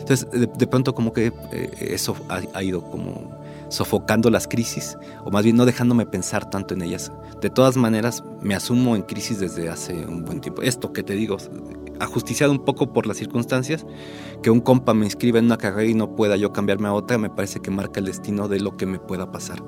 Entonces, 0.00 0.28
de, 0.30 0.66
pronto 0.66 0.94
como 0.94 1.12
que 1.12 1.32
eh, 1.52 1.70
eso 1.80 2.16
ha, 2.28 2.62
ido 2.62 2.82
como 2.90 3.30
sofocando 3.68 4.30
las 4.30 4.46
crisis, 4.46 4.96
o 5.24 5.30
más 5.30 5.44
bien 5.44 5.56
no 5.56 5.64
dejándome 5.66 6.06
pensar 6.06 6.50
tanto 6.50 6.74
en 6.74 6.82
ellas. 6.82 7.12
De 7.40 7.50
todas 7.50 7.76
maneras, 7.76 8.24
me 8.42 8.54
asumo 8.54 8.96
en 8.96 9.02
crisis 9.02 9.38
desde 9.38 9.68
hace 9.68 10.04
un 10.06 10.24
buen 10.24 10.40
tiempo. 10.40 10.62
Esto 10.62 10.92
que 10.92 11.02
te 11.02 11.14
digo, 11.14 11.36
ajusticiado 12.00 12.52
un 12.52 12.64
poco 12.64 12.92
por 12.92 13.06
las 13.06 13.16
circunstancias, 13.16 13.86
que 14.42 14.50
un 14.50 14.60
compa 14.60 14.94
me 14.94 15.06
inscriba 15.06 15.38
en 15.38 15.46
una 15.46 15.58
carrera 15.58 15.90
y 15.90 15.94
no 15.94 16.14
pueda 16.14 16.36
yo 16.36 16.52
cambiarme 16.52 16.88
a 16.88 16.92
otra, 16.92 17.18
me 17.18 17.30
parece 17.30 17.60
que 17.60 17.70
marca 17.70 18.00
el 18.00 18.06
destino 18.06 18.48
de 18.48 18.60
lo 18.60 18.76
que 18.76 18.86
me 18.86 18.98
pueda 18.98 19.30
pasar. 19.32 19.62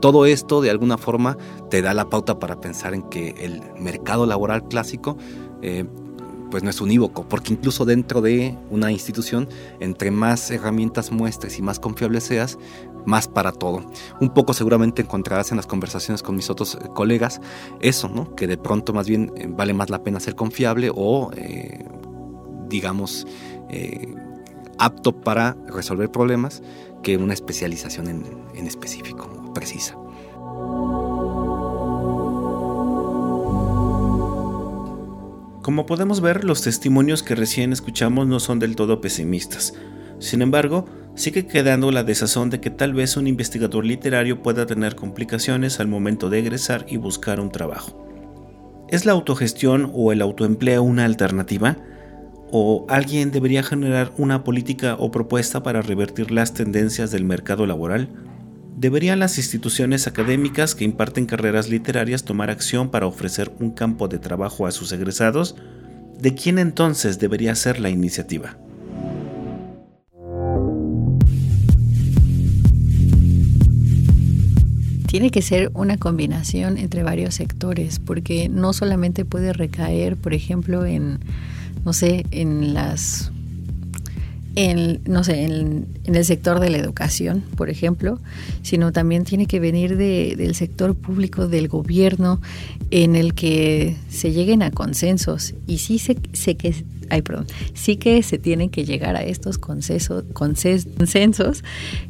Todo 0.00 0.24
esto 0.24 0.62
de 0.62 0.70
alguna 0.70 0.96
forma 0.96 1.36
te 1.68 1.82
da 1.82 1.92
la 1.92 2.08
pauta 2.08 2.38
para 2.38 2.60
pensar 2.60 2.94
en 2.94 3.02
que 3.02 3.34
el 3.38 3.62
mercado 3.78 4.24
laboral 4.24 4.66
clásico 4.66 5.18
eh, 5.60 5.84
pues 6.50 6.62
no 6.64 6.70
es 6.70 6.80
unívoco, 6.80 7.28
porque 7.28 7.52
incluso 7.52 7.84
dentro 7.84 8.22
de 8.22 8.56
una 8.70 8.90
institución, 8.90 9.48
entre 9.78 10.10
más 10.10 10.50
herramientas 10.50 11.12
muestres 11.12 11.58
y 11.58 11.62
más 11.62 11.78
confiable 11.78 12.20
seas, 12.20 12.58
más 13.06 13.28
para 13.28 13.52
todo. 13.52 13.84
Un 14.20 14.30
poco 14.30 14.52
seguramente 14.52 15.02
encontrarás 15.02 15.52
en 15.52 15.58
las 15.58 15.66
conversaciones 15.66 16.22
con 16.22 16.34
mis 16.34 16.50
otros 16.50 16.74
eh, 16.74 16.88
colegas 16.94 17.40
eso, 17.80 18.08
¿no? 18.08 18.34
Que 18.34 18.46
de 18.46 18.56
pronto 18.56 18.92
más 18.92 19.06
bien 19.06 19.32
eh, 19.36 19.46
vale 19.48 19.74
más 19.74 19.90
la 19.90 20.02
pena 20.02 20.18
ser 20.18 20.34
confiable 20.34 20.90
o, 20.94 21.30
digamos, 22.68 23.26
apto 24.78 25.12
para 25.12 25.56
resolver 25.68 26.10
problemas 26.10 26.62
que 27.02 27.16
una 27.16 27.34
especialización 27.34 28.08
en 28.54 28.66
específico, 28.66 29.39
precisa. 29.52 29.96
Como 35.62 35.86
podemos 35.86 36.20
ver, 36.20 36.44
los 36.44 36.62
testimonios 36.62 37.22
que 37.22 37.34
recién 37.34 37.72
escuchamos 37.72 38.26
no 38.26 38.40
son 38.40 38.58
del 38.58 38.76
todo 38.76 39.00
pesimistas. 39.00 39.74
Sin 40.18 40.42
embargo, 40.42 40.86
sigue 41.14 41.46
quedando 41.46 41.92
la 41.92 42.02
desazón 42.02 42.50
de 42.50 42.60
que 42.60 42.70
tal 42.70 42.94
vez 42.94 43.16
un 43.16 43.26
investigador 43.26 43.84
literario 43.84 44.42
pueda 44.42 44.66
tener 44.66 44.96
complicaciones 44.96 45.78
al 45.78 45.86
momento 45.86 46.30
de 46.30 46.38
egresar 46.40 46.86
y 46.88 46.96
buscar 46.96 47.40
un 47.40 47.52
trabajo. 47.52 48.06
¿Es 48.88 49.06
la 49.06 49.12
autogestión 49.12 49.92
o 49.94 50.12
el 50.12 50.22
autoempleo 50.22 50.82
una 50.82 51.04
alternativa? 51.04 51.76
¿O 52.50 52.86
alguien 52.88 53.30
debería 53.30 53.62
generar 53.62 54.12
una 54.18 54.42
política 54.42 54.96
o 54.98 55.10
propuesta 55.10 55.62
para 55.62 55.82
revertir 55.82 56.32
las 56.32 56.54
tendencias 56.54 57.12
del 57.12 57.24
mercado 57.24 57.66
laboral? 57.66 58.08
¿Deberían 58.80 59.18
las 59.18 59.36
instituciones 59.36 60.06
académicas 60.06 60.74
que 60.74 60.84
imparten 60.84 61.26
carreras 61.26 61.68
literarias 61.68 62.24
tomar 62.24 62.48
acción 62.48 62.90
para 62.90 63.06
ofrecer 63.06 63.52
un 63.60 63.72
campo 63.72 64.08
de 64.08 64.18
trabajo 64.18 64.66
a 64.66 64.70
sus 64.70 64.90
egresados? 64.92 65.54
¿De 66.18 66.34
quién 66.34 66.58
entonces 66.58 67.18
debería 67.18 67.54
ser 67.54 67.78
la 67.78 67.90
iniciativa? 67.90 68.56
tiene 75.06 75.30
que 75.30 75.42
ser 75.42 75.72
una 75.74 75.96
combinación 75.98 76.78
entre 76.78 77.02
varios 77.02 77.34
sectores, 77.34 77.98
porque 77.98 78.48
no 78.48 78.72
solamente 78.72 79.24
puede 79.24 79.52
recaer, 79.52 80.16
por 80.16 80.34
ejemplo, 80.34 80.86
en, 80.86 81.18
no 81.84 81.92
sé, 81.92 82.24
en 82.30 82.74
las 82.74 83.32
en, 84.56 85.00
no 85.04 85.24
sé, 85.24 85.44
en, 85.44 85.86
el 86.04 86.24
sector 86.24 86.60
de 86.60 86.70
la 86.70 86.78
educación, 86.78 87.44
por 87.56 87.70
ejemplo, 87.70 88.18
sino 88.62 88.92
también 88.92 89.24
tiene 89.24 89.46
que 89.46 89.60
venir 89.60 89.96
del 89.96 90.54
sector 90.54 90.94
público, 90.96 91.46
del 91.46 91.68
gobierno, 91.68 92.40
en 92.90 93.14
el 93.14 93.34
que 93.34 93.96
se 94.08 94.32
lleguen 94.32 94.62
a 94.62 94.70
consensos. 94.70 95.54
Y 95.66 95.78
sí 95.78 95.98
sé, 95.98 96.16
sé 96.32 96.56
que 96.56 96.74
ay, 97.10 97.22
perdón, 97.22 97.46
sí 97.74 97.96
que 97.96 98.22
se 98.22 98.38
tienen 98.38 98.70
que 98.70 98.84
llegar 98.84 99.16
a 99.16 99.22
estos 99.22 99.58
consensos, 99.58 100.24
consensos 100.32 101.64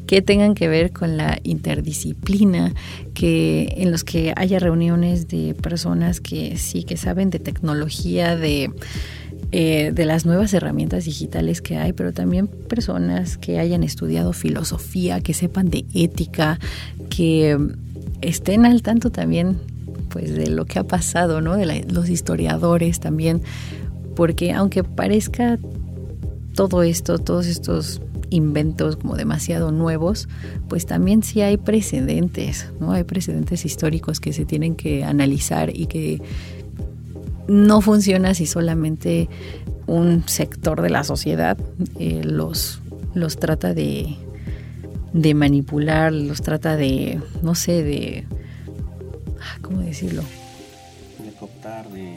que 0.06 0.22
tengan 0.22 0.54
que 0.54 0.68
ver 0.68 0.92
con 0.92 1.16
la 1.16 1.38
interdisciplina, 1.42 2.74
que 3.14 3.74
en 3.78 3.90
los 3.90 4.04
que 4.04 4.32
haya 4.36 4.58
reuniones 4.58 5.26
de 5.28 5.54
personas 5.54 6.20
que 6.20 6.56
sí 6.58 6.84
que 6.84 6.96
saben 6.96 7.30
de 7.30 7.38
tecnología, 7.38 8.36
de 8.36 8.70
eh, 9.52 9.90
de 9.92 10.04
las 10.04 10.26
nuevas 10.26 10.54
herramientas 10.54 11.04
digitales 11.04 11.60
que 11.60 11.76
hay, 11.76 11.92
pero 11.92 12.12
también 12.12 12.46
personas 12.46 13.36
que 13.36 13.58
hayan 13.58 13.82
estudiado 13.82 14.32
filosofía, 14.32 15.20
que 15.20 15.34
sepan 15.34 15.70
de 15.70 15.84
ética, 15.94 16.58
que 17.08 17.58
estén 18.20 18.64
al 18.64 18.82
tanto 18.82 19.10
también 19.10 19.58
pues 20.08 20.34
de 20.34 20.48
lo 20.48 20.66
que 20.66 20.78
ha 20.78 20.84
pasado, 20.84 21.40
¿no? 21.40 21.56
De 21.56 21.84
los 21.88 22.08
historiadores 22.08 23.00
también, 23.00 23.42
porque 24.14 24.52
aunque 24.52 24.84
parezca 24.84 25.58
todo 26.54 26.82
esto, 26.82 27.18
todos 27.18 27.46
estos 27.46 28.02
inventos 28.30 28.96
como 28.96 29.16
demasiado 29.16 29.72
nuevos, 29.72 30.28
pues 30.68 30.86
también 30.86 31.22
sí 31.22 31.40
hay 31.40 31.56
precedentes, 31.56 32.68
¿no? 32.80 32.92
Hay 32.92 33.04
precedentes 33.04 33.64
históricos 33.64 34.20
que 34.20 34.32
se 34.32 34.44
tienen 34.44 34.76
que 34.76 35.04
analizar 35.04 35.74
y 35.74 35.86
que 35.86 36.20
no 37.50 37.80
funciona 37.80 38.32
si 38.32 38.46
solamente 38.46 39.28
un 39.86 40.28
sector 40.28 40.82
de 40.82 40.90
la 40.90 41.02
sociedad 41.02 41.58
eh, 41.98 42.22
los, 42.22 42.80
los 43.12 43.38
trata 43.38 43.74
de, 43.74 44.16
de 45.12 45.34
manipular, 45.34 46.12
los 46.12 46.42
trata 46.42 46.76
de, 46.76 47.20
no 47.42 47.56
sé, 47.56 47.82
de, 47.82 48.24
ah, 49.40 49.58
¿cómo 49.62 49.80
decirlo? 49.80 50.22
De 51.18 51.32
cooptar, 51.32 51.88
de... 51.90 52.14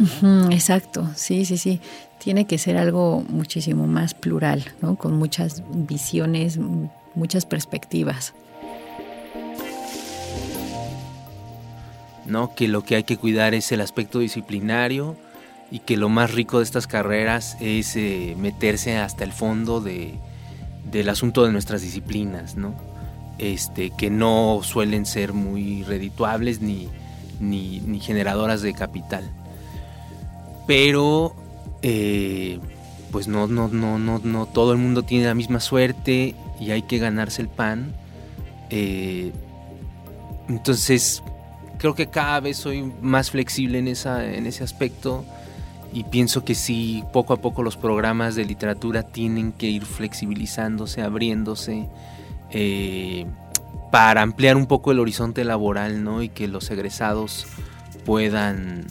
exacto, 0.52 1.10
sí, 1.16 1.46
sí, 1.46 1.58
sí. 1.58 1.82
Tiene 2.24 2.46
que 2.46 2.60
ser 2.60 2.78
algo 2.78 3.26
muchísimo 3.28 3.88
más 3.88 4.14
plural, 4.14 4.64
¿no? 4.82 4.96
Con 4.96 5.18
muchas 5.18 5.64
visiones, 5.74 6.60
muchas 7.16 7.46
perspectivas. 7.48 8.34
¿no? 12.26 12.56
Que 12.56 12.68
lo 12.68 12.86
que 12.86 12.96
hay 12.96 13.04
que 13.04 13.18
cuidar 13.18 13.54
es 13.54 13.72
el 13.74 13.82
aspecto 13.82 14.20
disciplinario 14.20 15.18
y 15.74 15.80
que 15.80 15.98
lo 15.98 16.08
más 16.08 16.32
rico 16.32 16.60
de 16.60 16.66
estas 16.66 16.86
carreras 16.86 17.58
es 17.60 17.96
eh, 17.96 18.36
meterse 18.38 18.98
hasta 18.98 19.24
el 19.24 19.32
fondo 19.32 19.82
de, 19.82 20.14
del 20.92 21.10
asunto 21.10 21.44
de 21.46 21.52
nuestras 21.52 21.82
disciplinas. 21.82 22.56
Este, 23.40 23.90
que 23.90 24.12
no 24.12 24.60
suelen 24.62 25.08
ser 25.08 25.34
muy 25.34 25.82
redituables 25.82 26.62
ni, 26.62 26.90
ni, 27.40 28.00
generadoras 28.00 28.62
de 28.62 28.76
capital. 28.76 29.28
Pero, 30.68 31.36
eh, 31.82 32.60
pues 33.12 33.28
no, 33.28 33.48
no, 33.48 33.68
no, 33.68 33.98
no, 33.98 34.22
no 34.24 34.46
todo 34.46 34.74
el 34.74 34.78
mundo 34.78 35.02
tiene 35.02 35.26
la 35.26 35.34
misma 35.34 35.60
suerte 35.60 36.36
y 36.60 36.70
hay 36.70 36.84
que 36.84 37.00
ganarse 37.00 37.42
el 37.42 37.50
pan. 37.50 37.96
Eh, 38.70 39.32
entonces, 40.48 41.24
creo 41.80 41.96
que 41.96 42.12
cada 42.12 42.42
vez 42.42 42.58
soy 42.58 42.94
más 43.02 43.32
flexible 43.32 43.80
en, 43.80 43.88
esa, 43.88 44.24
en 44.24 44.46
ese 44.46 44.64
aspecto 44.64 45.26
y 45.94 46.04
pienso 46.06 46.44
que 46.44 46.56
sí, 46.56 47.04
poco 47.14 47.34
a 47.34 47.38
poco 47.38 47.62
los 47.62 47.78
programas 47.78 48.36
de 48.36 48.46
literatura 48.46 49.04
tienen 49.04 49.52
que 49.52 49.68
ir 49.68 49.86
flexibilizándose, 49.86 51.02
abriéndose, 51.02 51.88
eh, 52.50 53.26
para 53.92 54.24
ampliar 54.24 54.58
un 54.58 54.66
poco 54.66 54.92
el 54.92 55.00
horizonte 55.00 55.44
laboral, 55.44 56.04
¿no? 56.04 56.24
Y 56.24 56.30
que 56.30 56.48
los 56.48 56.72
egresados 56.72 57.46
puedan 58.06 58.88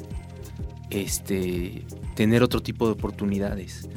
este, 0.91 1.85
tener 2.15 2.43
otro 2.43 2.63
tipo 2.63 2.87
de 2.87 2.93
oportunidades. 2.93 3.89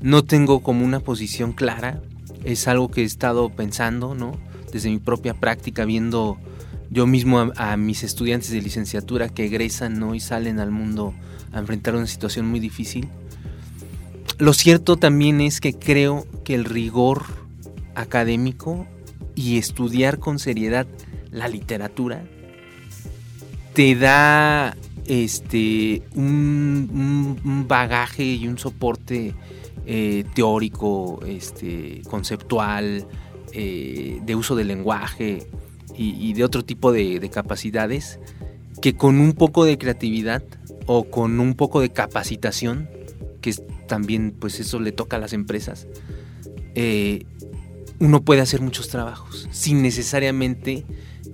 No 0.00 0.24
tengo 0.24 0.60
como 0.60 0.84
una 0.84 1.00
posición 1.00 1.52
clara, 1.52 2.02
es 2.44 2.68
algo 2.68 2.90
que 2.90 3.02
he 3.02 3.04
estado 3.04 3.48
pensando, 3.48 4.14
¿no? 4.14 4.32
Desde 4.70 4.90
mi 4.90 4.98
propia 4.98 5.32
práctica, 5.32 5.86
viendo 5.86 6.38
yo 6.90 7.06
mismo 7.06 7.52
a, 7.56 7.76
mis 7.76 8.02
estudiantes 8.02 8.50
de 8.50 8.60
licenciatura 8.60 9.28
que 9.28 9.46
egresan 9.46 9.98
¿no? 9.98 10.14
y 10.14 10.20
salen 10.20 10.58
al 10.58 10.72
mundo 10.72 11.14
a 11.52 11.58
enfrentar 11.58 11.94
una 11.94 12.06
situación 12.06 12.46
muy 12.46 12.60
difícil. 12.60 13.08
Lo 14.38 14.52
cierto 14.52 14.96
también 14.96 15.40
es 15.40 15.60
que 15.60 15.74
creo 15.74 16.26
que 16.44 16.54
el 16.54 16.64
rigor 16.64 17.24
académico 17.94 18.86
y 19.34 19.58
estudiar 19.58 20.18
con 20.18 20.38
seriedad 20.38 20.86
la 21.30 21.48
literatura 21.48 22.24
te 23.74 23.94
da 23.94 24.76
este 25.06 26.02
un, 26.14 27.66
bagaje 27.68 28.24
y 28.24 28.48
un 28.48 28.58
soporte 28.58 29.34
eh, 29.86 30.24
teórico, 30.34 31.20
este, 31.26 32.02
conceptual, 32.08 33.06
eh, 33.52 34.20
de 34.22 34.34
uso 34.34 34.54
del 34.56 34.68
lenguaje, 34.68 35.48
y, 35.96 36.32
de 36.32 36.44
otro 36.44 36.64
tipo 36.64 36.92
de, 36.92 37.28
capacidades 37.30 38.18
que 38.80 38.94
con 38.94 39.20
un 39.20 39.34
poco 39.34 39.64
de 39.64 39.76
creatividad 39.76 40.42
o 40.86 41.04
con 41.04 41.40
un 41.40 41.54
poco 41.54 41.80
de 41.80 41.90
capacitación, 41.90 42.88
que 43.40 43.54
también 43.86 44.34
pues 44.38 44.60
eso 44.60 44.80
le 44.80 44.92
toca 44.92 45.16
a 45.16 45.20
las 45.20 45.32
empresas, 45.32 45.86
eh, 46.74 47.24
uno 47.98 48.22
puede 48.22 48.40
hacer 48.40 48.60
muchos 48.60 48.88
trabajos 48.88 49.48
sin 49.50 49.82
necesariamente 49.82 50.84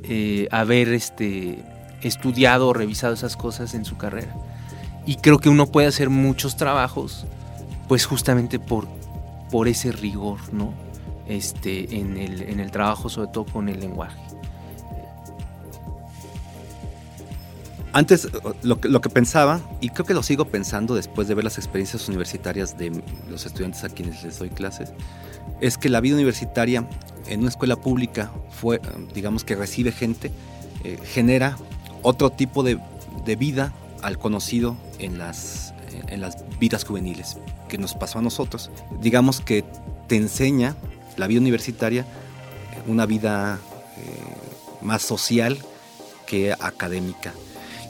eh, 0.03 0.49
haber 0.51 0.89
este, 0.89 1.65
estudiado 2.03 2.69
o 2.69 2.73
revisado 2.73 3.15
esas 3.15 3.37
cosas 3.37 3.75
en 3.75 3.85
su 3.85 3.97
carrera. 3.97 4.35
Y 5.07 5.17
creo 5.17 5.39
que 5.39 5.49
uno 5.49 5.67
puede 5.67 5.87
hacer 5.87 6.11
muchos 6.11 6.57
trabajos 6.57 7.27
pues 7.89 8.05
justamente 8.05 8.59
por, 8.59 8.89
por 9.51 9.69
ese 9.69 9.93
rigor, 9.93 10.39
¿no? 10.53 10.75
Este, 11.29 11.97
en, 11.97 12.17
el, 12.17 12.43
en 12.43 12.61
el 12.61 12.71
trabajo, 12.71 13.09
sobre 13.09 13.31
todo 13.33 13.45
con 13.47 13.69
el 13.69 13.81
lenguaje. 13.81 14.21
Antes, 17.97 18.29
lo 18.61 18.79
lo 18.83 19.01
que 19.01 19.09
pensaba, 19.09 19.59
y 19.81 19.89
creo 19.89 20.05
que 20.05 20.13
lo 20.13 20.23
sigo 20.23 20.45
pensando 20.45 20.95
después 20.95 21.29
de 21.29 21.35
ver 21.35 21.45
las 21.45 21.57
experiencias 21.57 22.07
universitarias 22.11 22.77
de 22.77 23.03
los 23.31 23.47
estudiantes 23.47 23.85
a 23.85 23.89
quienes 23.89 24.23
les 24.23 24.39
doy 24.39 24.51
clases, 24.51 24.93
es 25.63 25.79
que 25.79 25.89
la 25.89 26.03
vida 26.03 26.15
universitaria 26.15 26.87
en 27.27 27.41
una 27.41 27.49
escuela 27.49 27.77
pública 27.77 28.31
fue, 28.51 28.83
digamos 29.15 29.45
que 29.45 29.57
recibe 29.57 29.93
gente, 29.93 30.31
eh, 30.85 30.99
genera 31.05 31.57
otro 32.03 32.29
tipo 32.29 32.63
de, 32.63 32.79
vida 33.39 33.73
al 34.03 34.19
conocido 34.19 34.77
en 34.99 35.17
las, 35.17 35.73
en 36.09 36.21
las 36.21 36.45
vidas 36.59 36.85
juveniles 36.85 37.39
que 37.67 37.79
nos 37.79 37.95
pasó 37.95 38.19
a 38.19 38.23
nosotros. 38.23 38.71
Digamos 39.01 39.41
que 39.41 39.65
te 40.07 40.17
enseña 40.17 40.77
la 41.17 41.29
vida 41.29 41.41
universitaria 41.41 42.05
una 42.87 43.07
vida 43.07 43.59
eh, 43.97 44.83
más 44.83 45.01
social 45.01 45.57
que 46.27 46.53
académica. 46.53 47.33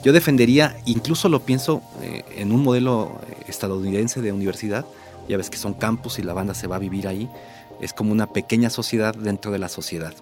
Yo 0.03 0.13
defendería, 0.13 0.77
incluso 0.85 1.27
lo 1.29 1.41
pienso 1.41 1.81
eh, 2.01 2.23
en 2.37 2.51
un 2.51 2.63
modelo 2.63 3.19
eh, 3.29 3.45
estadounidense 3.47 4.21
de 4.21 4.31
universidad, 4.31 4.85
ya 5.27 5.37
ves 5.37 5.49
que 5.49 5.57
son 5.57 5.73
campus 5.73 6.19
y 6.19 6.23
la 6.23 6.33
banda 6.33 6.53
se 6.53 6.67
va 6.67 6.77
a 6.77 6.79
vivir 6.79 7.07
ahí, 7.07 7.29
es 7.81 7.93
como 7.93 8.11
una 8.11 8.27
pequeña 8.27 8.69
sociedad 8.69 9.15
dentro 9.15 9.51
de 9.51 9.59
la 9.59 9.69
sociedad. 9.69 10.13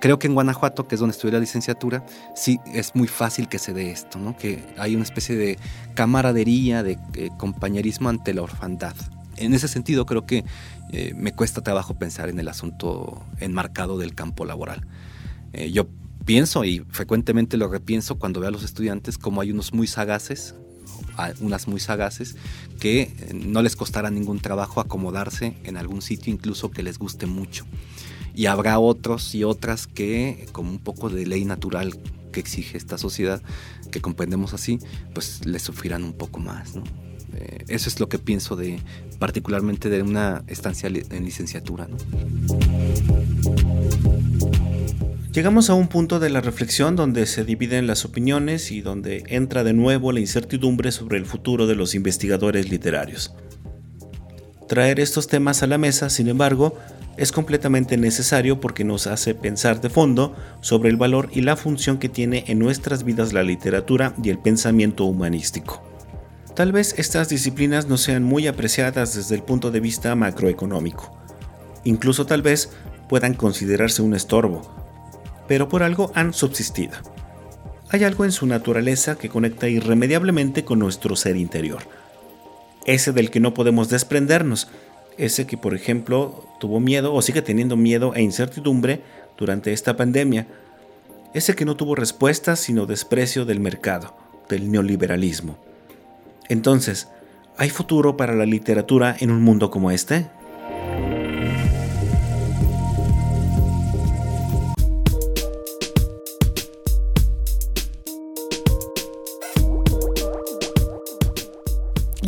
Creo 0.00 0.18
que 0.18 0.26
en 0.26 0.34
Guanajuato, 0.34 0.86
que 0.86 0.94
es 0.94 1.00
donde 1.00 1.12
estudié 1.12 1.32
la 1.32 1.40
licenciatura, 1.40 2.04
sí 2.34 2.60
es 2.72 2.94
muy 2.94 3.08
fácil 3.08 3.48
que 3.48 3.58
se 3.58 3.72
dé 3.72 3.90
esto, 3.90 4.18
¿no? 4.18 4.36
que 4.36 4.62
hay 4.78 4.94
una 4.94 5.04
especie 5.04 5.34
de 5.36 5.58
camaradería, 5.94 6.82
de 6.82 6.98
eh, 7.14 7.30
compañerismo 7.38 8.08
ante 8.08 8.34
la 8.34 8.42
orfandad. 8.42 8.94
En 9.36 9.54
ese 9.54 9.68
sentido, 9.68 10.06
creo 10.06 10.24
que 10.24 10.44
me 11.14 11.32
cuesta 11.32 11.62
trabajo 11.62 11.92
pensar 11.94 12.30
en 12.30 12.38
el 12.38 12.48
asunto 12.48 13.22
enmarcado 13.38 13.98
del 13.98 14.14
campo 14.14 14.46
laboral. 14.46 14.86
Yo 15.52 15.88
pienso 16.26 16.64
y 16.64 16.80
frecuentemente 16.90 17.56
lo 17.56 17.68
repienso 17.68 18.16
cuando 18.16 18.40
veo 18.40 18.48
a 18.48 18.52
los 18.52 18.64
estudiantes 18.64 19.16
como 19.16 19.40
hay 19.40 19.52
unos 19.52 19.72
muy 19.72 19.86
sagaces, 19.86 20.54
unas 21.40 21.66
muy 21.68 21.80
sagaces, 21.80 22.36
que 22.78 23.14
no 23.32 23.62
les 23.62 23.76
costará 23.76 24.10
ningún 24.10 24.40
trabajo 24.40 24.80
acomodarse 24.80 25.56
en 25.64 25.78
algún 25.78 26.02
sitio 26.02 26.32
incluso 26.32 26.70
que 26.70 26.82
les 26.82 26.98
guste 26.98 27.26
mucho 27.26 27.64
y 28.36 28.46
habrá 28.46 28.78
otros 28.78 29.34
y 29.34 29.44
otras 29.44 29.86
que, 29.86 30.46
como 30.52 30.70
un 30.70 30.78
poco 30.78 31.08
de 31.08 31.24
ley 31.24 31.46
natural 31.46 31.98
que 32.32 32.40
exige 32.40 32.76
esta 32.76 32.98
sociedad, 32.98 33.40
que 33.90 34.02
comprendemos 34.02 34.52
así, 34.52 34.78
pues 35.14 35.46
les 35.46 35.62
sufrirán 35.62 36.04
un 36.04 36.12
poco 36.12 36.38
más. 36.38 36.74
Eh, 37.34 37.64
eso 37.68 37.88
es 37.88 37.98
lo 37.98 38.10
que 38.10 38.18
pienso 38.18 38.54
de 38.54 38.78
particularmente 39.18 39.88
de 39.88 40.02
una 40.02 40.44
estancia 40.48 40.88
en 40.88 41.24
licenciatura. 41.24 41.88
Llegamos 45.36 45.68
a 45.68 45.74
un 45.74 45.88
punto 45.88 46.18
de 46.18 46.30
la 46.30 46.40
reflexión 46.40 46.96
donde 46.96 47.26
se 47.26 47.44
dividen 47.44 47.86
las 47.86 48.06
opiniones 48.06 48.72
y 48.72 48.80
donde 48.80 49.22
entra 49.28 49.64
de 49.64 49.74
nuevo 49.74 50.10
la 50.10 50.20
incertidumbre 50.20 50.90
sobre 50.92 51.18
el 51.18 51.26
futuro 51.26 51.66
de 51.66 51.74
los 51.74 51.94
investigadores 51.94 52.70
literarios. 52.70 53.34
Traer 54.66 54.98
estos 54.98 55.28
temas 55.28 55.62
a 55.62 55.66
la 55.66 55.76
mesa, 55.76 56.08
sin 56.08 56.28
embargo, 56.28 56.78
es 57.18 57.32
completamente 57.32 57.98
necesario 57.98 58.62
porque 58.62 58.82
nos 58.82 59.06
hace 59.06 59.34
pensar 59.34 59.82
de 59.82 59.90
fondo 59.90 60.34
sobre 60.62 60.88
el 60.88 60.96
valor 60.96 61.28
y 61.30 61.42
la 61.42 61.56
función 61.56 61.98
que 61.98 62.08
tiene 62.08 62.44
en 62.46 62.58
nuestras 62.58 63.04
vidas 63.04 63.34
la 63.34 63.42
literatura 63.42 64.14
y 64.24 64.30
el 64.30 64.38
pensamiento 64.38 65.04
humanístico. 65.04 65.82
Tal 66.54 66.72
vez 66.72 66.94
estas 66.96 67.28
disciplinas 67.28 67.88
no 67.88 67.98
sean 67.98 68.24
muy 68.24 68.46
apreciadas 68.46 69.14
desde 69.14 69.34
el 69.34 69.42
punto 69.42 69.70
de 69.70 69.80
vista 69.80 70.14
macroeconómico. 70.14 71.14
Incluso 71.84 72.24
tal 72.24 72.40
vez 72.40 72.70
puedan 73.10 73.34
considerarse 73.34 74.00
un 74.00 74.14
estorbo, 74.14 74.85
pero 75.48 75.68
por 75.68 75.82
algo 75.82 76.10
han 76.14 76.32
subsistido. 76.32 76.94
Hay 77.90 78.04
algo 78.04 78.24
en 78.24 78.32
su 78.32 78.46
naturaleza 78.46 79.16
que 79.16 79.28
conecta 79.28 79.68
irremediablemente 79.68 80.64
con 80.64 80.78
nuestro 80.78 81.14
ser 81.16 81.36
interior, 81.36 81.82
ese 82.84 83.12
del 83.12 83.30
que 83.30 83.40
no 83.40 83.54
podemos 83.54 83.88
desprendernos 83.88 84.68
ese 85.18 85.46
que 85.46 85.56
por 85.56 85.74
ejemplo 85.74 86.44
tuvo 86.60 86.80
miedo 86.80 87.14
o 87.14 87.22
sigue 87.22 87.42
teniendo 87.42 87.76
miedo 87.76 88.14
e 88.14 88.22
incertidumbre 88.22 89.02
durante 89.36 89.72
esta 89.72 89.96
pandemia, 89.96 90.46
ese 91.34 91.54
que 91.54 91.64
no 91.64 91.76
tuvo 91.76 91.94
respuesta 91.94 92.56
sino 92.56 92.86
desprecio 92.86 93.44
del 93.44 93.60
mercado, 93.60 94.16
del 94.48 94.70
neoliberalismo. 94.70 95.58
Entonces, 96.48 97.08
¿hay 97.56 97.70
futuro 97.70 98.16
para 98.16 98.34
la 98.34 98.46
literatura 98.46 99.16
en 99.18 99.30
un 99.30 99.42
mundo 99.42 99.70
como 99.70 99.90
este? 99.90 100.28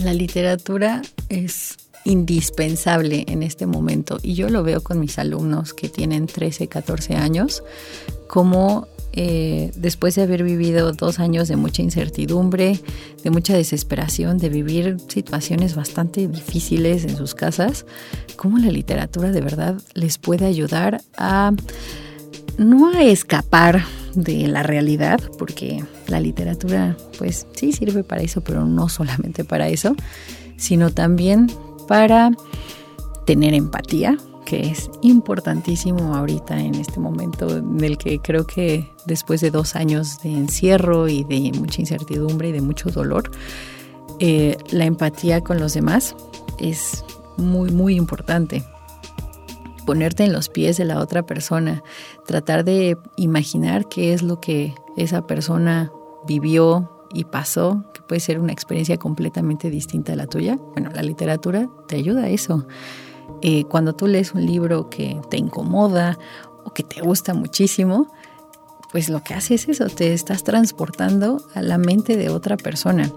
La 0.08 0.14
literatura 0.14 1.02
es 1.28 1.76
indispensable 2.04 3.26
en 3.28 3.42
este 3.42 3.66
momento. 3.66 4.18
Y 4.22 4.32
yo 4.32 4.48
lo 4.48 4.62
veo 4.62 4.82
con 4.82 4.98
mis 5.00 5.18
alumnos 5.18 5.74
que 5.74 5.90
tienen 5.90 6.26
13, 6.26 6.66
14 6.66 7.16
años, 7.16 7.62
como 8.26 8.88
eh, 9.12 9.70
después 9.76 10.14
de 10.14 10.22
haber 10.22 10.44
vivido 10.44 10.92
dos 10.92 11.18
años 11.18 11.46
de 11.48 11.56
mucha 11.56 11.82
incertidumbre, 11.82 12.80
de 13.22 13.30
mucha 13.30 13.54
desesperación, 13.54 14.38
de 14.38 14.48
vivir 14.48 14.96
situaciones 15.08 15.74
bastante 15.74 16.26
difíciles 16.26 17.04
en 17.04 17.14
sus 17.14 17.34
casas, 17.34 17.84
cómo 18.36 18.56
la 18.56 18.70
literatura 18.70 19.30
de 19.30 19.42
verdad 19.42 19.78
les 19.92 20.16
puede 20.16 20.46
ayudar 20.46 21.02
a 21.18 21.52
no 22.56 22.98
escapar 22.98 23.84
de 24.14 24.48
la 24.48 24.62
realidad, 24.62 25.20
porque 25.36 25.84
la 26.08 26.20
literatura 26.20 26.96
pues 27.18 27.46
sí 27.54 27.72
sirve 27.72 28.02
para 28.02 28.22
eso, 28.22 28.40
pero 28.40 28.64
no 28.64 28.88
solamente 28.88 29.44
para 29.44 29.68
eso, 29.68 29.94
sino 30.56 30.90
también 30.90 31.50
para 31.86 32.30
tener 33.24 33.54
empatía, 33.54 34.16
que 34.44 34.70
es 34.70 34.90
importantísimo 35.02 36.14
ahorita 36.14 36.58
en 36.58 36.74
este 36.74 37.00
momento 37.00 37.58
en 37.58 37.84
el 37.84 37.98
que 37.98 38.18
creo 38.18 38.46
que 38.46 38.90
después 39.04 39.42
de 39.42 39.50
dos 39.50 39.76
años 39.76 40.22
de 40.22 40.30
encierro 40.30 41.08
y 41.08 41.24
de 41.24 41.52
mucha 41.58 41.82
incertidumbre 41.82 42.48
y 42.48 42.52
de 42.52 42.62
mucho 42.62 42.90
dolor, 42.90 43.30
eh, 44.20 44.56
la 44.70 44.86
empatía 44.86 45.42
con 45.42 45.60
los 45.60 45.74
demás 45.74 46.16
es 46.58 47.04
muy, 47.36 47.70
muy 47.70 47.96
importante. 47.96 48.64
Ponerte 49.84 50.24
en 50.24 50.32
los 50.32 50.48
pies 50.48 50.76
de 50.76 50.84
la 50.84 50.98
otra 51.00 51.24
persona, 51.24 51.82
tratar 52.26 52.64
de 52.64 52.96
imaginar 53.16 53.88
qué 53.88 54.12
es 54.12 54.22
lo 54.22 54.40
que 54.40 54.74
esa 54.96 55.26
persona 55.26 55.92
vivió 56.26 56.90
y 57.12 57.24
pasó, 57.24 57.84
puede 58.06 58.20
ser 58.20 58.40
una 58.40 58.52
experiencia 58.52 58.96
completamente 58.98 59.70
distinta 59.70 60.12
a 60.12 60.16
la 60.16 60.26
tuya. 60.26 60.58
Bueno, 60.72 60.90
la 60.92 61.02
literatura 61.02 61.68
te 61.86 61.96
ayuda 61.96 62.24
a 62.24 62.28
eso. 62.28 62.66
Eh, 63.42 63.64
cuando 63.64 63.94
tú 63.94 64.06
lees 64.06 64.34
un 64.34 64.44
libro 64.44 64.90
que 64.90 65.20
te 65.30 65.36
incomoda 65.36 66.18
o 66.64 66.72
que 66.72 66.82
te 66.82 67.00
gusta 67.00 67.34
muchísimo, 67.34 68.10
pues 68.90 69.10
lo 69.10 69.22
que 69.22 69.34
hace 69.34 69.54
es 69.54 69.68
eso, 69.68 69.86
te 69.86 70.14
estás 70.14 70.44
transportando 70.44 71.42
a 71.54 71.62
la 71.62 71.78
mente 71.78 72.16
de 72.16 72.30
otra 72.30 72.56
persona. 72.56 73.10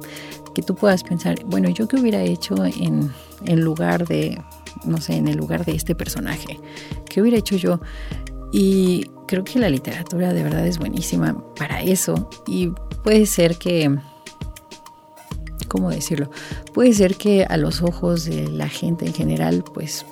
Que 0.53 0.61
tú 0.61 0.75
puedas 0.75 1.03
pensar, 1.03 1.43
bueno, 1.45 1.69
¿yo 1.69 1.87
qué 1.87 1.95
hubiera 1.95 2.21
hecho 2.21 2.65
en, 2.65 3.11
en 3.45 3.61
lugar 3.61 4.05
de, 4.05 4.41
no 4.83 4.97
sé, 4.97 5.15
en 5.15 5.29
el 5.29 5.37
lugar 5.37 5.65
de 5.65 5.73
este 5.73 5.95
personaje? 5.95 6.59
¿Qué 7.09 7.21
hubiera 7.21 7.37
hecho 7.37 7.55
yo? 7.55 7.79
Y 8.51 9.09
creo 9.27 9.45
que 9.45 9.59
la 9.59 9.69
literatura 9.69 10.33
de 10.33 10.43
verdad 10.43 10.67
es 10.67 10.77
buenísima 10.77 11.41
para 11.55 11.81
eso. 11.81 12.29
Y 12.45 12.73
puede 13.03 13.25
ser 13.25 13.57
que 13.57 13.97
¿cómo 15.71 15.89
decirlo? 15.89 16.29
Puede 16.73 16.93
ser 16.93 17.15
que 17.15 17.45
a 17.45 17.55
los 17.55 17.81
ojos 17.81 18.25
de 18.25 18.49
la 18.49 18.67
gente 18.67 19.05
en 19.05 19.13
general, 19.13 19.63
pues 19.73 20.05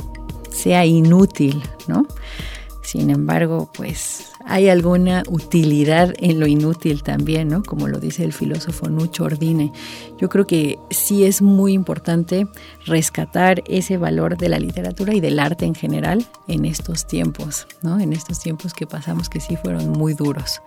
sea 0.50 0.86
inútil, 0.86 1.62
¿no? 1.90 2.08
Sin 2.82 3.10
embargo, 3.10 3.70
pues 3.76 4.32
hay 4.46 4.70
alguna 4.70 5.24
utilidad 5.28 6.14
en 6.18 6.40
lo 6.40 6.48
inútil 6.48 7.04
también, 7.04 7.50
¿no? 7.50 7.62
Como 7.62 7.90
lo 7.90 8.00
dice 8.00 8.24
el 8.24 8.32
filósofo 8.32 8.88
Nucho 8.88 9.26
Ordine. 9.26 9.74
Yo 10.18 10.30
creo 10.30 10.48
que 10.48 10.80
sí 10.92 11.26
es 11.26 11.42
muy 11.42 11.74
importante 11.74 12.48
rescatar 12.86 13.62
ese 13.68 13.98
valor 13.98 14.38
de 14.38 14.48
la 14.48 14.60
literatura 14.60 15.14
y 15.14 15.20
del 15.20 15.40
arte 15.40 15.66
en 15.66 15.76
general 15.76 16.26
en 16.48 16.64
estos 16.64 17.06
tiempos, 17.06 17.68
¿no? 17.84 18.00
En 18.00 18.14
estos 18.14 18.40
tiempos 18.40 18.74
que 18.74 18.88
pasamos 18.88 19.30
que 19.30 19.42
sí 19.42 19.58
fueron 19.58 19.90
muy 19.90 20.14
duros. 20.14 20.62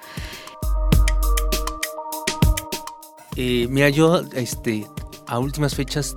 Eh, 3.37 3.66
mira, 3.70 3.89
yo, 3.89 4.22
este, 4.35 4.87
a 5.26 5.39
últimas 5.39 5.74
fechas, 5.74 6.14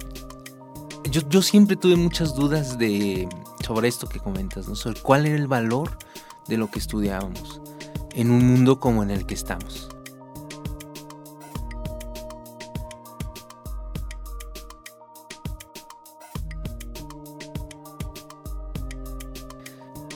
yo, 1.10 1.22
yo, 1.30 1.42
siempre 1.42 1.76
tuve 1.76 1.96
muchas 1.96 2.36
dudas 2.36 2.78
de, 2.78 3.30
sobre 3.66 3.88
esto 3.88 4.08
que 4.08 4.20
comentas, 4.20 4.68
¿no? 4.68 4.76
Sobre 4.76 5.00
cuál 5.00 5.26
era 5.26 5.36
el 5.36 5.48
valor 5.48 5.98
de 6.48 6.58
lo 6.58 6.70
que 6.70 6.80
estudiábamos 6.80 7.62
en 8.14 8.32
un 8.32 8.46
mundo 8.46 8.80
como 8.80 9.04
en 9.04 9.12
el 9.12 9.26
que 9.26 9.34
estamos. 9.34 9.90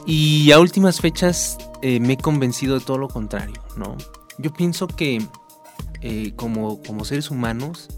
Y 0.05 0.51
a 0.51 0.59
últimas 0.59 0.99
fechas 0.99 1.57
eh, 1.83 1.99
me 1.99 2.13
he 2.13 2.17
convencido 2.17 2.79
de 2.79 2.83
todo 2.83 2.97
lo 2.97 3.07
contrario, 3.07 3.61
¿no? 3.77 3.95
Yo 4.39 4.51
pienso 4.51 4.87
que 4.87 5.21
eh, 6.01 6.33
como, 6.35 6.81
como, 6.83 7.03
seres 7.03 7.29
humanos, 7.29 7.89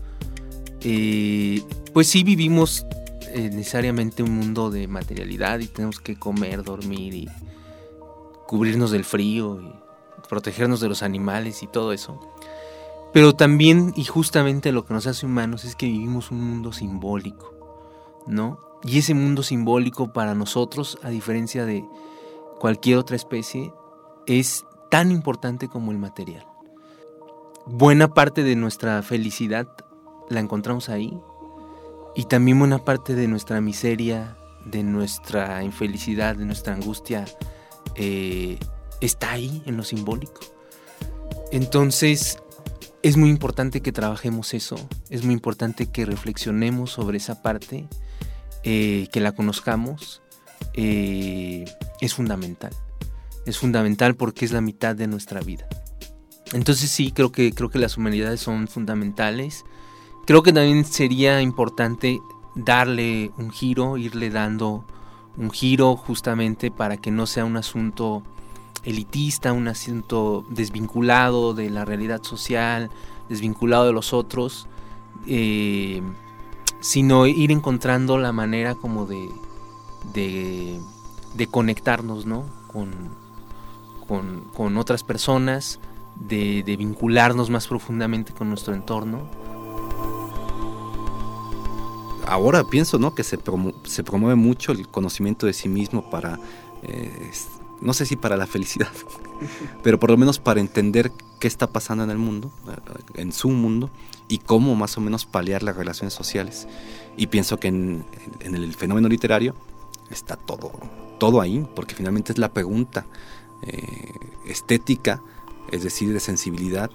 eh, 0.81 1.63
pues 1.93 2.07
sí 2.07 2.23
vivimos 2.23 2.85
eh, 3.27 3.49
necesariamente 3.53 4.23
un 4.23 4.31
mundo 4.31 4.71
de 4.71 4.87
materialidad 4.87 5.59
y 5.59 5.67
tenemos 5.67 5.99
que 5.99 6.17
comer, 6.17 6.63
dormir 6.63 7.13
y 7.13 7.29
cubrirnos 8.47 8.89
del 8.91 9.05
frío 9.05 9.61
y 9.61 9.71
protegernos 10.27 10.79
de 10.79 10.89
los 10.89 11.03
animales 11.03 11.61
y 11.61 11.67
todo 11.67 11.93
eso. 11.93 12.19
Pero 13.13 13.33
también 13.33 13.93
y 13.95 14.05
justamente 14.05 14.71
lo 14.71 14.85
que 14.85 14.93
nos 14.93 15.05
hace 15.05 15.25
humanos 15.25 15.63
es 15.63 15.75
que 15.75 15.85
vivimos 15.85 16.31
un 16.31 16.41
mundo 16.41 16.73
simbólico, 16.73 17.53
¿no? 18.25 18.59
Y 18.83 18.97
ese 18.97 19.13
mundo 19.13 19.43
simbólico 19.43 20.11
para 20.11 20.33
nosotros, 20.33 20.97
a 21.03 21.09
diferencia 21.09 21.65
de 21.65 21.85
cualquier 22.59 22.97
otra 22.97 23.15
especie, 23.15 23.73
es 24.25 24.65
tan 24.89 25.11
importante 25.11 25.67
como 25.67 25.91
el 25.91 25.99
material 25.99 26.50
buena 27.65 28.13
parte 28.13 28.43
de 28.43 28.55
nuestra 28.55 29.01
felicidad 29.01 29.67
la 30.29 30.39
encontramos 30.39 30.89
ahí 30.89 31.17
y 32.15 32.25
también 32.25 32.59
buena 32.59 32.79
parte 32.79 33.15
de 33.15 33.27
nuestra 33.27 33.61
miseria, 33.61 34.37
de 34.65 34.83
nuestra 34.83 35.63
infelicidad, 35.63 36.35
de 36.35 36.45
nuestra 36.45 36.73
angustia, 36.73 37.25
eh, 37.95 38.57
está 38.99 39.31
ahí 39.31 39.63
en 39.65 39.77
lo 39.77 39.83
simbólico. 39.83 40.41
Entonces, 41.51 42.37
es 43.03 43.17
muy 43.17 43.29
importante 43.29 43.81
que 43.81 43.91
trabajemos 43.91 44.53
eso, 44.53 44.75
es 45.09 45.23
muy 45.23 45.33
importante 45.33 45.87
que 45.87 46.05
reflexionemos 46.05 46.91
sobre 46.91 47.17
esa 47.17 47.41
parte, 47.41 47.87
eh, 48.63 49.07
que 49.11 49.19
la 49.19 49.31
conozcamos, 49.31 50.21
eh, 50.73 51.65
es 51.99 52.13
fundamental. 52.13 52.73
Es 53.45 53.57
fundamental 53.57 54.15
porque 54.15 54.45
es 54.45 54.51
la 54.51 54.61
mitad 54.61 54.95
de 54.95 55.07
nuestra 55.07 55.41
vida. 55.41 55.67
Entonces 56.53 56.89
sí, 56.89 57.11
creo 57.11 57.31
que, 57.31 57.53
creo 57.53 57.69
que 57.69 57.79
las 57.79 57.97
humanidades 57.97 58.41
son 58.41 58.67
fundamentales. 58.67 59.65
Creo 60.25 60.43
que 60.43 60.53
también 60.53 60.85
sería 60.85 61.41
importante 61.41 62.21
darle 62.55 63.31
un 63.37 63.51
giro, 63.51 63.97
irle 63.97 64.29
dando 64.29 64.83
un 65.37 65.49
giro 65.51 65.95
justamente 65.95 66.71
para 66.71 66.97
que 66.97 67.11
no 67.11 67.25
sea 67.25 67.45
un 67.45 67.57
asunto 67.57 68.23
elitista, 68.83 69.53
un 69.53 69.67
asunto 69.67 70.45
desvinculado 70.49 71.53
de 71.53 71.69
la 71.69 71.85
realidad 71.85 72.23
social, 72.23 72.89
desvinculado 73.29 73.85
de 73.85 73.93
los 73.93 74.13
otros, 74.13 74.67
eh, 75.27 76.01
sino 76.79 77.27
ir 77.27 77.51
encontrando 77.51 78.17
la 78.17 78.31
manera 78.31 78.75
como 78.75 79.05
de, 79.05 79.29
de, 80.13 81.47
conectarnos 81.47 82.25
¿no? 82.25 82.45
con, 82.67 82.91
con, 84.53 84.77
otras 84.77 85.03
personas, 85.03 85.79
de, 86.15 86.63
de 86.63 86.77
vincularnos 86.77 87.49
más 87.49 87.67
profundamente 87.67 88.33
con 88.33 88.49
nuestro 88.49 88.73
entorno. 88.73 89.29
Ahora 92.27 92.63
pienso 92.63 92.97
¿no? 92.99 93.13
que 93.13 93.23
se, 93.23 93.37
se 93.83 94.03
promueve 94.03 94.35
mucho 94.35 94.71
el 94.71 94.87
conocimiento 94.87 95.45
de 95.45 95.53
sí 95.53 95.67
mismo 95.67 96.09
para 96.09 96.39
eh, 96.83 97.31
no 97.81 97.93
sé 97.93 98.05
si 98.05 98.15
para 98.15 98.37
la 98.37 98.47
felicidad, 98.47 98.91
pero 99.83 99.99
por 99.99 100.11
lo 100.11 100.17
menos 100.17 100.39
para 100.39 100.61
entender 100.61 101.11
qué 101.39 101.47
está 101.47 101.67
pasando 101.67 102.03
en 102.03 102.11
el 102.11 102.17
mundo, 102.17 102.51
en 103.15 103.31
su 103.33 103.49
mundo, 103.49 103.89
y 104.27 104.37
cómo 104.37 104.75
más 104.75 104.97
o 104.97 105.01
menos 105.01 105.25
paliar 105.25 105.63
las 105.63 105.75
relaciones 105.75 106.13
sociales. 106.13 106.67
Y 107.17 107.27
pienso 107.27 107.59
que 107.59 107.67
en, 107.67 108.05
el 108.39 108.73
fenómeno 108.75 109.09
literario 109.09 109.55
está 110.09 110.37
todo, 110.37 110.71
todo 111.19 111.41
ahí, 111.41 111.67
porque 111.75 111.95
finalmente 111.95 112.31
es 112.31 112.37
la 112.37 112.53
pregunta 112.53 113.05
eh, 113.63 114.13
estética, 114.45 115.21
es 115.71 115.83
decir, 115.83 116.13
de 116.13 116.19
sensibilidad 116.19 116.91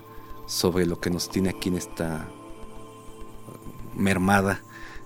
sobre 0.46 0.86
lo 0.86 1.00
que 1.00 1.10
nos 1.10 1.28
tiene 1.28 1.50
aquí 1.50 1.68
en 1.70 1.76
esta 1.76 2.28
mermada 3.94 4.62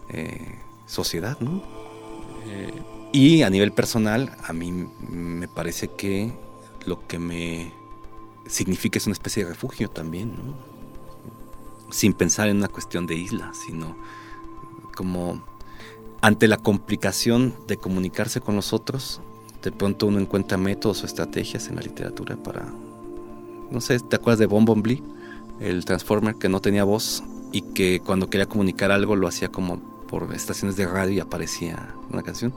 eh, 0.08 0.58
sociedad, 0.86 1.38
¿no? 1.40 1.62
Eh, 2.46 2.72
y 3.12 3.42
a 3.42 3.50
nivel 3.50 3.72
personal, 3.72 4.36
a 4.44 4.52
mí 4.52 4.72
me 4.72 5.48
parece 5.48 5.88
que 5.88 6.32
lo 6.86 7.06
que 7.06 7.18
me 7.18 7.72
significa 8.46 8.98
es 8.98 9.06
una 9.06 9.14
especie 9.14 9.44
de 9.44 9.50
refugio 9.50 9.90
también, 9.90 10.34
sin 11.90 12.12
pensar 12.12 12.48
en 12.48 12.58
una 12.58 12.68
cuestión 12.68 13.06
de 13.06 13.14
isla, 13.16 13.52
sino 13.54 13.96
como 14.94 15.44
ante 16.20 16.48
la 16.48 16.58
complicación 16.58 17.54
de 17.66 17.78
comunicarse 17.78 18.40
con 18.40 18.54
los 18.56 18.72
otros, 18.72 19.20
de 19.62 19.72
pronto 19.72 20.06
uno 20.06 20.18
encuentra 20.18 20.56
métodos 20.56 21.02
o 21.02 21.06
estrategias 21.06 21.68
en 21.68 21.76
la 21.76 21.82
literatura 21.82 22.36
para, 22.36 22.72
no 23.70 23.80
sé, 23.80 23.98
¿te 24.00 24.16
acuerdas 24.16 24.38
de 24.38 24.46
Blee? 24.46 25.02
El 25.60 25.84
Transformer 25.84 26.36
que 26.36 26.48
no 26.48 26.60
tenía 26.60 26.84
voz 26.84 27.22
y 27.52 27.62
que 27.62 28.00
cuando 28.00 28.30
quería 28.30 28.46
comunicar 28.46 28.90
algo 28.90 29.16
lo 29.16 29.28
hacía 29.28 29.48
como 29.48 29.78
por 30.08 30.32
estaciones 30.34 30.76
de 30.76 30.86
radio 30.86 31.14
y 31.14 31.20
aparecía 31.20 31.94
una 32.10 32.22
canción. 32.22 32.52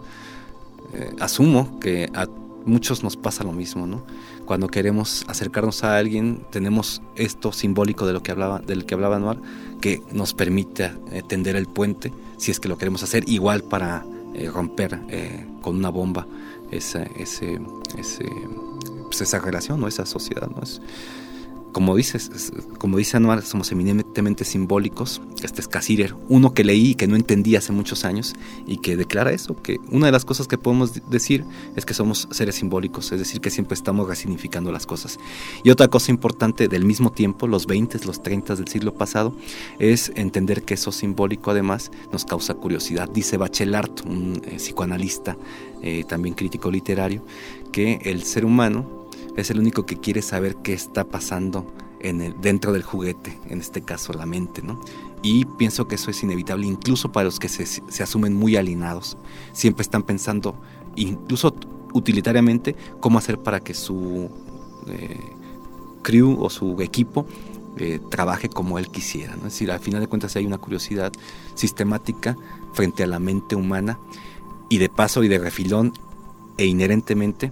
Eh, 0.94 1.14
asumo 1.20 1.80
que 1.80 2.10
a 2.14 2.28
muchos 2.66 3.04
nos 3.04 3.18
pasa 3.18 3.44
lo 3.44 3.52
mismo, 3.52 3.86
¿no? 3.86 4.04
Cuando 4.46 4.68
queremos 4.68 5.26
acercarnos 5.28 5.84
a 5.84 5.98
alguien, 5.98 6.46
tenemos 6.50 7.02
esto 7.16 7.52
simbólico 7.52 8.06
de 8.06 8.14
lo 8.14 8.24
que 8.24 8.32
hablaba, 8.32 8.60
del 8.60 8.86
que 8.86 8.94
hablaba 8.94 9.20
Noir, 9.20 9.40
que 9.82 10.02
nos 10.12 10.34
permite 10.34 10.92
eh, 11.12 11.24
tender 11.28 11.56
el 11.56 11.68
puente, 11.68 12.14
si 12.38 12.52
es 12.52 12.60
que 12.60 12.70
lo 12.70 12.78
queremos 12.78 13.04
hacer, 13.04 13.28
igual 13.28 13.64
para 13.64 14.06
eh, 14.34 14.50
romper 14.50 15.00
con 15.62 15.78
una 15.78 15.90
bomba 15.90 16.28
esa, 16.72 17.04
ese, 17.18 17.60
ese, 17.98 18.26
pues 19.14 19.30
esa 19.30 19.40
relación, 19.40 19.80
¿no? 19.80 19.88
esa 19.88 20.06
sociedad. 20.06 20.50
¿no? 20.50 20.64
Es, 20.64 20.82
como 21.74 21.96
dices, 21.96 22.54
como 22.78 22.98
dice 22.98 23.18
Anuar, 23.18 23.42
somos 23.42 23.72
eminentemente 23.72 24.46
simbólicos. 24.46 25.22
Este 25.44 25.60
es 25.60 25.68
Casirer, 25.68 26.16
uno 26.30 26.54
que 26.54 26.64
leí 26.64 26.92
y 26.92 26.96
que 26.96 27.08
no 27.08 27.16
entendí 27.16 27.56
hace 27.56 27.74
muchos 27.74 28.06
años 28.06 28.36
y 28.68 28.78
que 28.78 28.96
declara 28.96 29.32
eso, 29.32 29.56
que 29.62 29.80
una 29.90 30.06
de 30.06 30.12
las 30.12 30.24
cosas 30.24 30.48
que 30.48 30.58
podemos 30.58 31.10
decir 31.10 31.44
es 31.76 31.86
que 31.86 31.94
somos 31.94 32.28
seres 32.32 32.56
simbólicos, 32.56 33.12
es 33.12 33.20
decir, 33.20 33.42
que 33.42 33.50
siempre 33.50 33.74
estamos 33.74 34.08
resignificando 34.08 34.72
las 34.72 34.86
cosas. 34.86 35.20
Y 35.64 35.72
otra 35.72 35.88
cosa 35.88 36.12
importante 36.12 36.68
del 36.68 36.86
mismo 36.86 37.12
tiempo, 37.12 37.48
los 37.48 37.66
20, 37.66 38.06
los 38.06 38.22
30 38.22 38.56
del 38.56 38.68
siglo 38.68 38.94
pasado, 38.94 39.36
es 39.80 40.12
entender 40.16 40.64
que 40.64 40.76
eso 40.76 40.92
simbólico 40.92 41.52
además 41.52 41.92
nos 42.12 42.24
causa 42.24 42.54
curiosidad. 42.54 43.10
Dice 43.10 43.38
Bachelard, 43.38 44.06
un 44.06 44.42
eh, 44.46 44.58
psicoanalista, 44.58 45.38
eh, 45.82 46.04
también 46.08 46.36
crítico 46.36 46.70
literario, 46.70 47.26
que 47.72 48.00
el 48.04 48.24
ser 48.24 48.46
humano 48.46 49.03
es 49.36 49.50
el 49.50 49.60
único 49.60 49.86
que 49.86 49.98
quiere 49.98 50.22
saber 50.22 50.58
qué 50.58 50.74
está 50.74 51.06
pasando 51.06 51.74
en 52.00 52.22
el, 52.22 52.40
dentro 52.40 52.74
del 52.74 52.84
juguete, 52.84 53.40
en 53.48 53.60
este 53.60 53.82
caso 53.82 54.14
la 54.14 54.26
mente, 54.26 54.62
¿no? 54.62 54.80
Y 55.22 55.46
pienso 55.46 55.88
que 55.88 55.96
eso 55.96 56.12
es 56.12 56.22
inevitable, 56.22 56.68
incluso 56.68 57.12
para 57.12 57.26
los 57.26 57.40
que 57.40 57.48
se, 57.50 58.04
asumen 58.04 58.36
muy 58.36 58.58
alienados. 58.58 59.18
Siempre 59.54 59.82
están 59.82 60.04
pensando, 60.04 60.56
incluso 60.96 61.56
utilitariamente, 61.94 62.76
cómo 63.00 63.18
hacer 63.18 63.40
para 63.40 63.62
que 63.62 63.74
su 63.74 64.30
eh, 64.88 65.18
crew 66.02 66.44
o 66.44 66.50
su 66.50 66.80
equipo 66.82 67.26
eh, 67.78 68.00
trabaje 68.10 68.50
como 68.50 68.78
él 68.78 68.90
quisiera. 68.90 69.36
¿no? 69.38 69.48
Es 69.48 69.54
decir, 69.54 69.72
al 69.72 69.80
final 69.80 70.02
de 70.02 70.08
cuentas 70.08 70.36
hay 70.36 70.46
una 70.46 70.58
curiosidad 70.58 71.14
sistemática 71.56 72.36
frente 72.74 73.04
a 73.04 73.08
la 73.08 73.20
mente 73.20 73.56
humana 73.56 73.98
y 74.70 74.78
de 74.78 74.90
paso 74.90 75.24
y 75.24 75.30
de 75.30 75.40
refilón 75.40 75.94
e 76.58 76.66
inherentemente 76.66 77.52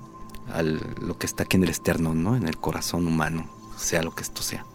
lo 0.62 1.18
que 1.18 1.26
está 1.26 1.44
aquí 1.44 1.58
en 1.58 1.64
el 1.64 1.70
externo, 1.70 2.14
¿no? 2.14 2.36
en 2.36 2.48
el 2.48 2.58
corazón 2.58 3.08
humano, 3.08 3.50
sea 3.78 4.02
lo 4.04 4.14
que 4.14 4.24
esto 4.24 4.42
sea. 4.42 4.66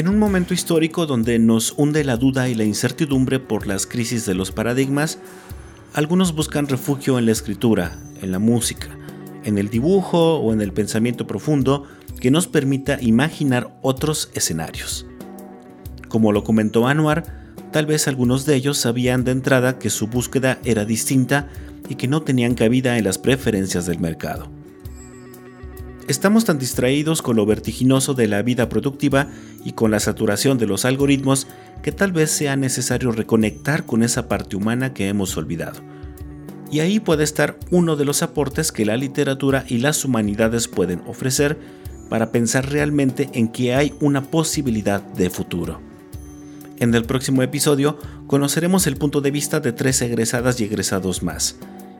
En 0.00 0.08
un 0.08 0.18
momento 0.18 0.54
histórico 0.54 1.04
donde 1.04 1.38
nos 1.38 1.74
hunde 1.76 2.04
la 2.04 2.16
duda 2.16 2.48
y 2.48 2.54
la 2.54 2.64
incertidumbre 2.64 3.38
por 3.38 3.66
las 3.66 3.86
crisis 3.86 4.24
de 4.24 4.34
los 4.34 4.50
paradigmas, 4.50 5.18
algunos 5.92 6.34
buscan 6.34 6.68
refugio 6.68 7.18
en 7.18 7.26
la 7.26 7.32
escritura, 7.32 7.98
en 8.22 8.32
la 8.32 8.38
música, 8.38 8.96
en 9.44 9.58
el 9.58 9.68
dibujo 9.68 10.36
o 10.36 10.54
en 10.54 10.62
el 10.62 10.72
pensamiento 10.72 11.26
profundo 11.26 11.84
que 12.18 12.30
nos 12.30 12.46
permita 12.46 12.98
imaginar 13.02 13.76
otros 13.82 14.30
escenarios. 14.32 15.06
Como 16.10 16.32
lo 16.32 16.42
comentó 16.42 16.88
Anwar, 16.88 17.24
tal 17.70 17.86
vez 17.86 18.08
algunos 18.08 18.44
de 18.44 18.56
ellos 18.56 18.78
sabían 18.78 19.22
de 19.22 19.30
entrada 19.30 19.78
que 19.78 19.90
su 19.90 20.08
búsqueda 20.08 20.58
era 20.64 20.84
distinta 20.84 21.48
y 21.88 21.94
que 21.94 22.08
no 22.08 22.22
tenían 22.22 22.56
cabida 22.56 22.98
en 22.98 23.04
las 23.04 23.16
preferencias 23.16 23.86
del 23.86 24.00
mercado. 24.00 24.50
Estamos 26.08 26.44
tan 26.44 26.58
distraídos 26.58 27.22
con 27.22 27.36
lo 27.36 27.46
vertiginoso 27.46 28.14
de 28.14 28.26
la 28.26 28.42
vida 28.42 28.68
productiva 28.68 29.28
y 29.64 29.72
con 29.72 29.92
la 29.92 30.00
saturación 30.00 30.58
de 30.58 30.66
los 30.66 30.84
algoritmos 30.84 31.46
que 31.84 31.92
tal 31.92 32.10
vez 32.10 32.32
sea 32.32 32.56
necesario 32.56 33.12
reconectar 33.12 33.86
con 33.86 34.02
esa 34.02 34.26
parte 34.26 34.56
humana 34.56 34.92
que 34.92 35.06
hemos 35.06 35.36
olvidado. 35.36 35.80
Y 36.72 36.80
ahí 36.80 36.98
puede 36.98 37.22
estar 37.22 37.56
uno 37.70 37.94
de 37.94 38.04
los 38.04 38.24
aportes 38.24 38.72
que 38.72 38.84
la 38.84 38.96
literatura 38.96 39.64
y 39.68 39.78
las 39.78 40.04
humanidades 40.04 40.66
pueden 40.66 41.02
ofrecer 41.06 41.56
para 42.08 42.32
pensar 42.32 42.68
realmente 42.68 43.30
en 43.32 43.46
que 43.46 43.76
hay 43.76 43.94
una 44.00 44.22
posibilidad 44.22 45.00
de 45.00 45.30
futuro. 45.30 45.89
En 46.80 46.94
el 46.94 47.04
próximo 47.04 47.42
episodio 47.42 47.98
conoceremos 48.26 48.86
el 48.86 48.96
punto 48.96 49.20
de 49.20 49.30
vista 49.30 49.60
de 49.60 49.72
tres 49.72 50.00
egresadas 50.00 50.58
y 50.60 50.64
egresados 50.64 51.22
más, 51.22 51.56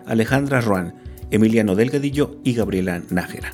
Alejandra 0.07 0.62
Ruan, 0.62 0.95
Emiliano 1.31 1.76
Delgadillo 1.76 2.39
y 2.45 2.55
Gabriela 2.55 3.03
Nájera. 3.11 3.53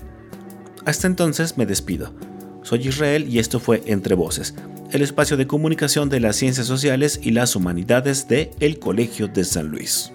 Hasta 0.85 1.09
entonces 1.09 1.59
me 1.59 1.67
despido. 1.67 2.15
Soy 2.63 2.87
Israel 2.87 3.27
y 3.29 3.41
esto 3.41 3.59
fue 3.59 3.83
Entre 3.87 4.15
Voces, 4.15 4.55
el 4.93 5.03
espacio 5.03 5.37
de 5.37 5.49
comunicación 5.49 6.09
de 6.11 6.21
las 6.21 6.37
ciencias 6.37 6.69
sociales 6.69 7.19
y 7.21 7.33
las 7.33 7.57
humanidades 7.57 8.29
de 8.29 8.53
El 8.61 8.79
Colegio 8.79 9.27
de 9.27 9.45
San 9.45 9.67
Luis. 9.67 10.13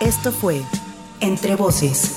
Esto 0.00 0.32
fue 0.32 0.62
Entre 1.20 1.54
Voces 1.54 2.16